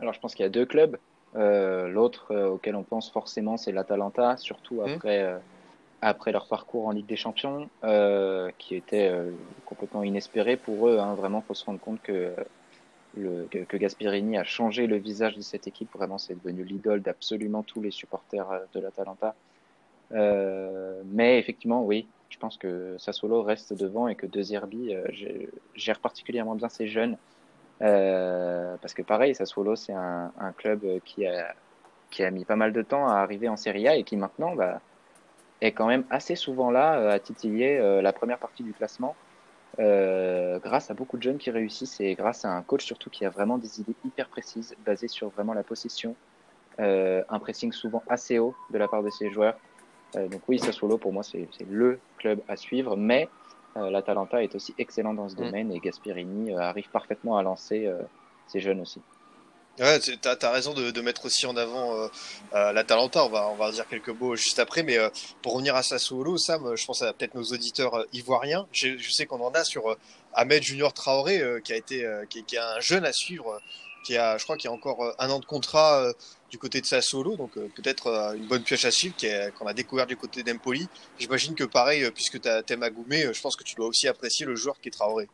Alors 0.00 0.12
je 0.12 0.20
pense 0.20 0.34
qu'il 0.34 0.42
y 0.42 0.46
a 0.46 0.50
deux 0.50 0.66
clubs. 0.66 0.98
Euh, 1.36 1.88
l'autre 1.88 2.32
euh, 2.32 2.48
auquel 2.48 2.74
on 2.74 2.82
pense 2.82 3.10
forcément, 3.10 3.56
c'est 3.56 3.72
l'Atalanta, 3.72 4.36
surtout 4.36 4.76
mmh. 4.76 4.90
après, 4.94 5.22
euh, 5.22 5.38
après 6.00 6.32
leur 6.32 6.46
parcours 6.46 6.86
en 6.86 6.92
Ligue 6.92 7.06
des 7.06 7.16
Champions, 7.16 7.68
qui 8.58 8.74
était 8.74 9.12
complètement 9.66 10.02
inespéré 10.02 10.56
pour 10.56 10.88
eux. 10.88 10.98
Hein. 10.98 11.14
Vraiment, 11.14 11.40
faut 11.40 11.54
se 11.54 11.64
rendre 11.64 11.80
compte 11.80 12.00
que, 12.02 12.32
le, 13.16 13.48
que, 13.50 13.76
Gasperini 13.76 14.38
a 14.38 14.44
changé 14.44 14.86
le 14.86 14.96
visage 14.96 15.36
de 15.36 15.40
cette 15.40 15.66
équipe. 15.66 15.92
Vraiment, 15.94 16.18
c'est 16.18 16.34
devenu 16.34 16.62
l'idole 16.62 17.02
d'absolument 17.02 17.62
tous 17.62 17.82
les 17.82 17.90
supporters 17.90 18.46
de 18.72 18.80
l'Atalanta. 18.80 19.34
mais 20.12 21.38
effectivement, 21.38 21.84
oui, 21.84 22.06
je 22.28 22.38
pense 22.38 22.56
que 22.56 22.96
Sassuolo 22.98 23.42
reste 23.42 23.72
devant 23.72 24.06
et 24.06 24.14
que 24.14 24.26
De 24.26 24.40
Zerbi 24.40 24.94
gère 25.74 25.98
particulièrement 25.98 26.54
bien 26.54 26.68
ses 26.68 26.86
jeunes. 26.86 27.16
Euh, 27.82 28.76
parce 28.80 28.94
que 28.94 29.02
pareil, 29.02 29.34
Sassuolo, 29.34 29.76
c'est 29.76 29.92
un, 29.92 30.32
un, 30.38 30.52
club 30.52 30.84
qui 31.04 31.26
a, 31.26 31.54
qui 32.10 32.24
a 32.24 32.30
mis 32.30 32.44
pas 32.44 32.56
mal 32.56 32.72
de 32.72 32.82
temps 32.82 33.06
à 33.08 33.16
arriver 33.16 33.48
en 33.48 33.56
Serie 33.56 33.86
A 33.88 33.96
et 33.96 34.02
qui 34.02 34.16
maintenant 34.16 34.54
bah, 34.54 34.80
est 35.60 35.72
quand 35.72 35.86
même 35.86 36.04
assez 36.10 36.36
souvent 36.36 36.70
là 36.70 36.98
euh, 36.98 37.10
à 37.10 37.18
titiller 37.18 37.78
euh, 37.78 38.00
la 38.02 38.12
première 38.12 38.38
partie 38.38 38.62
du 38.62 38.72
classement. 38.72 39.14
Euh, 39.78 40.58
grâce 40.58 40.90
à 40.90 40.94
beaucoup 40.94 41.16
de 41.18 41.22
jeunes 41.22 41.38
qui 41.38 41.52
réussissent 41.52 42.00
et 42.00 42.14
grâce 42.14 42.44
à 42.44 42.50
un 42.50 42.62
coach 42.62 42.84
surtout 42.84 43.10
qui 43.10 43.24
a 43.24 43.30
vraiment 43.30 43.58
des 43.58 43.80
idées 43.80 43.94
hyper 44.04 44.28
précises 44.28 44.74
basées 44.84 45.06
sur 45.06 45.28
vraiment 45.28 45.54
la 45.54 45.62
possession, 45.62 46.16
euh, 46.80 47.22
un 47.28 47.38
pressing 47.38 47.70
souvent 47.70 48.02
assez 48.08 48.40
haut 48.40 48.56
de 48.70 48.78
la 48.78 48.88
part 48.88 49.04
de 49.04 49.10
ses 49.10 49.30
joueurs. 49.30 49.56
Euh, 50.16 50.26
donc 50.26 50.40
oui, 50.48 50.58
Sassuolo 50.58 50.98
pour 50.98 51.12
moi 51.12 51.22
c'est 51.22 51.46
le 51.70 52.00
club 52.16 52.40
à 52.48 52.56
suivre, 52.56 52.96
mais 52.96 53.28
euh, 53.76 53.90
L'Atalanta 53.90 54.42
est 54.42 54.54
aussi 54.56 54.74
excellent 54.78 55.14
dans 55.14 55.28
ce 55.28 55.34
mm. 55.34 55.44
domaine 55.44 55.72
et 55.72 55.78
Gasperini 55.78 56.52
euh, 56.52 56.58
arrive 56.58 56.88
parfaitement 56.90 57.36
à 57.36 57.42
lancer 57.42 57.88
ses 58.48 58.60
jeunes 58.60 58.80
aussi. 58.80 59.00
Ouais, 59.78 60.00
tu 60.00 60.16
as, 60.24 60.50
raison 60.50 60.74
de, 60.74 61.00
mettre 61.00 61.26
aussi 61.26 61.46
en 61.46 61.56
avant 61.56 61.94
euh, 61.94 62.72
l'Atalanta. 62.72 63.24
On 63.24 63.28
va, 63.28 63.48
on 63.48 63.70
dire 63.70 63.86
quelques 63.88 64.08
mots 64.08 64.36
juste 64.36 64.58
après. 64.58 64.82
Mais 64.82 64.98
pour 65.42 65.54
revenir 65.54 65.76
à 65.76 65.82
Sassuolo, 65.82 66.36
Sam, 66.36 66.74
je 66.76 66.84
pense 66.84 67.02
à 67.02 67.12
peut-être 67.12 67.34
nos 67.34 67.44
auditeurs 67.44 68.04
ivoiriens. 68.12 68.66
Je, 68.72 68.96
sais 69.10 69.26
qu'on 69.26 69.40
en 69.40 69.50
a 69.52 69.64
sur 69.64 69.96
Ahmed 70.34 70.62
Junior 70.62 70.92
Traoré, 70.92 71.42
qui 71.62 71.72
a 71.72 71.76
été, 71.76 72.06
qui, 72.28 72.44
qui, 72.44 72.58
un 72.58 72.80
jeune 72.80 73.04
à 73.04 73.12
suivre 73.12 73.60
qui 74.08 74.16
a, 74.16 74.38
je 74.38 74.44
crois, 74.44 74.56
qu'il 74.56 74.70
y 74.70 74.72
a 74.72 74.74
encore 74.74 75.04
euh, 75.04 75.12
un 75.18 75.30
an 75.30 75.38
de 75.38 75.44
contrat 75.44 76.02
euh, 76.02 76.12
du 76.50 76.58
côté 76.58 76.80
de 76.80 76.86
Sassuolo, 76.86 77.36
donc 77.36 77.56
euh, 77.58 77.68
peut-être 77.74 78.34
une 78.36 78.46
bonne 78.46 78.62
pioche 78.62 78.86
à 78.86 78.90
suivre 78.90 79.14
qu'on 79.58 79.66
a 79.66 79.74
découvert 79.74 80.06
du 80.06 80.16
côté 80.16 80.42
d'Empoli. 80.42 80.88
J'imagine 81.18 81.54
que 81.54 81.64
pareil, 81.64 82.10
puisque 82.12 82.40
tu 82.40 82.48
aimes 82.48 82.82
Agoumé, 82.82 83.26
je 83.32 83.40
pense 83.40 83.54
que 83.54 83.64
tu 83.64 83.74
dois 83.74 83.86
aussi 83.86 84.08
apprécier 84.08 84.46
le 84.46 84.56
joueur 84.56 84.80
qui 84.80 84.88
est 84.88 84.92
Traoré. 84.92 85.28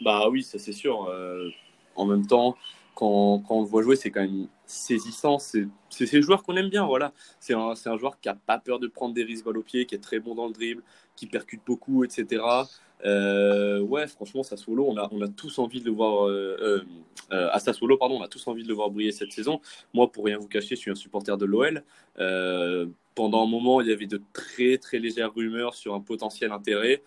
Bah 0.00 0.28
oui, 0.28 0.42
ça 0.42 0.58
c'est 0.58 0.72
sûr. 0.72 1.08
en 1.94 2.04
même 2.04 2.26
temps, 2.26 2.56
quand, 3.00 3.42
on 3.48 3.62
le 3.62 3.66
voit 3.66 3.82
jouer, 3.82 3.96
c'est 3.96 4.10
quand 4.10 4.20
même 4.20 4.46
saisissant. 4.66 5.38
C'est 5.38 5.66
ces 5.88 6.20
joueurs 6.20 6.42
qu'on 6.42 6.56
aime 6.56 6.68
bien. 6.68 6.84
Voilà. 6.84 7.12
C'est 7.40 7.54
un, 7.54 7.72
un, 7.84 7.96
joueur 7.96 8.20
qui 8.20 8.28
n'a 8.28 8.34
pas 8.34 8.58
peur 8.58 8.78
de 8.78 8.88
prendre 8.88 9.14
des 9.14 9.24
risques 9.24 9.46
balle 9.46 9.56
au 9.56 9.62
pied, 9.62 9.86
qui 9.86 9.94
est 9.94 9.98
très 9.98 10.20
bon 10.20 10.34
dans 10.34 10.46
le 10.46 10.52
dribble, 10.52 10.82
qui 11.16 11.26
percute 11.26 11.62
beaucoup, 11.64 12.04
etc. 12.04 12.42
Euh, 13.06 13.80
ouais, 13.80 14.06
franchement, 14.06 14.42
Sassuolo, 14.42 14.86
on 14.86 14.98
a, 14.98 15.08
on 15.12 15.22
a 15.22 15.28
tous 15.28 15.58
envie 15.58 15.80
de 15.80 15.86
le 15.86 15.92
voir. 15.92 16.26
Euh, 16.26 16.56
euh, 16.60 16.80
euh 17.32 17.48
à 17.50 17.58
pardon, 17.98 18.18
on 18.18 18.22
a 18.22 18.28
tous 18.28 18.46
envie 18.48 18.64
de 18.64 18.68
le 18.68 18.74
voir 18.74 18.90
briller 18.90 19.12
cette 19.12 19.32
saison. 19.32 19.60
Moi, 19.94 20.12
pour 20.12 20.26
rien 20.26 20.36
vous 20.36 20.48
cacher, 20.48 20.76
je 20.76 20.80
suis 20.80 20.90
un 20.90 20.94
supporter 20.94 21.36
de 21.38 21.46
l'OL. 21.46 21.82
Euh, 22.18 22.86
pendant 23.14 23.42
un 23.44 23.48
moment, 23.48 23.80
il 23.80 23.88
y 23.88 23.92
avait 23.92 24.06
de 24.06 24.20
très 24.34 24.76
très 24.76 24.98
légères 24.98 25.32
rumeurs 25.34 25.74
sur 25.74 25.94
un 25.94 26.00
potentiel 26.00 26.52
intérêt. 26.52 27.02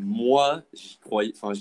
moi, 0.00 0.62
j'y 0.74 0.98
croyais, 0.98 1.32
enfin, 1.34 1.58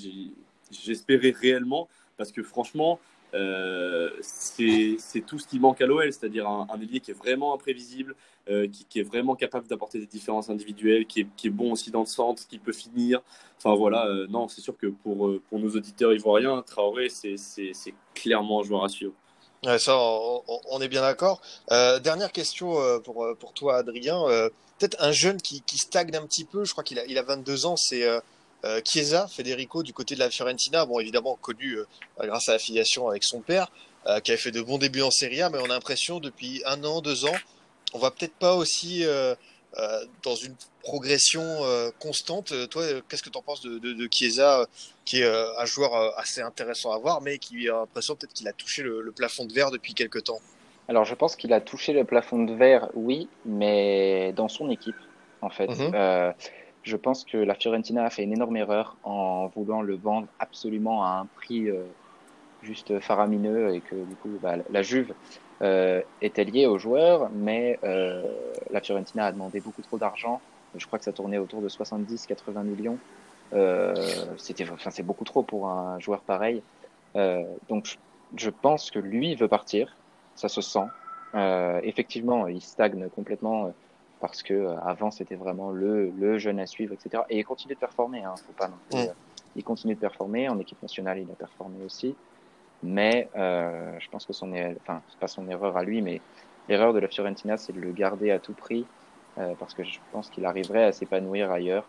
j'espérais 0.70 1.32
réellement 1.32 1.88
parce 2.18 2.34
que 2.34 2.44
franchement, 2.44 3.00
euh, 3.38 4.10
c'est 4.22 5.22
tout 5.26 5.38
ce 5.40 5.48
qui 5.48 5.60
manque 5.60 5.82
à 5.82 5.86
l'OL, 5.86 6.12
c'est-à-dire 6.12 6.48
un, 6.48 6.68
un, 6.70 6.80
qui 6.80 7.12
est 7.12 7.18
vraiment 7.18 7.54
imprévisible, 7.54 8.16
euh, 8.50 8.68
qui, 8.90 9.00
est 9.00 9.04
vraiment 9.04 9.36
capable 9.36 9.68
d'apporter 9.68 10.00
des 10.00 10.06
différences 10.06 10.50
individuelles, 10.50 11.06
qui 11.06 11.22
est, 11.22 11.28
qui 11.36 11.48
est, 11.48 11.52
bon 11.52 11.74
aussi 11.74 11.92
dans 11.92 12.00
le 12.02 12.08
centre, 12.08 12.48
qui 12.48 12.58
peut 12.58 12.74
finir. 12.74 13.22
Enfin 13.58 13.76
voilà, 13.76 14.08
euh, 14.08 14.28
non, 14.28 14.48
c'est 14.48 14.62
sûr 14.62 14.76
que 14.78 14.88
pour, 14.88 15.40
nos 15.52 15.70
auditeurs 15.70 16.14
ivoiriens, 16.14 16.64
Traoré, 16.66 17.10
c'est 17.10 17.94
clairement 18.16 18.62
un 18.62 18.64
joueur 18.64 18.84
à 18.84 18.90
suivre. 18.90 19.14
Ça, 19.78 19.98
on, 19.98 20.82
est 20.82 20.88
bien 20.88 21.02
d'accord. 21.02 21.42
Dernière 21.70 22.32
question 22.32 22.76
pour, 23.04 23.54
toi, 23.54 23.78
Adrien. 23.78 24.24
Peut-être 24.80 24.98
un 25.00 25.12
jeune 25.12 25.42
qui, 25.42 25.64
stagne 25.76 26.16
un 26.16 26.26
petit 26.26 26.46
peu, 26.46 26.64
je 26.64 26.72
crois 26.72 26.84
qu'il 26.84 27.00
a, 27.00 27.20
a 27.20 27.24
22 27.24 27.66
ans, 27.66 27.76
c'est 27.76 28.08
euh, 28.66 28.82
Chiesa, 28.84 29.28
Federico, 29.28 29.84
du 29.84 29.94
côté 29.94 30.16
de 30.16 30.20
la 30.20 30.30
Fiorentina, 30.30 30.86
bon, 30.86 31.00
évidemment 31.00 31.38
connu 31.40 31.74
euh, 31.74 31.86
grâce 32.20 32.50
à 32.50 32.54
l'affiliation 32.54 33.08
avec 33.08 33.24
son 33.24 33.42
père, 33.42 33.72
euh, 34.08 34.20
qui 34.20 34.32
avait 34.32 34.40
fait 34.40 34.52
de 34.52 34.62
bons 34.62 34.78
débuts 34.78 35.02
en 35.02 35.12
Serie 35.12 35.42
A, 35.42 35.50
mais 35.50 35.60
on 35.60 35.66
a 35.66 35.70
l'impression 35.70 36.20
depuis 36.20 36.64
un 36.66 36.84
an, 36.84 37.02
deux 37.02 37.26
ans, 37.26 37.36
on 37.94 38.00
va 38.00 38.12
peut-être 38.12 38.34
pas 38.34 38.56
aussi 38.56 39.06
dans 40.24 40.36
une 40.36 40.56
progression 40.82 41.62
constante. 42.00 42.52
Toi, 42.70 42.84
qu'est-ce 43.08 43.24
que 43.24 43.30
tu 43.30 43.38
en 43.38 43.42
penses 43.42 43.62
de, 43.62 43.80
de, 43.80 43.94
de, 43.94 44.10
Chiesa, 44.12 44.66
qui 45.06 45.22
est 45.22 45.26
un 45.26 45.66
joueur 45.66 46.18
assez 46.20 46.42
intéressant 46.42 46.92
à 46.92 46.98
voir, 46.98 47.22
mais 47.22 47.38
qui 47.38 47.70
a 47.70 47.74
l'impression 47.74 48.16
peut-être 48.16 48.34
qu'il 48.34 48.48
a 48.50 48.54
touché 48.54 48.84
le, 48.84 49.02
le, 49.02 49.12
plafond 49.14 49.46
de 49.46 49.54
verre 49.54 49.72
depuis 49.72 49.94
quelques 49.94 50.26
temps? 50.26 50.40
Alors, 50.90 51.06
je 51.06 51.16
pense 51.16 51.38
qu'il 51.38 51.54
a 51.54 51.62
touché 51.62 51.94
le 51.94 52.04
plafond 52.04 52.44
de 52.44 52.54
verre, 52.54 52.90
oui, 52.94 53.30
mais 53.46 54.34
dans 54.34 54.50
son 54.50 54.70
équipe, 54.70 54.98
en 55.42 55.50
fait. 55.50 55.68
Mm 55.68 55.92
-hmm 55.92 56.34
je 56.88 56.96
pense 56.96 57.26
que 57.26 57.38
la 57.38 57.54
Fiorentina 57.54 58.06
a 58.06 58.10
fait 58.10 58.24
une 58.24 58.32
énorme 58.32 58.56
erreur 58.56 58.96
en 59.04 59.48
voulant 59.48 59.82
le 59.82 59.96
vendre 59.96 60.28
absolument 60.40 61.04
à 61.04 61.20
un 61.20 61.26
prix 61.26 61.70
euh, 61.70 61.84
juste 62.64 63.00
faramineux 63.00 63.76
et 63.76 63.82
que 63.82 63.96
du 63.96 64.16
coup 64.16 64.30
bah, 64.42 64.56
la 64.70 64.82
Juve 64.82 65.14
euh, 65.62 66.02
était 66.22 66.46
liée 66.46 66.66
au 66.66 66.78
joueur, 66.78 67.30
mais 67.34 67.78
euh, 67.84 68.24
la 68.72 68.80
Fiorentina 68.80 69.26
a 69.26 69.32
demandé 69.32 69.60
beaucoup 69.60 69.82
trop 69.82 69.98
d'argent. 69.98 70.40
Je 70.76 70.86
crois 70.88 70.98
que 70.98 71.06
ça 71.06 71.12
tournait 71.12 71.38
autour 71.38 71.62
de 71.62 71.70
70-80 71.70 72.64
millions. 72.64 72.98
C'était, 74.38 74.70
enfin, 74.70 74.90
c'est 74.90 75.04
beaucoup 75.04 75.24
trop 75.24 75.42
pour 75.42 75.70
un 75.70 76.00
joueur 76.00 76.22
pareil. 76.22 76.62
Donc 77.70 77.98
je, 78.36 78.50
pense 78.50 78.92
que 78.92 79.00
lui 79.00 79.36
veut 79.36 79.48
partir, 79.48 79.96
ça 80.36 80.50
se 80.50 80.62
sent. 80.62 80.88
Effectivement, 81.84 82.48
il 82.48 82.62
stagne 82.62 83.08
complètement 83.16 83.72
parce 84.20 84.44
que 84.44 84.54
euh, 84.54 84.80
avant 84.82 85.12
c'était 85.12 85.36
vraiment 85.36 85.72
le, 85.72 86.12
le 86.12 86.38
jeune 86.38 86.60
à 86.60 86.66
suivre, 86.66 86.94
etc. 86.94 87.24
Et 87.30 87.40
il 87.40 87.46
continue 87.46 87.76
de 87.76 87.80
performer, 87.80 88.24
hein, 88.24 88.36
faut 88.46 88.54
pas 88.54 88.68
non 88.68 88.78
plus, 88.90 89.08
mm. 89.08 89.14
Il 89.56 89.64
continue 89.64 89.96
de 89.96 90.00
performer 90.00 90.48
en 90.50 90.60
équipe 90.60 90.82
nationale, 90.84 91.20
il 91.20 91.32
a 91.32 91.36
performé 91.36 91.84
aussi. 91.84 92.16
Mais 92.84 93.28
euh, 93.36 93.98
je 94.00 94.08
pense 94.10 94.26
que 94.26 94.34
son, 94.34 94.52
enfin, 94.82 95.02
c'est 95.10 95.20
pas 95.20 95.28
son 95.28 95.50
erreur 95.50 95.78
à 95.78 95.84
lui, 95.84 96.04
mais 96.04 96.22
l'erreur 96.70 96.94
de 96.94 97.00
la 97.00 97.08
Fiorentina, 97.08 97.58
c'est 97.58 97.74
de 97.74 97.80
le 97.80 97.92
garder 97.92 98.30
à 98.30 98.38
tout 98.38 98.54
prix, 98.54 98.86
euh, 99.40 99.56
parce 99.60 99.74
que 99.74 99.84
je 99.84 99.98
pense 100.12 100.30
qu'il 100.30 100.46
arriverait 100.46 100.84
à 100.84 100.92
s'épanouir 100.92 101.52
ailleurs. 101.52 101.86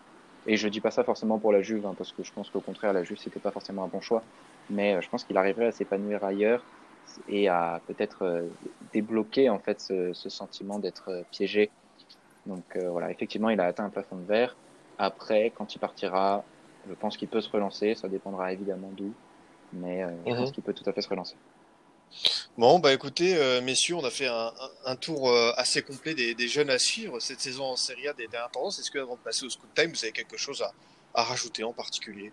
Et 0.46 0.56
je 0.56 0.66
dis 0.66 0.80
pas 0.80 0.90
ça 0.90 1.04
forcément 1.04 1.38
pour 1.38 1.52
la 1.52 1.60
Juve, 1.60 1.84
hein, 1.84 1.94
parce 1.98 2.12
que 2.12 2.22
je 2.22 2.32
pense 2.32 2.48
qu'au 2.48 2.60
contraire, 2.60 2.94
la 2.94 3.04
Juve 3.04 3.18
c'était 3.18 3.40
pas 3.40 3.50
forcément 3.50 3.84
un 3.84 3.88
bon 3.88 4.00
choix. 4.00 4.22
Mais 4.70 4.94
euh, 4.94 5.00
je 5.02 5.08
pense 5.08 5.24
qu'il 5.24 5.36
arriverait 5.36 5.66
à 5.66 5.72
s'épanouir 5.72 6.24
ailleurs 6.24 6.62
et 7.28 7.48
à 7.48 7.80
peut-être 7.86 8.22
euh, 8.22 8.48
débloquer 8.92 9.48
en 9.50 9.58
fait 9.58 9.80
ce, 9.80 10.12
ce 10.12 10.28
sentiment 10.28 10.78
d'être 10.78 11.10
euh, 11.10 11.22
piégé 11.30 11.70
donc 12.48 12.64
euh, 12.74 12.90
voilà, 12.90 13.10
effectivement, 13.10 13.50
il 13.50 13.60
a 13.60 13.66
atteint 13.66 13.84
un 13.84 13.90
plafond 13.90 14.16
de 14.16 14.24
verre. 14.24 14.56
Après, 14.98 15.52
quand 15.54 15.74
il 15.74 15.78
partira, 15.78 16.44
je 16.88 16.94
pense 16.94 17.16
qu'il 17.16 17.28
peut 17.28 17.40
se 17.40 17.50
relancer. 17.50 17.94
Ça 17.94 18.08
dépendra 18.08 18.52
évidemment 18.52 18.90
d'où, 18.96 19.12
mais 19.72 20.02
euh, 20.02 20.10
je 20.26 20.34
pense 20.34 20.52
qu'il 20.52 20.64
peut 20.64 20.74
tout 20.74 20.88
à 20.88 20.92
fait 20.92 21.02
se 21.02 21.08
relancer. 21.08 21.36
Bon, 22.56 22.78
bah 22.78 22.92
écoutez, 22.92 23.36
euh, 23.36 23.60
messieurs, 23.60 23.96
on 23.96 24.04
a 24.04 24.10
fait 24.10 24.26
un, 24.26 24.50
un 24.86 24.96
tour 24.96 25.28
euh, 25.28 25.52
assez 25.56 25.82
complet 25.82 26.14
des, 26.14 26.34
des, 26.34 26.48
jeunes 26.48 26.70
à 26.70 26.78
suivre 26.78 27.20
cette 27.20 27.40
saison 27.40 27.64
en 27.64 27.76
Serie 27.76 28.08
A 28.08 28.14
des 28.14 28.26
dernières 28.26 28.50
tendances. 28.50 28.78
Est-ce 28.78 28.90
que 28.90 28.98
avant 28.98 29.14
de 29.14 29.20
passer 29.20 29.44
au 29.44 29.50
Scoot 29.50 29.68
Time, 29.74 29.90
vous 29.90 30.04
avez 30.04 30.12
quelque 30.12 30.38
chose 30.38 30.62
à, 30.62 30.72
à 31.14 31.22
rajouter 31.22 31.62
en 31.64 31.72
particulier? 31.72 32.32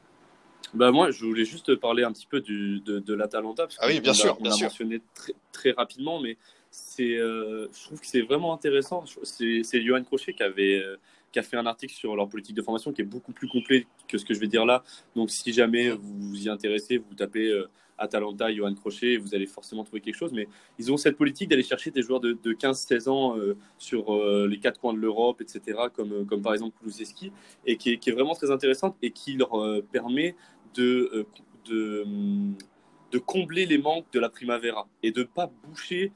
Bah 0.73 0.91
moi, 0.91 1.11
je 1.11 1.25
voulais 1.25 1.45
juste 1.45 1.75
parler 1.75 2.03
un 2.03 2.11
petit 2.11 2.25
peu 2.25 2.39
du, 2.39 2.79
de, 2.79 2.99
de 2.99 3.13
l'Atalanta. 3.13 3.67
Ah 3.79 3.87
oui, 3.87 3.99
bien 3.99 4.13
sûr, 4.13 4.37
on 4.39 4.43
l'a 4.45 4.55
mentionné 4.55 5.01
très, 5.13 5.33
très 5.51 5.71
rapidement, 5.71 6.19
mais 6.19 6.37
c'est, 6.75 7.17
euh, 7.17 7.67
je 7.73 7.85
trouve 7.85 7.99
que 7.99 8.07
c'est 8.07 8.21
vraiment 8.21 8.53
intéressant. 8.53 9.03
C'est, 9.23 9.81
Johan 9.81 10.03
Crochet 10.03 10.33
qui 10.33 10.43
avait, 10.43 10.81
euh, 10.83 10.97
qui 11.31 11.39
a 11.39 11.43
fait 11.43 11.57
un 11.57 11.65
article 11.65 11.93
sur 11.93 12.15
leur 12.15 12.27
politique 12.27 12.55
de 12.55 12.61
formation 12.61 12.91
qui 12.91 13.01
est 13.01 13.05
beaucoup 13.05 13.31
plus 13.31 13.47
complet 13.47 13.87
que 14.07 14.17
ce 14.17 14.25
que 14.25 14.33
je 14.33 14.39
vais 14.39 14.47
dire 14.47 14.65
là. 14.65 14.83
Donc, 15.15 15.29
si 15.29 15.53
jamais 15.53 15.89
vous 15.89 16.29
vous 16.29 16.45
y 16.45 16.49
intéressez, 16.49 16.97
vous 16.97 17.13
tapez 17.15 17.49
euh, 17.49 17.69
Atalanta, 17.97 18.53
Johan 18.53 18.73
Crochet, 18.75 19.15
vous 19.17 19.33
allez 19.33 19.45
forcément 19.45 19.85
trouver 19.85 20.01
quelque 20.01 20.17
chose. 20.17 20.33
Mais 20.33 20.49
ils 20.77 20.91
ont 20.91 20.97
cette 20.97 21.15
politique 21.15 21.49
d'aller 21.49 21.63
chercher 21.63 21.91
des 21.91 22.01
joueurs 22.01 22.19
de, 22.19 22.37
de 22.43 22.53
15-16 22.53 23.09
ans 23.09 23.37
sur 23.77 24.13
les 24.47 24.59
quatre 24.59 24.81
coins 24.81 24.93
de 24.93 24.99
l'Europe, 24.99 25.39
etc., 25.39 25.79
comme, 25.93 26.25
comme 26.25 26.41
par 26.41 26.53
exemple 26.53 26.77
Kulusevski, 26.79 27.31
et 27.65 27.77
qui 27.77 27.91
est, 27.93 28.11
vraiment 28.11 28.35
très 28.35 28.51
intéressante 28.51 28.97
et 29.01 29.11
qui 29.11 29.37
leur 29.37 29.51
permet 29.93 30.35
de, 30.73 31.25
de, 31.69 32.05
de 33.11 33.17
combler 33.17 33.65
les 33.65 33.77
manques 33.77 34.11
de 34.11 34.19
la 34.19 34.27
Primavera 34.27 34.89
et 35.01 35.11
de 35.11 35.21
ne 35.21 35.25
pas 35.25 35.49
boucher 35.63 36.11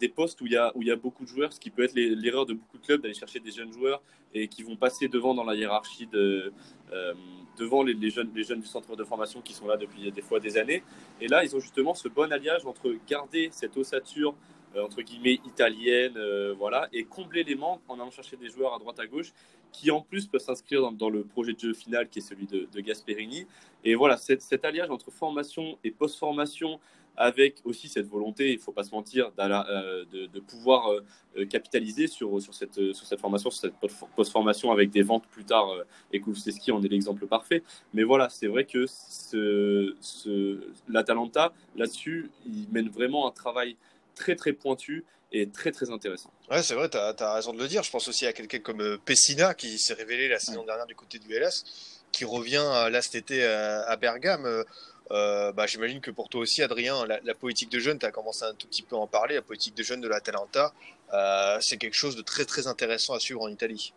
des 0.00 0.08
postes 0.08 0.40
où 0.40 0.46
il, 0.46 0.52
y 0.52 0.56
a, 0.56 0.72
où 0.74 0.82
il 0.82 0.88
y 0.88 0.90
a 0.90 0.96
beaucoup 0.96 1.24
de 1.24 1.28
joueurs, 1.28 1.52
ce 1.52 1.60
qui 1.60 1.70
peut 1.70 1.84
être 1.84 1.94
l'erreur 1.94 2.46
de 2.46 2.54
beaucoup 2.54 2.78
de 2.78 2.84
clubs 2.84 3.02
d'aller 3.02 3.14
chercher 3.14 3.40
des 3.40 3.50
jeunes 3.50 3.72
joueurs 3.72 4.02
et 4.32 4.48
qui 4.48 4.62
vont 4.62 4.76
passer 4.76 5.08
devant 5.08 5.34
dans 5.34 5.44
la 5.44 5.54
hiérarchie 5.54 6.06
de, 6.06 6.52
euh, 6.92 7.14
devant 7.58 7.82
les, 7.82 8.10
jeunes, 8.10 8.30
les 8.34 8.44
jeunes 8.44 8.60
du 8.60 8.66
centre 8.66 8.96
de 8.96 9.04
formation 9.04 9.40
qui 9.40 9.52
sont 9.52 9.66
là 9.66 9.76
depuis 9.76 10.10
des 10.10 10.22
fois 10.22 10.40
des 10.40 10.56
années. 10.56 10.82
Et 11.20 11.28
là, 11.28 11.44
ils 11.44 11.54
ont 11.54 11.60
justement 11.60 11.94
ce 11.94 12.08
bon 12.08 12.32
alliage 12.32 12.66
entre 12.66 12.94
garder 13.06 13.48
cette 13.52 13.76
ossature 13.76 14.34
euh, 14.76 14.82
entre 14.82 15.02
guillemets 15.02 15.40
italienne, 15.46 16.14
euh, 16.16 16.52
voilà, 16.58 16.88
et 16.92 17.04
combler 17.04 17.44
les 17.44 17.54
manques 17.54 17.80
en 17.86 17.94
allant 17.94 18.10
chercher 18.10 18.36
des 18.36 18.48
joueurs 18.48 18.74
à 18.74 18.78
droite 18.78 18.98
à 18.98 19.06
gauche 19.06 19.32
qui 19.70 19.90
en 19.90 20.00
plus 20.00 20.26
peuvent 20.26 20.40
s'inscrire 20.40 20.90
dans, 20.92 21.10
le 21.10 21.24
projet 21.24 21.52
de 21.52 21.58
jeu 21.58 21.74
final 21.74 22.08
qui 22.08 22.20
est 22.20 22.22
celui 22.22 22.46
de, 22.46 22.80
Gasperini. 22.80 23.46
Et 23.82 23.96
voilà, 23.96 24.16
cet 24.16 24.64
alliage 24.64 24.90
entre 24.90 25.10
formation 25.10 25.78
et 25.82 25.90
post-formation 25.90 26.78
avec 27.16 27.56
aussi 27.64 27.88
cette 27.88 28.06
volonté, 28.06 28.50
il 28.50 28.56
ne 28.56 28.60
faut 28.60 28.72
pas 28.72 28.84
se 28.84 28.90
mentir, 28.90 29.30
euh, 29.38 30.04
de, 30.12 30.26
de, 30.26 30.40
pouvoir 30.40 30.90
euh, 30.90 31.46
capitaliser 31.46 32.06
sur, 32.06 32.40
sur, 32.42 32.54
cette, 32.54 32.92
sur 32.92 33.06
cette 33.06 33.20
formation, 33.20 33.50
sur 33.50 33.60
cette 33.60 33.74
post-formation 34.16 34.72
avec 34.72 34.90
des 34.90 35.02
ventes 35.02 35.26
plus 35.28 35.44
tard. 35.44 35.70
Euh, 35.70 35.84
et 36.12 36.20
Kulusevski 36.20 36.72
en 36.72 36.82
est 36.82 36.88
l'exemple 36.88 37.26
parfait. 37.26 37.62
Mais 37.92 38.02
voilà, 38.02 38.28
c'est 38.30 38.46
vrai 38.46 38.64
que 38.64 38.86
ce, 38.86 39.94
ce, 40.00 40.60
l'Atalanta, 40.88 41.52
là-dessus, 41.76 42.30
il 42.46 42.66
mène 42.72 42.88
vraiment 42.88 43.28
un 43.28 43.30
travail 43.30 43.76
très 44.14 44.34
très 44.36 44.52
pointu 44.52 45.04
et 45.32 45.48
très 45.48 45.72
très 45.72 45.90
intéressant. 45.90 46.30
Ouais, 46.50 46.62
c'est 46.62 46.74
vrai, 46.74 46.88
tu 46.88 46.96
as, 46.96 47.14
as, 47.18 47.34
raison 47.34 47.52
de 47.52 47.58
le 47.58 47.68
dire. 47.68 47.82
Je 47.82 47.90
pense 47.90 48.08
aussi 48.08 48.26
à 48.26 48.32
quelqu'un 48.32 48.58
comme 48.58 48.98
Pessina 49.04 49.54
qui 49.54 49.78
s'est 49.78 49.94
révélé 49.94 50.28
la 50.28 50.38
saison 50.38 50.64
dernière 50.64 50.86
du 50.86 50.94
côté 50.94 51.18
du 51.18 51.28
LS, 51.32 51.64
qui 52.12 52.24
revient 52.24 52.88
là 52.90 53.02
cet 53.02 53.16
été 53.16 53.44
à, 53.44 53.82
à 53.82 53.96
Bergame. 53.96 54.64
Euh, 55.10 55.52
bah, 55.52 55.66
J'imagine 55.66 56.00
que 56.00 56.10
pour 56.10 56.28
toi 56.28 56.40
aussi, 56.40 56.62
Adrien, 56.62 57.06
la, 57.06 57.20
la 57.22 57.34
politique 57.34 57.70
de 57.70 57.78
jeunes, 57.78 57.98
tu 57.98 58.06
as 58.06 58.10
commencé 58.10 58.44
un 58.44 58.54
tout 58.54 58.66
petit 58.66 58.82
peu 58.82 58.96
à 58.96 58.98
en 58.98 59.06
parler, 59.06 59.34
la 59.34 59.42
politique 59.42 59.76
de 59.76 59.82
jeunes 59.82 60.00
de 60.00 60.08
l'Atalanta, 60.08 60.72
euh, 61.12 61.58
c'est 61.60 61.76
quelque 61.76 61.94
chose 61.94 62.16
de 62.16 62.22
très 62.22 62.44
très 62.44 62.66
intéressant 62.66 63.14
à 63.14 63.18
suivre 63.18 63.42
en 63.42 63.48
Italie. 63.48 63.92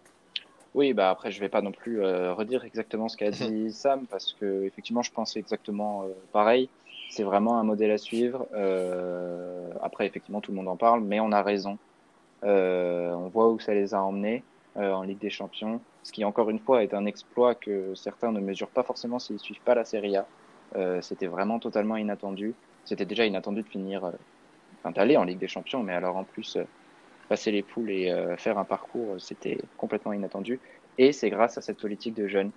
Oui, 0.73 0.93
bah 0.93 1.09
après, 1.09 1.31
je 1.31 1.39
vais 1.39 1.49
pas 1.49 1.61
non 1.61 1.71
plus 1.71 2.03
euh, 2.03 2.33
redire 2.33 2.63
exactement 2.65 3.07
ce 3.07 3.17
qu'a 3.17 3.31
dit 3.31 3.71
Sam, 3.73 4.05
parce 4.07 4.33
que 4.33 4.63
effectivement, 4.65 5.01
je 5.01 5.11
pensais 5.11 5.39
exactement 5.39 6.05
pareil. 6.33 6.69
C'est 7.09 7.23
vraiment 7.23 7.57
un 7.57 7.63
modèle 7.63 7.91
à 7.91 7.97
suivre. 7.97 8.45
Après, 9.81 10.05
effectivement, 10.05 10.41
tout 10.41 10.51
le 10.51 10.57
monde 10.57 10.67
en 10.67 10.75
parle, 10.75 11.01
mais 11.01 11.21
on 11.21 11.31
a 11.31 11.41
raison. 11.41 11.77
On 12.43 13.29
voit 13.33 13.47
où 13.47 13.59
ça 13.59 13.73
les 13.73 13.93
a 13.93 14.01
emmenés 14.03 14.43
en 14.75 15.03
Ligue 15.03 15.17
des 15.17 15.29
Champions, 15.29 15.79
ce 16.03 16.11
qui, 16.11 16.25
encore 16.25 16.49
une 16.49 16.59
fois, 16.59 16.83
est 16.83 16.93
un 16.93 17.05
exploit 17.05 17.55
que 17.55 17.95
certains 17.95 18.33
ne 18.33 18.41
mesurent 18.41 18.67
pas 18.67 18.83
forcément 18.83 19.19
s'ils 19.19 19.39
suivent 19.39 19.61
pas 19.61 19.73
la 19.73 19.85
Serie 19.85 20.17
A. 20.17 20.27
Euh, 20.75 21.01
c'était 21.01 21.27
vraiment 21.27 21.59
totalement 21.59 21.97
inattendu. 21.97 22.53
C'était 22.85 23.05
déjà 23.05 23.25
inattendu 23.25 23.61
de 23.61 23.67
finir, 23.67 24.05
euh, 24.05 24.11
enfin 24.79 24.91
d'aller 24.91 25.17
en 25.17 25.23
Ligue 25.23 25.39
des 25.39 25.47
Champions, 25.47 25.83
mais 25.83 25.93
alors 25.93 26.17
en 26.17 26.23
plus 26.23 26.57
euh, 26.57 26.63
passer 27.29 27.51
les 27.51 27.61
poules 27.61 27.89
et 27.91 28.35
faire 28.37 28.57
un 28.57 28.63
parcours, 28.63 29.19
c'était 29.19 29.57
complètement 29.75 30.13
inattendu. 30.13 30.61
Et 30.97 31.11
c'est 31.11 31.29
grâce 31.29 31.57
à 31.57 31.61
cette 31.61 31.77
politique 31.77 32.13
de 32.13 32.25
jeunes, 32.25 32.51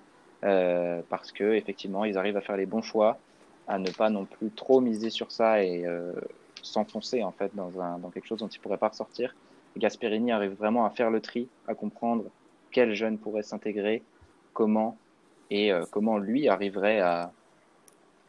parce 1.09 1.33
que 1.33 1.55
effectivement, 1.55 2.05
ils 2.05 2.17
arrivent 2.17 2.37
à 2.37 2.41
faire 2.41 2.57
les 2.57 2.67
bons 2.67 2.81
choix, 2.81 3.19
à 3.67 3.81
ne 3.81 3.91
pas 3.91 4.11
non 4.11 4.27
plus 4.27 4.51
trop 4.51 4.81
miser 4.81 5.11
sur 5.11 5.33
ça 5.33 5.65
et 5.65 5.85
s'enfoncer 6.63 7.25
en 7.25 7.33
fait 7.33 7.51
dans, 7.57 7.81
un, 7.81 7.99
dans 7.99 8.11
quelque 8.11 8.29
chose 8.29 8.39
dont 8.39 8.47
il 8.47 8.61
pourrait 8.61 8.79
pas 8.79 8.91
ressortir. 8.91 9.35
Gasperini 9.77 10.31
arrive 10.31 10.53
vraiment 10.53 10.85
à 10.87 10.91
faire 10.91 11.11
le 11.11 11.21
tri, 11.21 11.49
à 11.67 11.75
comprendre 11.75 12.27
quel 12.71 12.95
jeune 12.95 13.19
pourrait 13.19 13.43
s'intégrer, 13.43 14.05
comment 14.53 14.97
et 15.51 15.73
comment 15.91 16.17
lui 16.17 16.49
arriverait 16.49 17.01
à, 17.01 17.33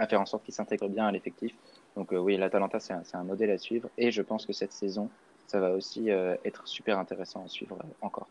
à 0.01 0.07
faire 0.07 0.19
en 0.19 0.25
sorte 0.25 0.43
qu'il 0.43 0.53
s'intègre 0.53 0.89
bien 0.89 1.07
à 1.07 1.11
l'effectif. 1.11 1.53
Donc 1.95 2.11
oui, 2.11 2.37
l'Atalanta, 2.37 2.79
c'est 2.79 2.93
un, 2.93 3.03
un, 3.13 3.23
modèle 3.23 3.51
à 3.51 3.57
suivre 3.57 3.89
et 3.97 4.11
je 4.11 4.21
pense 4.21 4.45
que 4.45 4.53
cette 4.53 4.73
saison, 4.73 5.09
ça 5.47 5.59
va 5.59 5.71
aussi 5.71 6.09
être 6.09 6.67
super 6.67 6.97
intéressant 6.97 7.43
à 7.45 7.47
suivre 7.49 7.77
encore. 8.01 8.27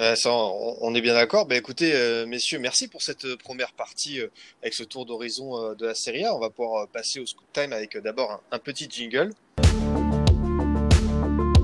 Euh, 0.00 0.16
ça, 0.16 0.30
on, 0.32 0.94
est 0.94 1.00
bien 1.00 1.14
d'accord. 1.14 1.46
Ben, 1.46 1.56
écoutez, 1.56 1.92
euh, 1.94 2.26
messieurs, 2.26 2.58
merci 2.58 2.88
pour 2.88 3.02
cette 3.02 3.24
euh, 3.26 3.36
première 3.36 3.72
partie 3.72 4.20
avec 4.62 4.74
ce 4.74 4.82
tour 4.82 5.06
d'horizon 5.06 5.74
de 5.74 5.86
la 5.86 5.94
Serie 5.94 6.24
A. 6.24 6.34
On 6.34 6.40
va 6.40 6.50
pouvoir 6.50 6.88
passer 6.88 7.20
au 7.20 7.26
Scoot 7.26 7.46
Time 7.52 7.72
avec 7.72 7.96
d'abord 7.98 8.42
un, 8.50 8.58
petit 8.58 8.88
jingle. 8.90 9.30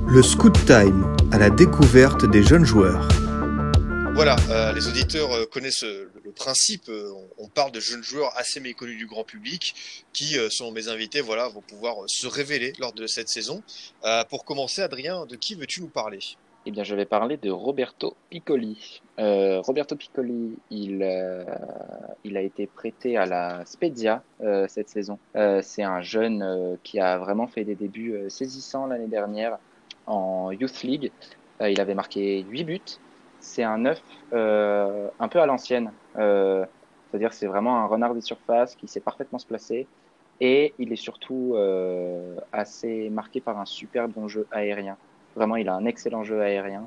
Le 0.07 0.23
Scoot 0.23 0.55
Time 0.67 1.17
à 1.33 1.39
la 1.39 1.51
découverte 1.51 2.25
des 2.31 2.43
jeunes 2.43 2.65
joueurs. 2.65 3.09
Voilà, 4.23 4.37
les 4.75 4.87
auditeurs 4.87 5.49
connaissent 5.49 5.83
le, 5.83 6.31
principe. 6.37 6.91
On, 7.39 7.49
parle 7.49 7.73
de 7.73 7.81
jeunes 7.81 8.03
joueurs 8.03 8.37
assez 8.37 8.61
méconnus 8.61 8.99
du 8.99 9.07
grand 9.07 9.25
public 9.25 9.75
qui, 10.13 10.35
selon 10.51 10.73
mes 10.73 10.89
invités, 10.89 11.23
voilà, 11.23 11.49
vont 11.49 11.63
pouvoir 11.63 11.97
se 12.07 12.27
révéler 12.27 12.75
lors 12.79 12.93
de 12.93 13.07
cette 13.07 13.31
saison. 13.31 13.63
pour 14.29 14.45
commencer, 14.45 14.83
Adrien, 14.83 15.25
de 15.25 15.37
qui 15.37 15.55
veux-tu 15.55 15.81
nous 15.81 15.89
parler? 15.89 16.19
Eh 16.67 16.71
bien, 16.71 16.85
je 16.85 16.95
vais 16.95 17.07
parler 17.07 17.39
de 17.39 17.51
Roberto 17.51 18.15
Piccoli. 18.29 19.01
Euh, 19.19 19.63
Roberto 19.63 19.97
Piccoli, 19.97 20.59
il, 20.71 21.03
euh, 21.03 21.43
il 22.23 22.37
a 22.37 22.43
été 22.43 22.67
prêté 22.67 23.17
à 23.17 23.25
la 23.25 23.65
Spezia 23.65 24.23
euh, 24.43 24.67
cette 24.69 24.91
saison. 24.91 25.19
c'est 25.63 25.83
un 25.83 26.03
jeune 26.03 26.77
qui 26.83 27.01
a 27.01 27.17
vraiment 27.17 27.47
fait 27.47 27.65
des 27.65 27.75
débuts 27.75 28.29
saisissants 28.29 28.87
l'année 28.87 29.09
dernière 29.09 29.57
en 30.07 30.51
Youth 30.51 30.83
League. 30.83 31.11
il 31.63 31.81
avait 31.81 31.95
marqué 31.95 32.43
8 32.43 32.65
buts. 32.65 32.81
C'est 33.41 33.63
un 33.63 33.79
neuf 33.79 34.03
un 34.33 35.29
peu 35.29 35.41
à 35.41 35.47
l'ancienne. 35.47 35.91
C'est-à-dire 36.15 37.33
c'est 37.33 37.47
vraiment 37.47 37.79
un 37.79 37.87
renard 37.87 38.15
des 38.15 38.21
surfaces 38.21 38.75
qui 38.77 38.87
sait 38.89 39.01
parfaitement 39.01 39.39
se 39.39 39.47
placer. 39.47 39.87
Et 40.41 40.73
il 40.79 40.93
est 40.93 40.97
surtout 40.97 41.57
assez 42.53 43.11
marqué 43.11 43.41
par 43.41 43.59
un 43.59 43.67
super 43.67 44.09
bon 44.09 44.29
jeu 44.29 44.47
aérien. 44.51 44.97
Vraiment, 45.37 45.57
il 45.57 45.69
a 45.69 45.75
un 45.75 45.85
excellent 45.87 46.25
jeu 46.25 46.41
aérien. 46.41 46.87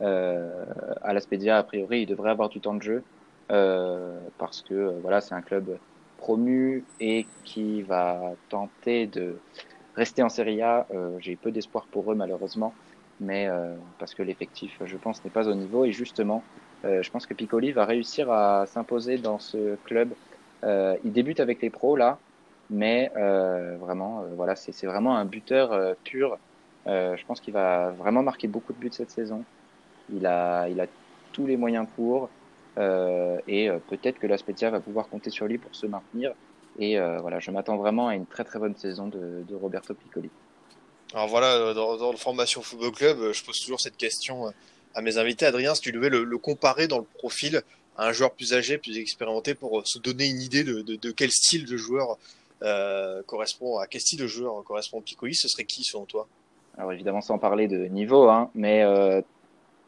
Euh, 0.00 0.64
à 1.02 1.12
l'Aspedia, 1.12 1.58
a 1.58 1.62
priori, 1.62 2.02
il 2.02 2.06
devrait 2.06 2.30
avoir 2.30 2.48
du 2.48 2.60
temps 2.60 2.74
de 2.74 2.82
jeu 2.82 3.02
euh, 3.50 4.18
parce 4.38 4.62
que 4.62 4.74
euh, 4.74 4.98
voilà, 5.02 5.20
c'est 5.20 5.34
un 5.34 5.42
club 5.42 5.78
promu 6.18 6.84
et 7.00 7.26
qui 7.44 7.82
va 7.82 8.32
tenter 8.48 9.06
de 9.06 9.36
rester 9.94 10.22
en 10.22 10.28
Serie 10.28 10.62
A. 10.62 10.86
Euh, 10.92 11.16
J'ai 11.20 11.36
peu 11.36 11.50
d'espoir 11.50 11.86
pour 11.86 12.10
eux 12.10 12.14
malheureusement, 12.14 12.74
mais 13.22 13.46
euh, 13.46 13.74
parce 13.98 14.14
que 14.14 14.22
l'effectif, 14.22 14.78
je 14.84 14.96
pense, 14.96 15.24
n'est 15.24 15.30
pas 15.30 15.48
au 15.48 15.54
niveau. 15.54 15.84
Et 15.84 15.92
justement, 15.92 16.42
je 16.84 17.08
pense 17.10 17.26
que 17.26 17.34
Piccoli 17.34 17.70
va 17.70 17.84
réussir 17.84 18.30
à 18.30 18.66
s'imposer 18.66 19.16
dans 19.16 19.38
ce 19.38 19.76
club. 19.84 20.10
il 20.64 21.12
débute 21.12 21.38
avec 21.38 21.62
les 21.62 21.70
pros 21.70 21.94
là, 21.96 22.18
mais 22.70 23.12
vraiment, 23.80 24.24
voilà, 24.36 24.56
c'est 24.56 24.86
vraiment 24.86 25.16
un 25.16 25.24
buteur 25.24 25.96
pur. 26.02 26.38
Euh, 26.86 27.16
je 27.16 27.24
pense 27.26 27.40
qu'il 27.40 27.54
va 27.54 27.90
vraiment 27.90 28.22
marquer 28.22 28.48
beaucoup 28.48 28.72
de 28.72 28.78
buts 28.78 28.90
cette 28.92 29.10
saison. 29.10 29.44
Il 30.12 30.26
a, 30.26 30.68
il 30.68 30.80
a 30.80 30.86
tous 31.32 31.46
les 31.46 31.56
moyens 31.56 31.86
pour. 31.96 32.28
Euh, 32.78 33.38
et 33.46 33.68
euh, 33.68 33.78
peut-être 33.88 34.18
que 34.18 34.26
la 34.26 34.38
Spezia 34.38 34.70
va 34.70 34.80
pouvoir 34.80 35.08
compter 35.08 35.30
sur 35.30 35.46
lui 35.46 35.58
pour 35.58 35.74
se 35.74 35.86
maintenir. 35.86 36.32
Et 36.78 36.98
euh, 36.98 37.18
voilà, 37.20 37.38
je 37.38 37.50
m'attends 37.50 37.76
vraiment 37.76 38.08
à 38.08 38.14
une 38.14 38.26
très 38.26 38.44
très 38.44 38.58
bonne 38.58 38.76
saison 38.76 39.06
de 39.08 39.54
Roberto 39.54 39.94
Piccoli. 39.94 40.30
Alors 41.14 41.28
voilà, 41.28 41.74
dans, 41.74 41.96
dans, 41.96 42.10
le 42.10 42.16
Formation 42.16 42.62
Football 42.62 42.92
Club, 42.92 43.32
je 43.32 43.44
pose 43.44 43.60
toujours 43.60 43.80
cette 43.80 43.96
question 43.96 44.52
à 44.94 45.02
mes 45.02 45.18
invités. 45.18 45.46
Adrien, 45.46 45.74
si 45.74 45.82
tu 45.82 45.92
devais 45.92 46.08
le, 46.08 46.24
le, 46.24 46.38
comparer 46.38 46.88
dans 46.88 46.98
le 46.98 47.04
profil 47.04 47.62
à 47.96 48.08
un 48.08 48.12
joueur 48.12 48.32
plus 48.32 48.54
âgé, 48.54 48.78
plus 48.78 48.98
expérimenté, 48.98 49.54
pour 49.54 49.86
se 49.86 49.98
donner 49.98 50.26
une 50.26 50.40
idée 50.40 50.64
de, 50.64 50.80
de, 50.80 50.96
de 50.96 51.10
quel 51.10 51.30
style 51.30 51.66
de 51.66 51.76
joueur 51.76 52.18
euh, 52.62 53.22
correspond 53.26 53.78
à 53.78 53.86
quel 53.86 54.00
style 54.00 54.20
de 54.20 54.26
joueur 54.26 54.62
correspond 54.64 55.00
Piccoli, 55.00 55.34
ce 55.34 55.48
serait 55.48 55.64
qui 55.64 55.84
selon 55.84 56.04
toi? 56.04 56.28
Alors 56.78 56.92
évidemment 56.92 57.20
sans 57.20 57.38
parler 57.38 57.68
de 57.68 57.86
niveau, 57.86 58.28
hein, 58.28 58.50
mais 58.54 58.82
euh, 58.82 59.20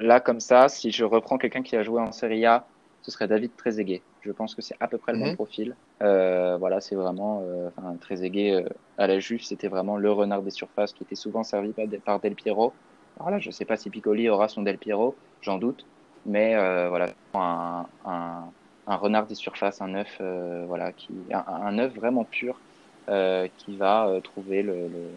là 0.00 0.20
comme 0.20 0.40
ça, 0.40 0.68
si 0.68 0.90
je 0.90 1.04
reprends 1.04 1.38
quelqu'un 1.38 1.62
qui 1.62 1.76
a 1.76 1.82
joué 1.82 2.02
en 2.02 2.12
Serie 2.12 2.44
A, 2.44 2.66
ce 3.04 3.10
serait 3.10 3.28
David 3.28 3.54
Trezeguet. 3.56 4.00
Je 4.22 4.32
pense 4.32 4.54
que 4.54 4.62
c'est 4.62 4.76
à 4.80 4.88
peu 4.88 4.96
près 4.96 5.12
le 5.12 5.18
même 5.18 5.30
mhm. 5.30 5.34
profil. 5.34 5.76
Euh, 6.02 6.56
voilà, 6.58 6.80
c'est 6.80 6.94
vraiment 6.94 7.42
euh, 7.44 7.68
enfin, 7.76 7.96
Trezeguet 8.00 8.52
euh, 8.52 8.68
à 8.96 9.06
la 9.06 9.20
Juve, 9.20 9.42
c'était 9.42 9.68
vraiment 9.68 9.98
le 9.98 10.10
renard 10.10 10.42
des 10.42 10.50
surfaces 10.50 10.94
qui 10.94 11.02
était 11.02 11.14
souvent 11.14 11.42
servi 11.42 11.72
par, 12.04 12.20
Del 12.20 12.34
Piero. 12.34 12.72
Alors 13.18 13.30
là, 13.30 13.38
je 13.38 13.50
sais 13.50 13.66
pas 13.66 13.76
si 13.76 13.90
Piccoli 13.90 14.28
aura 14.30 14.48
son 14.48 14.62
Del 14.62 14.78
Piero, 14.78 15.14
j'en 15.42 15.58
doute, 15.58 15.84
mais 16.24 16.54
euh, 16.56 16.88
voilà, 16.88 17.10
un, 17.34 17.84
un, 18.06 18.44
un, 18.86 18.96
renard 18.96 19.26
des 19.26 19.34
surfaces, 19.34 19.82
un 19.82 19.94
œuf, 19.94 20.20
voilà, 20.66 20.92
qui 20.92 21.12
un, 21.30 21.44
un 21.46 21.78
œuf 21.78 21.94
vraiment 21.94 22.24
pur 22.24 22.58
qui 23.06 23.76
va 23.76 24.18
trouver 24.24 24.62
le, 24.62 24.88
le 24.88 25.10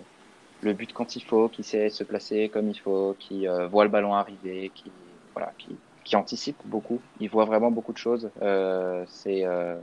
le 0.64 0.74
but 0.74 0.92
quand 0.92 1.16
il 1.16 1.24
faut, 1.24 1.50
qui 1.50 1.64
sait 1.64 1.90
se 1.90 2.04
placer 2.04 2.50
comme 2.50 2.68
il 2.68 2.80
faut, 2.80 3.16
qui 3.20 3.46
voit 3.70 3.84
le 3.84 3.92
ballon 3.92 4.16
arriver, 4.16 4.72
qui 4.74 4.92
voilà, 5.36 5.54
qui, 5.60 5.78
qui, 6.08 6.16
anticipe 6.16 6.58
beaucoup. 6.66 7.00
Il 7.20 7.30
voit 7.30 7.46
vraiment 7.46 7.72
beaucoup 7.72 7.94
de 7.94 7.98
choses. 7.98 8.30
Euh, 8.42 9.04
c'est 9.08 9.46
euh, 9.46 9.76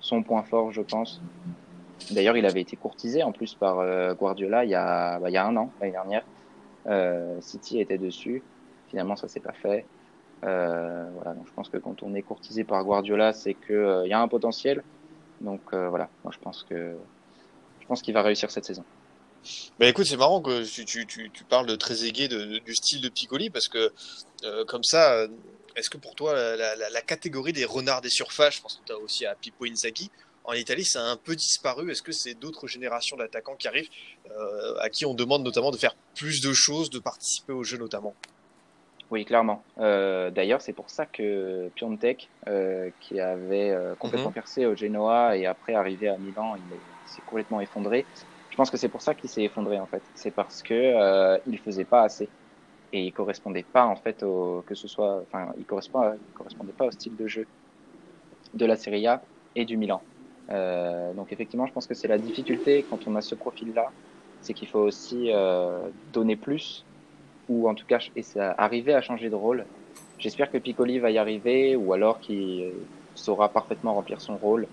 son 0.00 0.22
point 0.22 0.42
fort, 0.42 0.72
je 0.72 0.80
pense. 0.80 1.20
D'ailleurs, 2.10 2.36
il 2.36 2.46
avait 2.46 2.60
été 2.60 2.76
courtisé 2.76 3.22
en 3.22 3.32
plus 3.32 3.54
par 3.54 3.78
euh, 3.78 4.14
Guardiola 4.14 4.64
il 4.64 4.70
y 4.70 4.74
a 4.74 5.18
bah, 5.18 5.30
il 5.30 5.32
y 5.32 5.36
a 5.36 5.46
un 5.46 5.56
an 5.56 5.70
l'année 5.80 5.92
dernière. 5.92 6.24
City 7.40 7.80
était 7.80 7.98
dessus. 7.98 8.42
Finalement, 8.88 9.16
ça 9.16 9.28
s'est 9.28 9.40
pas 9.40 9.52
fait. 9.52 9.84
voilà, 10.42 11.34
donc 11.34 11.46
je 11.46 11.52
pense 11.52 11.68
que 11.68 11.78
quand 11.78 12.02
on 12.02 12.14
est 12.14 12.22
courtisé 12.22 12.64
par 12.64 12.84
Guardiola, 12.84 13.32
c'est 13.32 13.54
que 13.54 14.02
il 14.04 14.08
y 14.08 14.12
a 14.12 14.20
un 14.20 14.28
potentiel. 14.28 14.82
Donc 15.40 15.60
voilà, 15.72 16.08
moi 16.22 16.32
je 16.32 16.38
pense 16.38 16.64
que 16.68 16.94
je 17.80 17.86
pense 17.86 18.02
qu'il 18.02 18.14
va 18.14 18.22
réussir 18.22 18.50
cette 18.50 18.64
saison. 18.64 18.84
Bah 19.78 19.86
écoute, 19.86 20.06
c'est 20.06 20.16
marrant 20.16 20.40
que 20.40 20.64
tu, 20.64 21.44
parles 21.48 21.66
de 21.66 21.76
très 21.76 21.94
de, 21.94 22.58
du 22.64 22.74
style 22.74 23.00
de 23.00 23.08
Piccoli 23.08 23.50
parce 23.50 23.68
que 23.68 23.92
comme 24.66 24.84
ça, 24.84 25.26
est-ce 25.76 25.90
que 25.90 25.98
pour 25.98 26.14
toi 26.14 26.34
la, 26.34 26.74
la, 26.74 26.90
la, 26.90 27.02
catégorie 27.02 27.52
des 27.52 27.64
renards 27.64 28.00
des 28.00 28.08
surfaces, 28.10 28.56
je 28.56 28.62
pense 28.62 28.76
que 28.76 28.86
tu 28.86 28.92
as 28.92 28.98
aussi 28.98 29.26
à 29.26 29.34
Pippo 29.34 29.66
Inzaghi, 29.66 30.10
en 30.46 30.52
Italie, 30.52 30.84
ça 30.84 31.04
a 31.04 31.08
un 31.10 31.16
peu 31.16 31.34
disparu. 31.34 31.90
Est-ce 31.90 32.02
que 32.02 32.12
c'est 32.12 32.34
d'autres 32.34 32.68
générations 32.68 33.16
d'attaquants 33.16 33.56
qui 33.56 33.66
arrivent 33.66 33.90
euh, 34.30 34.76
à 34.78 34.88
qui 34.88 35.04
on 35.04 35.12
demande 35.12 35.42
notamment 35.42 35.72
de 35.72 35.76
faire 35.76 35.96
plus 36.14 36.40
de 36.40 36.52
choses, 36.52 36.88
de 36.88 37.00
participer 37.00 37.52
aux 37.52 37.64
jeux 37.64 37.78
notamment? 37.78 38.14
Oui, 39.10 39.24
clairement. 39.24 39.62
Euh, 39.78 40.30
D'ailleurs, 40.30 40.60
c'est 40.60 40.72
pour 40.72 40.88
ça 40.88 41.04
que 41.04 41.68
Piontek, 41.74 42.28
euh, 42.46 42.90
qui 43.00 43.20
avait 43.20 43.76
complètement 43.98 44.30
mm 44.30 44.32
-hmm. 44.32 44.34
percé 44.34 44.66
au 44.66 44.74
Genoa 44.76 45.36
et 45.36 45.46
après 45.46 45.74
arrivé 45.74 46.08
à 46.08 46.16
Milan, 46.16 46.56
il 46.56 47.10
s'est 47.10 47.22
complètement 47.26 47.60
effondré. 47.60 48.06
Je 48.50 48.56
pense 48.56 48.70
que 48.70 48.76
c'est 48.76 48.88
pour 48.88 49.02
ça 49.02 49.14
qu'il 49.14 49.28
s'est 49.28 49.44
effondré 49.44 49.78
en 49.78 49.86
fait. 49.86 50.02
C'est 50.14 50.34
parce 50.42 50.62
que 50.62 50.80
il 51.52 51.58
faisait 51.58 51.88
pas 51.94 52.02
assez 52.08 52.28
et 52.92 53.06
il 53.06 53.12
correspondait 53.12 53.64
pas 53.64 53.86
en 53.86 53.96
fait 53.96 54.22
au 54.22 54.62
que 54.66 54.74
ce 54.74 54.88
soit, 54.88 55.22
enfin, 55.22 55.52
il 55.58 55.64
correspond, 55.64 56.12
il 56.14 56.34
correspondait 56.34 56.72
pas 56.72 56.86
au 56.86 56.90
style 56.90 57.16
de 57.16 57.26
jeu 57.26 57.46
de 58.54 58.66
la 58.66 58.76
Serie 58.76 59.06
A 59.06 59.22
et 59.54 59.64
du 59.64 59.76
Milan. 59.76 60.00
Euh, 60.50 61.12
donc 61.14 61.32
effectivement, 61.32 61.66
je 61.66 61.72
pense 61.72 61.86
que 61.86 61.94
c'est 61.94 62.08
la 62.08 62.18
difficulté 62.18 62.84
quand 62.88 63.00
on 63.06 63.16
a 63.16 63.20
ce 63.20 63.34
profil-là, 63.34 63.90
c'est 64.40 64.54
qu'il 64.54 64.68
faut 64.68 64.80
aussi 64.80 65.30
euh, 65.32 65.88
donner 66.12 66.36
plus 66.36 66.84
ou 67.48 67.68
en 67.68 67.74
tout 67.74 67.86
cas 67.86 67.98
et 68.14 68.22
ça, 68.22 68.54
arriver 68.58 68.94
à 68.94 69.00
changer 69.00 69.28
de 69.30 69.34
rôle. 69.34 69.64
J'espère 70.18 70.50
que 70.50 70.58
Piccoli 70.58 70.98
va 70.98 71.10
y 71.10 71.18
arriver 71.18 71.76
ou 71.76 71.92
alors 71.92 72.20
qu'il 72.20 72.72
saura 73.14 73.48
parfaitement 73.48 73.94
remplir 73.94 74.20
son 74.20 74.36
rôle 74.36 74.66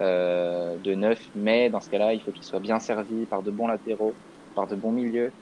euh, 0.00 0.76
de 0.82 0.94
neuf, 0.94 1.28
mais 1.34 1.70
dans 1.70 1.80
ce 1.80 1.90
cas-là, 1.90 2.14
il 2.14 2.20
faut 2.20 2.30
qu'il 2.30 2.44
soit 2.44 2.60
bien 2.60 2.78
servi 2.78 3.24
par 3.26 3.42
de 3.42 3.50
bons 3.50 3.66
latéraux, 3.66 4.14
par 4.54 4.66
de 4.66 4.74
bons 4.74 4.92
milieux, 4.92 5.32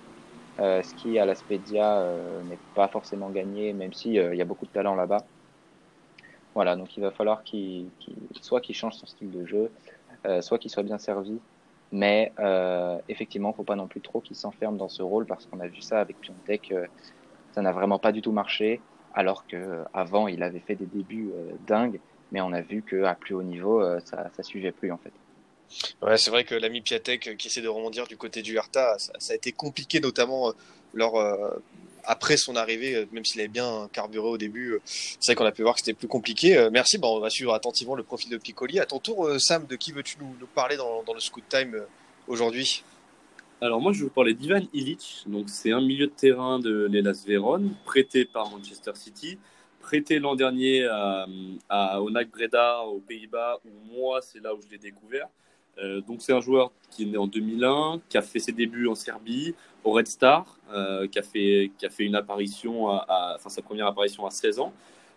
euh, 0.61 0.83
ce 0.83 0.95
qui 0.95 1.19
à 1.19 1.27
l'Aspedia 1.27 2.01
euh, 2.01 2.43
n'est 2.45 2.61
pas 2.75 2.89
forcément 2.89 3.31
gagné, 3.31 3.73
même 3.73 3.93
si 3.93 4.19
euh, 4.19 4.35
il 4.35 4.39
y 4.39 4.43
a 4.43 4.45
beaucoup 4.45 4.67
de 4.67 4.71
talent 4.71 4.95
là-bas. 4.95 5.27
Voilà, 6.55 6.77
donc 6.77 6.97
il 6.97 7.01
va 7.01 7.11
falloir 7.11 7.43
qu'il, 7.43 7.91
soit 8.41 8.61
qu'il 8.61 8.75
change 8.77 8.95
son 8.95 9.07
style 9.07 9.31
de 9.31 9.45
jeu, 9.45 9.73
euh, 10.27 10.41
soit 10.41 10.59
qu'il 10.59 10.71
soit 10.71 10.85
bien 10.85 10.99
servi, 10.99 11.41
mais 11.91 12.33
effectivement, 13.09 13.53
faut 13.53 13.65
pas 13.65 13.77
non 13.77 13.89
plus 13.89 14.01
trop 14.01 14.21
qu'il 14.21 14.37
s'enferme 14.37 14.77
dans 14.77 14.89
ce 14.89 15.03
rôle 15.03 15.27
parce 15.27 15.47
qu'on 15.47 15.61
a 15.61 15.69
vu 15.69 15.81
ça 15.81 16.01
avec 16.01 16.21
Piontek, 16.21 16.73
ça 17.53 17.63
n'a 17.63 17.73
vraiment 17.73 17.99
pas 17.99 18.13
du 18.13 18.23
tout 18.23 18.33
marché, 18.33 18.85
alors 19.13 19.47
que 19.47 19.85
avant 19.93 20.29
il 20.29 20.43
avait 20.43 20.61
fait 20.61 20.77
des 20.77 20.87
débuts 20.87 21.33
dingues 21.61 22.01
mais 22.35 22.41
on 22.41 22.53
a 22.53 22.61
vu 22.63 22.83
qu'à 22.83 23.15
plus 23.15 23.35
haut 23.35 23.45
niveau, 23.45 23.81
euh, 23.81 24.01
ça 24.01 24.31
ne 24.37 24.43
suivait 24.43 24.73
plus 24.73 24.91
en 24.91 24.99
fait. 24.99 25.15
C'est 26.17 26.31
vrai 26.31 26.45
que 26.45 26.55
l'ami 26.55 26.81
Piatek 26.81 27.29
euh, 27.29 27.35
qui 27.35 27.49
essaie 27.49 27.63
de 27.63 27.69
rebondir 27.69 28.07
du 28.07 28.17
côté 28.17 28.43
du 28.43 28.57
Hertha, 28.57 28.97
ça, 28.99 29.33
a 29.33 29.37
été 29.37 29.53
compliqué 29.53 30.01
notamment 30.01 30.49
euh, 30.49 30.53
lors, 30.93 31.21
après 32.05 32.37
son 32.37 32.55
arrivée, 32.55 33.09
même 33.13 33.25
s'il 33.25 33.41
avait 33.41 33.49
bien 33.49 33.89
carburé 33.93 34.29
au 34.29 34.39
début. 34.39 34.79
c'est 34.85 35.33
vrai 35.33 35.35
qu'on 35.35 35.47
a 35.47 35.53
pu 35.53 35.63
voir 35.63 35.75
que 35.75 35.81
c'était 35.81 35.95
plus 35.95 36.07
compliqué. 36.07 36.69
merci, 36.71 36.99
bon, 36.99 37.17
on 37.17 37.21
va 37.21 37.31
suivre 37.31 37.53
attentivement 37.53 37.97
le 37.97 38.05
profil 38.05 38.31
de 38.31 38.37
Piccoli. 38.37 38.79
À 38.79 38.87
ton 38.87 39.01
tour, 39.01 39.29
Sam, 39.41 39.67
de 39.67 39.75
qui 39.75 39.91
veux-tu 39.91 40.19
nous, 40.21 40.47
parler 40.55 40.77
dans, 40.77 41.03
le 41.13 41.21
Scoot 41.21 41.43
Time 41.49 41.83
aujourd'hui? 42.29 42.85
Alors 43.61 43.81
moi 43.81 43.93
je 43.93 44.01
vais 44.01 44.05
vous 44.05 44.11
parler 44.11 44.35
d'Ivan 44.35 44.61
Illich, 44.73 45.25
c'est 45.47 45.73
un 45.73 45.81
milieu 45.81 46.07
de 46.07 46.13
terrain 46.13 46.59
de 46.59 46.87
l'Elas 46.91 47.25
Vérone, 47.27 47.75
prêté 47.85 48.25
par 48.25 48.51
Manchester 48.51 48.93
City, 48.95 49.39
prêté 49.81 50.19
l'an 50.19 50.35
dernier 50.35 50.85
à, 50.85 51.27
à 51.71 52.03
Onak 52.03 52.31
Breda 52.31 52.83
aux 52.83 53.01
Pays-Bas, 53.01 53.61
où 53.65 53.95
moi 53.95 54.21
c'est 54.21 54.41
là 54.41 54.55
où 54.55 54.61
je 54.61 54.69
l'ai 54.69 54.79
découvert. 54.79 55.29
Euh, 55.79 56.01
donc 56.01 56.23
c'est 56.23 56.33
un 56.33 56.41
joueur 56.41 56.73
qui 56.91 57.03
est 57.05 57.07
né 57.07 57.17
en 57.17 57.27
2001, 57.27 58.01
qui 58.09 58.17
a 58.17 58.23
fait 58.23 58.39
ses 58.39 58.53
débuts 58.53 58.87
en 58.87 58.95
Serbie, 58.95 59.55
au 59.83 59.93
Red 59.93 60.07
Star, 60.07 60.59
euh, 60.73 61.07
qui, 61.09 61.19
a 61.19 61.23
fait, 61.23 61.73
qui 61.79 61.87
a 61.87 61.91
fait 61.91 62.05
une 62.05 62.15
apparition, 62.15 62.89
à, 62.89 63.35
enfin 63.37 63.51
sa 63.51 63.63
première 63.63 63.87
apparition 63.87 64.27
à 64.27 64.31
16 64.31 64.61
ans. 64.61 64.73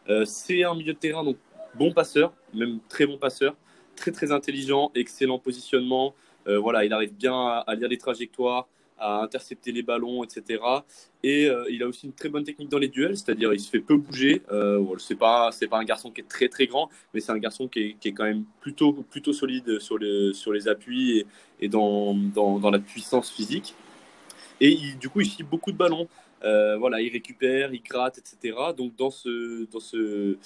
Euh, 0.09 0.25
c'est 0.25 0.63
un 0.63 0.73
milieu 0.73 0.93
de 0.93 0.97
terrain, 0.97 1.23
donc 1.23 1.37
bon 1.75 1.93
passeur, 1.93 2.33
même 2.53 2.79
très 2.89 3.05
bon 3.05 3.17
passeur, 3.17 3.55
très 3.95 4.11
très 4.11 4.31
intelligent, 4.31 4.91
excellent 4.95 5.39
positionnement, 5.39 6.13
voilà, 6.61 6.85
il 6.85 6.93
arrive 6.93 7.13
bien 7.13 7.35
à, 7.35 7.75
lire 7.75 7.89
les 7.89 7.97
trajectoires, 7.97 8.69
à 8.99 9.21
intercepter 9.21 9.71
les 9.71 9.83
ballons, 9.83 10.23
etc. 10.23 10.61
Et 11.23 11.49
euh, 11.49 11.65
il 11.69 11.83
a 11.83 11.87
aussi 11.87 12.05
une 12.05 12.13
très 12.13 12.29
bonne 12.29 12.43
technique 12.43 12.69
dans 12.69 12.77
les 12.77 12.87
duels, 12.87 13.17
c'est-à-dire 13.17 13.53
il 13.53 13.59
se 13.59 13.69
fait 13.69 13.79
peu 13.79 13.97
bouger. 13.97 14.41
Euh, 14.51 14.83
c'est 14.97 15.15
pas 15.15 15.51
c'est 15.51 15.67
pas 15.67 15.77
un 15.77 15.83
garçon 15.83 16.11
qui 16.11 16.21
est 16.21 16.27
très 16.27 16.49
très 16.49 16.67
grand, 16.67 16.89
mais 17.13 17.19
c'est 17.19 17.31
un 17.31 17.37
garçon 17.37 17.67
qui 17.67 17.79
est, 17.79 17.93
qui 17.99 18.09
est, 18.09 18.13
quand 18.13 18.23
même 18.25 18.43
plutôt 18.61 18.93
plutôt 18.93 19.33
solide 19.33 19.79
sur 19.79 19.97
les 19.97 20.33
sur 20.33 20.53
les 20.53 20.67
appuis 20.67 21.25
et, 21.59 21.69
dans, 21.69 22.13
dans, 22.13 22.59
dans, 22.59 22.71
la 22.71 22.79
puissance 22.79 23.31
physique. 23.31 23.75
Et 24.61 24.75
du 24.99 25.09
coup, 25.09 25.21
il 25.21 25.29
chie 25.29 25.43
beaucoup 25.43 25.71
de 25.71 25.77
ballons. 25.77 26.07
Euh, 26.43 26.77
voilà, 26.77 27.01
il 27.01 27.11
récupère, 27.11 27.73
il 27.73 27.81
gratte, 27.81 28.19
etc. 28.19 28.55
Donc 28.77 28.95
dans 28.95 29.11
ce 29.11 29.65
dans 29.71 29.79
ce 29.79 30.37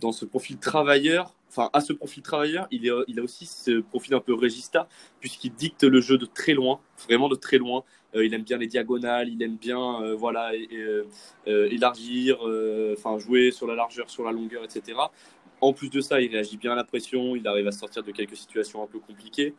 dans 0.00 0.12
ce 0.12 0.24
profil 0.24 0.58
travailleur, 0.58 1.34
enfin 1.56 1.70
à 1.72 1.80
ce 1.80 1.92
profil 1.92 2.22
travailleur, 2.22 2.66
il, 2.70 2.88
a 2.90 3.22
aussi 3.22 3.46
ce 3.46 3.80
profil 3.80 4.14
un 4.14 4.20
peu 4.20 4.34
régista, 4.34 4.88
puisqu'il 5.20 5.54
dicte 5.54 5.84
le 5.84 6.00
jeu 6.00 6.18
de 6.18 6.26
très 6.26 6.52
loin, 6.52 6.80
vraiment 7.08 7.28
de 7.28 7.34
très 7.34 7.58
loin. 7.58 7.84
Euh, 8.14 8.24
il 8.24 8.34
aime 8.34 8.42
bien 8.42 8.58
les 8.58 8.66
diagonales, 8.66 9.28
il 9.28 9.42
aime 9.42 9.56
bien 9.56 10.02
euh, 10.02 10.14
voilà 10.14 10.52
euh, 10.52 11.04
élargir, 11.46 12.38
enfin 12.92 13.18
jouer 13.18 13.50
sur 13.50 13.66
la 13.66 13.74
largeur, 13.74 14.10
sur 14.10 14.24
la 14.24 14.32
longueur, 14.32 14.64
etc. 14.64 14.98
En 15.60 15.72
plus 15.72 15.88
de 15.88 16.00
ça, 16.00 16.20
il 16.20 16.30
réagit 16.30 16.58
bien 16.58 16.72
à 16.72 16.76
la 16.76 16.84
pression, 16.84 17.34
il 17.34 17.46
arrive 17.48 17.66
à 17.66 17.72
sortir 17.72 18.02
de 18.02 18.12
quelques 18.12 18.36
situations 18.36 18.82
un 18.82 18.86
peu 18.86 18.98
compliquées. 18.98 19.54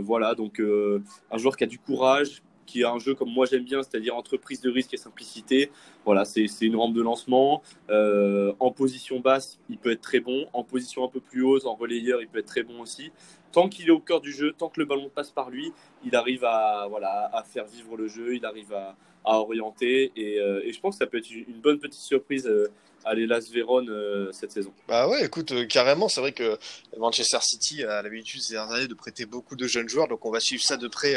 voilà, 0.00 0.34
donc 0.34 0.60
un 0.60 1.38
joueur 1.38 1.56
qui 1.56 1.64
a 1.64 1.66
du 1.66 1.78
courage, 1.78 2.42
qui 2.72 2.84
a 2.84 2.90
un 2.90 2.98
jeu 2.98 3.14
comme 3.14 3.30
moi 3.30 3.46
j'aime 3.46 3.64
bien, 3.64 3.82
c'est-à-dire 3.82 4.16
entreprise 4.16 4.60
de 4.60 4.70
risque 4.70 4.94
et 4.94 4.96
simplicité. 4.96 5.70
Voilà, 6.04 6.24
c'est 6.24 6.46
une 6.62 6.76
rampe 6.76 6.94
de 6.94 7.02
lancement. 7.02 7.62
Euh, 7.90 8.52
en 8.60 8.70
position 8.70 9.20
basse, 9.20 9.58
il 9.68 9.78
peut 9.78 9.92
être 9.92 10.00
très 10.00 10.20
bon. 10.20 10.46
En 10.52 10.64
position 10.64 11.04
un 11.04 11.08
peu 11.08 11.20
plus 11.20 11.42
haute, 11.42 11.66
en 11.66 11.74
relayeur, 11.74 12.22
il 12.22 12.28
peut 12.28 12.38
être 12.38 12.46
très 12.46 12.62
bon 12.62 12.80
aussi. 12.80 13.12
Tant 13.52 13.68
qu'il 13.68 13.88
est 13.88 13.92
au 13.92 14.00
cœur 14.00 14.22
du 14.22 14.32
jeu, 14.32 14.54
tant 14.56 14.68
que 14.70 14.80
le 14.80 14.86
ballon 14.86 15.10
passe 15.14 15.30
par 15.30 15.50
lui, 15.50 15.72
il 16.04 16.16
arrive 16.16 16.44
à, 16.44 16.86
voilà, 16.88 17.30
à 17.34 17.42
faire 17.42 17.66
vivre 17.66 17.96
le 17.98 18.08
jeu, 18.08 18.34
il 18.34 18.46
arrive 18.46 18.72
à, 18.72 18.96
à 19.24 19.36
orienter. 19.38 20.10
Et, 20.16 20.40
euh, 20.40 20.62
et, 20.64 20.72
je 20.72 20.80
pense 20.80 20.94
que 20.94 21.04
ça 21.04 21.06
peut 21.06 21.18
être 21.18 21.30
une 21.30 21.60
bonne 21.60 21.78
petite 21.78 22.00
surprise 22.00 22.46
euh, 22.46 22.72
à 23.04 23.14
l'Elas 23.14 23.50
Vérone 23.52 24.30
cette 24.32 24.52
saison. 24.52 24.72
Bah 24.88 25.08
ouais, 25.08 25.26
écoute, 25.26 25.66
carrément, 25.68 26.08
c'est 26.08 26.20
vrai 26.20 26.32
que 26.32 26.56
Manchester 26.96 27.38
City 27.42 27.82
a 27.84 28.00
l'habitude 28.00 28.40
ces 28.40 28.54
dernières 28.54 28.76
années 28.76 28.88
de 28.88 28.94
prêter 28.94 29.26
beaucoup 29.26 29.56
de 29.56 29.66
jeunes 29.66 29.88
joueurs, 29.88 30.08
donc 30.08 30.24
on 30.24 30.30
va 30.30 30.40
suivre 30.40 30.62
ça 30.62 30.76
de 30.76 30.88
près 30.88 31.16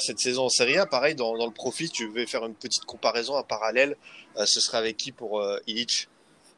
cette 0.00 0.18
saison 0.18 0.44
en 0.44 0.48
Serie. 0.48 0.76
Pareil, 0.90 1.14
dans, 1.14 1.34
le 1.34 1.52
profil, 1.52 1.90
tu 1.90 2.08
veux 2.08 2.26
faire 2.26 2.44
une 2.44 2.54
petite 2.54 2.84
comparaison, 2.84 3.36
un 3.36 3.42
parallèle, 3.42 3.96
euh, 4.36 4.44
ce 4.46 4.60
serait 4.60 4.78
avec 4.78 4.96
qui 4.96 5.12
pour 5.12 5.40
euh, 5.40 5.58
Illich? 5.66 6.08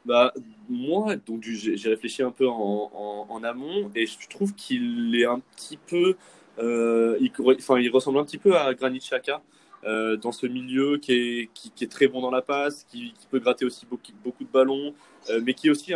Bah, 0.05 0.33
moi, 0.69 1.15
j'ai 1.41 1.89
réfléchi 1.89 2.21
un 2.21 2.31
peu 2.31 2.47
en, 2.47 3.43
amont 3.43 3.91
et 3.95 4.05
je 4.05 4.27
trouve 4.29 4.53
qu'il 4.53 5.15
est 5.15 5.25
un 5.25 5.39
petit 5.55 5.77
peu, 5.77 6.15
il, 6.59 7.89
ressemble 7.91 8.19
un 8.19 8.23
petit 8.23 8.37
peu 8.37 8.55
à 8.55 8.73
Granit 8.75 8.99
Xhaka. 8.99 9.41
dans 9.83 10.31
ce 10.31 10.45
milieu 10.45 10.97
qui 10.99 11.11
est, 11.11 11.49
qui, 11.55 11.83
est, 11.83 11.91
très 11.91 12.07
bon 12.07 12.21
dans 12.21 12.29
la 12.29 12.43
passe, 12.43 12.85
qui, 12.91 13.13
peut 13.31 13.39
gratter 13.39 13.65
aussi 13.65 13.87
beaucoup, 13.87 14.43
de 14.43 14.49
ballons, 14.51 14.93
mais 15.41 15.55
qui 15.55 15.67
est 15.67 15.71
aussi 15.71 15.93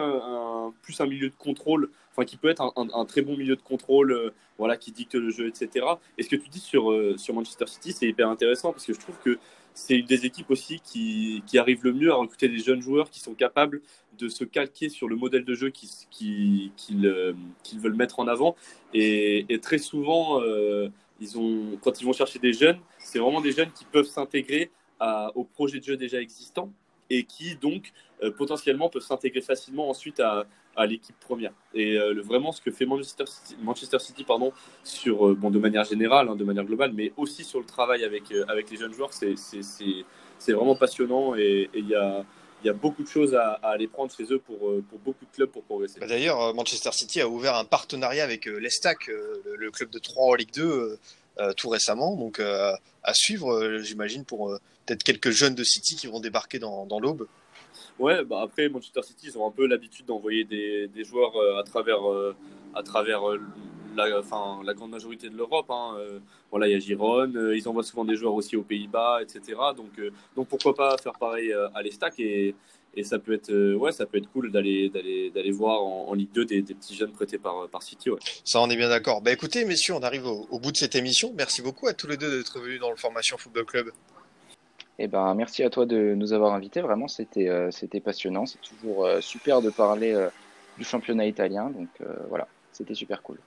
plus 0.82 0.99
un 0.99 1.05
milieu 1.05 1.30
de 1.30 1.36
contrôle 1.38 1.91
qui 2.26 2.38
peut 2.38 2.49
être 2.49 2.74
un, 2.76 3.05
très 3.05 3.22
bon 3.22 3.38
milieu 3.38 3.55
de 3.55 3.61
contrôle, 3.61 4.11
euh, 4.11 4.34
voilà, 4.57 4.78
qui 4.78 4.91
dicte 4.91 5.15
le 5.15 5.30
jeu, 5.30 5.47
etc. 5.47 5.86
Et 6.17 6.24
ce 6.24 6.30
que 6.30 6.36
tu 6.36 6.49
dis 6.49 6.59
sur, 6.59 6.91
euh, 6.91 7.15
sur 7.17 7.34
Manchester 7.34 7.67
City, 7.67 7.91
c'est 7.91 8.07
hyper 8.07 8.30
intéressant 8.30 8.72
parce 8.72 8.86
que 8.86 8.93
je 8.93 8.99
trouve 8.99 9.15
que 9.24 9.39
c'est 9.74 9.97
une 9.97 10.05
des 10.05 10.26
équipes 10.26 10.49
aussi 10.49 10.80
qui, 10.84 11.43
qui, 11.45 11.57
arrive 11.57 11.84
le 11.84 11.93
mieux 11.93 12.11
à 12.11 12.15
recruter 12.15 12.49
des 12.49 12.59
jeunes 12.59 12.82
joueurs 12.82 13.09
qui 13.09 13.20
sont 13.20 13.34
capables 13.34 13.82
de 14.17 14.28
se 14.28 14.43
calquer 14.43 14.89
sur 14.89 15.07
le 15.07 15.15
modèle 15.15 15.45
de 15.45 15.53
jeu 15.53 15.70
qu'ils 15.70 15.89
qui, 16.11 16.72
euh, 17.05 17.34
veulent 17.78 17.95
mettre 17.95 18.20
en 18.20 18.28
avant. 18.28 18.55
Et, 18.93 19.45
très 19.61 19.78
souvent, 19.78 20.41
ils 21.22 21.38
ont, 21.38 21.78
quand 21.82 22.01
ils 22.01 22.05
vont 22.05 22.13
chercher 22.13 22.39
des 22.39 22.51
jeunes, 22.51 22.80
c'est 22.97 23.20
vraiment 23.20 23.41
des 23.41 23.51
jeunes 23.51 23.72
qui 23.72 23.86
peuvent 23.86 24.07
s'intégrer 24.07 24.72
au 25.36 25.45
projet 25.45 25.80
de 25.80 25.84
jeu 25.84 25.95
déjà 25.95 26.20
existant 26.20 26.74
et 27.10 27.24
qui 27.24 27.55
donc 27.55 27.91
potentiellement 28.38 28.89
peuvent 28.89 29.03
s'intégrer 29.03 29.41
facilement 29.41 29.89
ensuite 29.89 30.20
à, 30.20 30.45
l'équipe 30.86 31.20
première. 31.20 31.51
Et 31.74 31.97
euh, 31.97 32.22
vraiment, 32.22 32.51
ce 32.51 32.62
que 32.62 32.72
fait 32.72 32.86
Manchester 32.86 33.99
City, 33.99 34.24
pardon, 34.24 34.53
sur, 34.84 35.28
euh, 35.28 35.36
bon, 35.36 35.49
de 35.49 35.60
manière 35.60 35.84
générale, 35.84 36.30
hein, 36.30 36.36
de 36.36 36.43
manière 36.43 36.64
globale, 36.64 36.93
mais 36.93 37.12
aussi 37.18 37.43
sur 37.43 37.60
le 37.60 37.66
travail 37.66 38.03
avec, 38.03 38.32
euh, 38.32 38.45
avec 38.47 38.70
les 38.72 38.78
jeunes 38.78 38.93
joueurs, 38.93 39.12
c'est 39.12 40.51
vraiment 40.53 40.76
passionnant 40.76 41.36
et 41.36 41.70
il 41.74 41.88
y 41.88 41.95
a, 41.95 42.24
y 42.64 42.70
a 42.70 42.74
beaucoup 42.74 43.03
de 43.03 43.10
choses 43.10 43.36
à, 43.36 43.60
aller 43.62 43.88
prendre 43.88 44.12
chez 44.16 44.24
eux 44.32 44.39
pour, 44.39 44.57
pour 44.89 44.99
beaucoup 44.99 45.26
de 45.26 45.32
clubs 45.32 45.49
pour 45.49 45.64
progresser. 45.64 45.99
Bah, 45.99 46.07
d'ailleurs, 46.07 46.53
Manchester 46.53 46.91
City 46.93 47.20
a 47.22 47.28
ouvert 47.28 47.55
un 47.55 47.66
partenariat 47.66 48.24
avec 48.24 48.45
l'Estac, 48.45 49.07
le, 49.07 49.72
club 49.72 49.89
de 49.89 49.99
3 49.99 50.32
en 50.32 50.34
Ligue 50.36 50.53
2, 50.53 50.97
tout 51.57 51.70
récemment. 51.70 52.16
Donc 52.16 52.39
à 52.39 53.14
suivre, 53.14 53.80
j'imagine, 53.80 54.24
pour 54.24 54.57
peut-être 54.89 55.03
quelques 55.03 55.29
jeunes 55.29 55.55
de 55.55 55.63
City 55.63 55.95
qui 55.95 56.07
vont 56.07 56.19
débarquer 56.19 56.57
dans, 56.59 56.85
dans 56.85 56.99
l'aube. 56.99 57.27
Ouais, 57.99 58.23
bah 58.23 58.41
après 58.41 58.69
Manchester 58.69 59.01
City, 59.03 59.27
ils 59.27 59.37
ont 59.37 59.47
un 59.47 59.51
peu 59.51 59.67
l'habitude 59.67 60.05
d'envoyer 60.05 60.43
des, 60.43 60.87
des, 60.87 61.03
joueurs 61.03 61.35
euh, 61.35 61.59
à 61.59 61.63
travers, 61.63 62.09
euh, 62.09 62.35
à 62.73 62.81
travers 62.81 63.29
euh, 63.29 63.39
la, 63.95 64.19
enfin, 64.19 64.61
la 64.65 64.73
grande 64.73 64.91
majorité 64.91 65.29
de 65.29 65.35
l'Europe. 65.35 65.69
Hein. 65.69 65.97
voilà, 66.49 66.67
il 66.67 66.71
y 66.71 66.75
a 66.75 66.79
Giron, 66.79 67.31
ils 67.53 67.67
envoient 67.67 67.83
souvent 67.83 68.05
des 68.05 68.15
joueurs 68.15 68.33
aussi 68.33 68.55
aux 68.55 68.63
Pays-Bas, 68.63 69.21
etc. 69.21 69.57
Donc, 69.75 69.91
donc 70.35 70.47
pourquoi 70.47 70.73
pas 70.73 70.97
faire 70.97 71.13
pareil 71.19 71.53
à 71.73 71.81
l'Estac 71.81 72.19
et, 72.19 72.55
et 72.95 73.03
ça 73.03 73.19
peut 73.19 73.33
être, 73.33 73.75
ouais, 73.75 73.91
ça 73.91 74.05
peut 74.05 74.17
être 74.17 74.31
cool 74.31 74.51
d'aller, 74.51 74.89
d'aller, 74.89 75.29
d'aller 75.31 75.51
voir 75.51 75.81
en, 75.81 76.13
Ligue 76.13 76.31
2 76.33 76.45
des, 76.45 76.61
des, 76.61 76.73
petits 76.73 76.95
jeunes 76.95 77.11
prêtés 77.11 77.37
par, 77.37 77.67
par 77.67 77.83
City. 77.83 78.09
Ouais. 78.09 78.19
Ça, 78.45 78.61
on 78.61 78.69
est 78.69 78.77
bien 78.77 78.89
d'accord. 78.89 79.21
Bah 79.21 79.31
écoutez, 79.31 79.65
messieurs, 79.65 79.95
on 79.95 80.03
arrive 80.03 80.25
au, 80.25 80.47
au 80.49 80.59
bout 80.59 80.71
de 80.71 80.77
cette 80.77 80.95
émission. 80.95 81.33
Merci 81.35 81.61
beaucoup 81.61 81.87
à 81.87 81.93
tous 81.93 82.07
les 82.07 82.17
deux 82.17 82.37
d'être 82.37 82.59
venus 82.59 82.79
dans 82.79 82.91
le 82.91 82.97
Formation 82.97 83.37
Football 83.37 83.65
Club. 83.65 83.91
Eh 85.02 85.08
ben, 85.08 85.34
merci 85.34 85.64
à 85.64 85.70
toi 85.70 85.86
de 85.86 86.14
nous 86.14 86.34
avoir 86.34 86.54
invités. 86.54 86.82
Vraiment, 86.82 87.08
c'était 87.08 87.47
euh, 87.47 87.72
c'était 87.72 88.02
passionnant. 88.02 88.45
C'est 88.45 88.60
toujours 88.62 89.06
euh, 89.06 89.22
super 89.22 89.62
de 89.62 89.70
parler 89.70 90.12
euh, 90.12 90.28
du 90.78 90.84
championnat 90.84 91.26
italien. 91.26 91.70
Donc 91.70 91.88
voilà, 92.28 92.47
c'était 92.74 92.93
super 92.93 93.24
cool. 93.24 93.38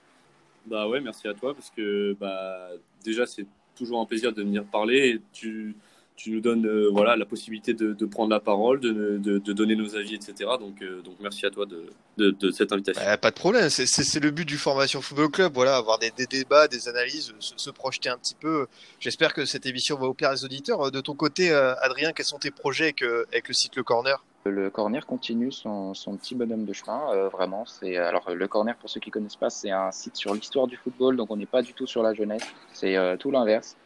Bah 0.65 0.87
ouais, 0.87 0.99
merci 0.99 1.27
à 1.27 1.33
toi 1.33 1.53
parce 1.53 1.69
que 1.69 2.15
bah 2.19 2.69
déjà 3.03 3.25
c'est 3.25 3.45
toujours 3.75 4.01
un 4.01 4.05
plaisir 4.05 4.33
de 4.33 4.41
venir 4.41 4.63
parler. 4.65 5.09
Et 5.09 5.21
tu 5.31 5.75
tu 6.15 6.31
nous 6.31 6.41
donnes 6.41 6.65
euh, 6.65 6.89
voilà, 6.91 7.15
la 7.15 7.25
possibilité 7.25 7.73
de, 7.73 7.93
de, 7.93 8.05
prendre 8.05 8.29
la 8.29 8.39
parole, 8.39 8.79
de, 8.79 9.17
de, 9.17 9.39
de, 9.39 9.53
donner 9.53 9.75
nos 9.75 9.95
avis, 9.95 10.15
etc. 10.15 10.49
Donc, 10.59 10.81
euh, 10.81 11.01
donc 11.01 11.15
merci 11.19 11.45
à 11.45 11.49
toi 11.49 11.65
de, 11.65 12.51
cette 12.51 12.71
invitation. 12.71 13.01
Bah, 13.03 13.17
pas 13.17 13.31
de 13.31 13.35
problème, 13.35 13.69
c'est 13.69 14.19
le 14.19 14.31
but 14.31 14.47
du 14.47 14.57
Formation 14.57 15.01
Football 15.01 15.31
Club, 15.31 15.53
voilà, 15.53 15.75
avoir 15.75 15.97
des, 15.97 16.11
des 16.11 16.27
débats, 16.27 16.67
des 16.67 16.87
analyses, 16.87 17.33
se, 17.39 17.69
projeter 17.71 18.09
un 18.09 18.17
petit 18.17 18.35
peu. 18.35 18.67
J'espère 18.99 19.33
que 19.33 19.45
cette 19.45 19.65
émission 19.65 19.97
va 19.97 20.07
au 20.07 20.13
plaire 20.13 20.31
les 20.31 20.45
auditeurs. 20.45 20.91
De 20.91 21.01
ton 21.01 21.15
côté, 21.15 21.51
euh, 21.51 21.73
Adrien, 21.81 22.13
quels 22.13 22.25
sont 22.25 22.39
tes 22.39 22.51
projets 22.51 22.85
avec, 22.85 23.01
avec 23.01 23.47
le 23.47 23.53
site 23.53 23.75
Le 23.75 23.83
Corner? 23.83 24.23
Le 24.45 24.69
Corner 24.69 25.05
continue 25.05 25.53
son, 25.53 25.93
son, 25.93 26.17
petit 26.17 26.35
bonhomme 26.35 26.65
de 26.65 26.73
chemin, 26.73 27.29
vraiment. 27.29 27.65
C'est 27.65 27.95
alors 27.95 28.29
le 28.29 28.47
Corner 28.47 28.75
pour 28.75 28.89
ceux 28.89 28.99
qui 28.99 29.09
connaissent 29.09 29.37
pas, 29.37 29.49
c'est 29.49 29.71
un 29.71 29.91
site 29.91 30.17
sur 30.17 30.33
l'histoire 30.33 30.67
du 30.67 30.75
football, 30.75 31.15
donc 31.15 31.31
on 31.31 31.37
n'est 31.37 31.45
pas 31.45 31.61
du 31.61 31.73
tout 31.73 31.87
sur 31.87 32.03
la 32.03 32.13
jeunesse. 32.13 32.43
C'est 32.73 32.97
tout 33.19 33.31
l'inverse. 33.31 33.77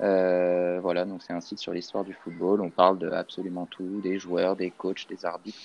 Euh, 0.00 0.78
voilà, 0.80 1.04
donc 1.04 1.22
c'est 1.22 1.32
un 1.32 1.40
site 1.40 1.58
sur 1.58 1.72
l'histoire 1.72 2.04
du 2.04 2.12
football. 2.12 2.60
On 2.60 2.70
parle 2.70 2.98
de 2.98 3.10
absolument 3.10 3.66
tout, 3.66 4.00
des 4.02 4.18
joueurs, 4.18 4.56
des 4.56 4.70
coachs, 4.70 5.06
des 5.08 5.24
arbitres, 5.24 5.58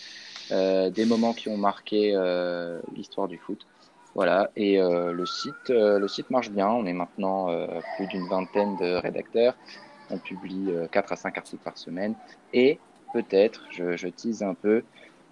euh, 0.52 0.90
des 0.90 1.06
moments 1.06 1.34
qui 1.34 1.50
ont 1.50 1.58
marqué 1.58 2.14
euh, 2.16 2.80
l'histoire 2.96 3.28
du 3.28 3.38
foot. 3.38 3.66
Voilà, 4.14 4.52
et 4.58 4.82
euh, 4.82 5.14
le 5.14 5.26
site, 5.26 5.70
le 5.70 6.08
site 6.08 6.30
marche 6.30 6.50
bien. 6.52 6.68
On 6.68 6.86
est 6.86 6.94
maintenant 6.94 7.48
plus 7.96 8.08
d'une 8.08 8.28
vingtaine 8.28 8.76
de 8.78 8.96
rédacteurs. 8.96 9.56
On 10.10 10.18
publie 10.18 10.70
4 10.92 11.14
à 11.14 11.16
5 11.16 11.38
articles 11.38 11.64
par 11.64 11.78
semaine. 11.78 12.16
Et 12.54 12.80
peut-être, 13.14 13.66
je, 13.72 13.96
je 13.96 14.08
tease 14.10 14.44
un 14.44 14.54
peu, 14.54 14.84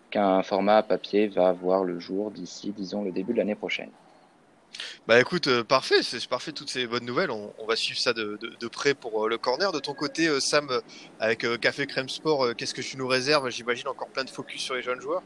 qu'un 0.10 0.42
format 0.44 0.82
papier 0.84 1.28
va 1.28 1.52
voir 1.52 1.84
le 1.84 2.00
jour 2.00 2.32
d'ici, 2.32 2.72
disons, 2.72 3.04
le 3.04 3.12
début 3.12 3.34
de 3.34 3.38
l'année 3.40 3.56
prochaine. 3.56 3.92
Bah 5.08 5.20
écoute, 5.20 5.48
euh, 5.48 5.64
parfait, 5.64 6.04
c'est 6.04 6.26
parfait 6.28 6.52
toutes 6.52 6.70
ces 6.70 6.88
bonnes 6.88 7.06
nouvelles. 7.06 7.32
On, 7.32 7.66
va 7.68 7.76
suivre 7.76 8.00
ça 8.00 8.14
de, 8.14 8.38
près 8.68 8.94
pour 8.94 9.26
euh, 9.26 9.30
le 9.30 9.38
corner. 9.38 9.72
De 9.72 9.80
ton 9.80 9.94
côté, 9.94 10.28
euh, 10.28 10.40
Sam, 10.40 10.70
avec 11.20 11.46
Café 11.60 11.88
Crème 11.88 12.10
Sport, 12.10 12.56
qu'est-ce 12.56 12.74
que 12.74 12.82
tu 12.82 12.98
nous 12.98 13.08
réserves? 13.08 13.50
J'imagine 13.50 13.88
encore 13.88 14.10
plein 14.10 14.24
de 14.24 14.30
focus 14.30 14.62
sur 14.62 14.76
les 14.76 14.82
jeunes 14.82 15.02
joueurs. 15.02 15.24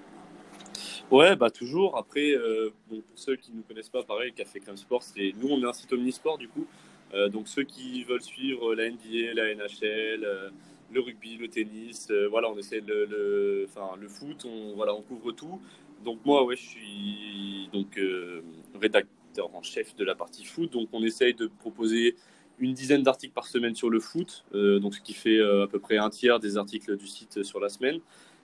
Ouais, 1.12 1.36
bah 1.36 1.52
toujours. 1.52 1.98
Après, 1.98 2.34
pour 2.90 3.00
ceux 3.16 3.36
qui 3.36 3.52
ne 3.52 3.58
nous 3.58 3.64
connaissent 3.64 3.90
pas, 3.90 4.04
pareil, 4.04 4.34
Café 4.34 4.60
Crème 4.60 4.78
Sport, 4.78 5.04
c'est 5.04 5.34
nous, 5.38 5.50
on 5.50 5.62
est 5.62 5.68
un 5.68 5.74
site 5.74 5.92
omnisport 5.94 6.38
du 6.38 6.48
coup. 6.48 6.66
Donc 7.32 7.48
ceux 7.48 7.64
qui 7.64 8.04
veulent 8.04 8.24
suivre 8.24 8.74
la 8.74 8.90
NBA, 8.90 9.34
la 9.36 9.54
NHL, 9.54 10.52
le 10.92 11.00
rugby, 11.00 11.38
le 11.38 11.48
tennis, 11.48 12.10
voilà, 12.32 12.50
on 12.50 12.58
essaie 12.58 12.80
le, 12.80 13.06
le, 13.06 13.68
le 14.00 14.08
foot, 14.08 14.46
on, 14.46 14.76
voilà, 14.76 14.96
on 14.96 15.02
couvre 15.02 15.32
tout. 15.32 15.62
Donc 16.04 16.20
moi, 16.26 16.44
ouais, 16.44 16.56
je 16.56 16.62
suis 16.62 17.70
donc 17.72 17.98
euh, 17.98 18.42
en 19.40 19.62
chef 19.62 19.96
de 19.96 20.04
la 20.04 20.16
partie 20.16 20.46
foot. 20.46 20.72
Donc 20.72 20.90
on 20.94 21.04
essaye 21.04 21.34
de 21.34 21.48
proposer 21.48 22.16
une 22.60 22.74
dizaine 22.74 23.04
d'articles 23.04 23.34
par 23.34 23.48
semaine 23.48 23.76
sur 23.76 23.90
le 23.90 24.00
foot, 24.00 24.46
euh, 24.54 24.80
donc 24.80 24.96
ce 24.96 25.02
qui 25.02 25.14
fait 25.14 25.38
euh, 25.38 25.64
à 25.64 25.68
peu 25.68 25.80
près 25.80 25.98
un 25.98 26.10
tiers 26.10 26.40
des 26.40 26.58
articles 26.58 26.96
du 26.98 27.08
site 27.08 27.44
sur 27.44 27.60
la 27.60 27.70
semaine. 27.70 28.00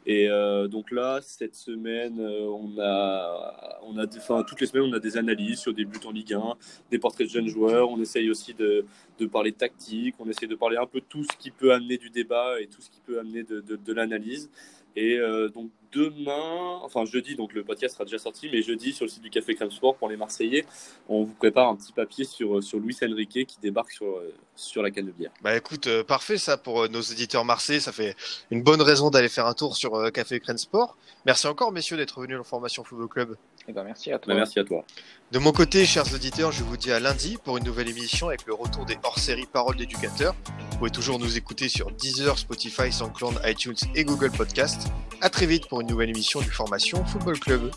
Et 0.05 0.29
euh, 0.29 0.67
donc 0.67 0.91
là, 0.91 1.19
cette 1.21 1.55
semaine, 1.55 2.19
on 2.19 2.79
a, 2.79 3.79
on 3.83 3.97
a, 3.97 4.05
enfin, 4.17 4.43
toutes 4.47 4.61
les 4.61 4.67
semaines, 4.67 4.89
on 4.89 4.93
a 4.93 4.99
des 4.99 5.17
analyses 5.17 5.59
sur 5.59 5.73
des 5.73 5.85
buts 5.85 5.99
en 6.05 6.11
Ligue 6.11 6.33
1, 6.33 6.55
des 6.89 6.97
portraits 6.97 7.27
de 7.27 7.31
jeunes 7.31 7.47
joueurs. 7.49 7.89
On 7.91 7.99
essaye 7.99 8.29
aussi 8.29 8.53
de, 8.53 8.85
parler 9.31 9.51
tactique. 9.51 10.15
On 10.17 10.27
essaye 10.27 10.47
de 10.47 10.55
parler 10.55 10.77
un 10.77 10.87
peu 10.87 11.01
tout 11.01 11.23
ce 11.25 11.37
qui 11.37 11.51
peut 11.51 11.73
amener 11.73 11.97
du 11.97 12.09
débat 12.09 12.59
et 12.61 12.67
tout 12.67 12.81
ce 12.81 12.89
qui 12.89 13.01
peut 13.01 13.19
amener 13.19 13.43
de 13.43 13.93
l'analyse. 13.93 14.49
Et 14.95 15.15
euh, 15.17 15.49
donc 15.49 15.69
demain, 15.91 16.79
enfin 16.83 17.05
jeudi, 17.05 17.35
donc 17.35 17.53
le 17.53 17.63
podcast 17.63 17.95
sera 17.95 18.05
déjà 18.05 18.17
sorti, 18.17 18.49
mais 18.51 18.61
jeudi 18.61 18.93
sur 18.93 19.05
le 19.05 19.09
site 19.09 19.23
du 19.23 19.29
Café 19.29 19.55
Crème 19.55 19.71
Sport 19.71 19.95
pour 19.95 20.09
les 20.09 20.17
Marseillais, 20.17 20.65
on 21.07 21.23
vous 21.23 21.33
prépare 21.33 21.67
un 21.69 21.75
petit 21.75 21.93
papier 21.93 22.25
sur, 22.25 22.63
sur 22.63 22.79
Luis 22.79 22.97
Enrique 23.03 23.47
qui 23.47 23.59
débarque 23.61 23.91
sur, 23.91 24.05
euh, 24.05 24.33
sur 24.59 24.83
la 24.83 24.91
canne 24.91 25.07
de 25.07 25.11
bière. 25.11 25.31
Bah 25.41 25.55
écoute, 25.55 25.87
euh, 25.87 26.03
parfait 26.03 26.37
ça 26.37 26.57
pour 26.57 26.83
euh, 26.83 26.87
nos 26.87 27.01
éditeurs 27.01 27.45
marseillais. 27.45 27.79
Ça 27.79 27.91
fait 27.91 28.15
une 28.51 28.61
bonne 28.61 28.81
raison 28.81 29.09
d'aller 29.09 29.29
faire 29.29 29.45
un 29.45 29.53
tour 29.53 29.75
sur 29.75 29.95
euh, 29.95 30.09
Café 30.09 30.39
Crème 30.39 30.57
Sport. 30.57 30.97
Merci 31.25 31.47
encore, 31.47 31.71
messieurs, 31.71 31.97
d'être 31.97 32.19
venus 32.19 32.35
à 32.35 32.37
l'information 32.39 32.83
Football 32.83 33.07
Club. 33.07 33.37
Eh 33.69 33.71
ben, 33.71 33.83
merci 33.83 34.11
à 34.11 34.17
toi. 34.17 34.33
Bah, 34.33 34.39
merci 34.39 34.59
à 34.59 34.63
toi. 34.63 34.83
De 35.31 35.37
mon 35.37 35.51
côté, 35.51 35.85
chers 35.85 36.11
auditeurs, 36.15 36.51
je 36.51 36.63
vous 36.63 36.75
dis 36.75 36.91
à 36.91 36.99
lundi 36.99 37.37
pour 37.43 37.57
une 37.57 37.63
nouvelle 37.63 37.87
émission 37.87 38.29
avec 38.29 38.47
le 38.47 38.55
retour 38.55 38.83
des 38.85 38.97
hors-séries 39.03 39.45
Paroles 39.45 39.75
d'éducateurs. 39.75 40.35
Vous 40.71 40.77
pouvez 40.79 40.89
toujours 40.89 41.19
nous 41.19 41.37
écouter 41.37 41.69
sur 41.69 41.91
Deezer, 41.91 42.39
Spotify, 42.39 42.91
SoundCloud, 42.91 43.39
iTunes 43.45 43.75
et 43.93 44.03
Google 44.05 44.31
Podcast. 44.31 44.87
À 45.21 45.29
très 45.29 45.45
vite 45.45 45.67
pour 45.67 45.81
une 45.81 45.87
nouvelle 45.87 46.09
émission 46.09 46.39
du 46.41 46.49
Formation 46.49 47.05
Football 47.05 47.39
Club. 47.39 47.71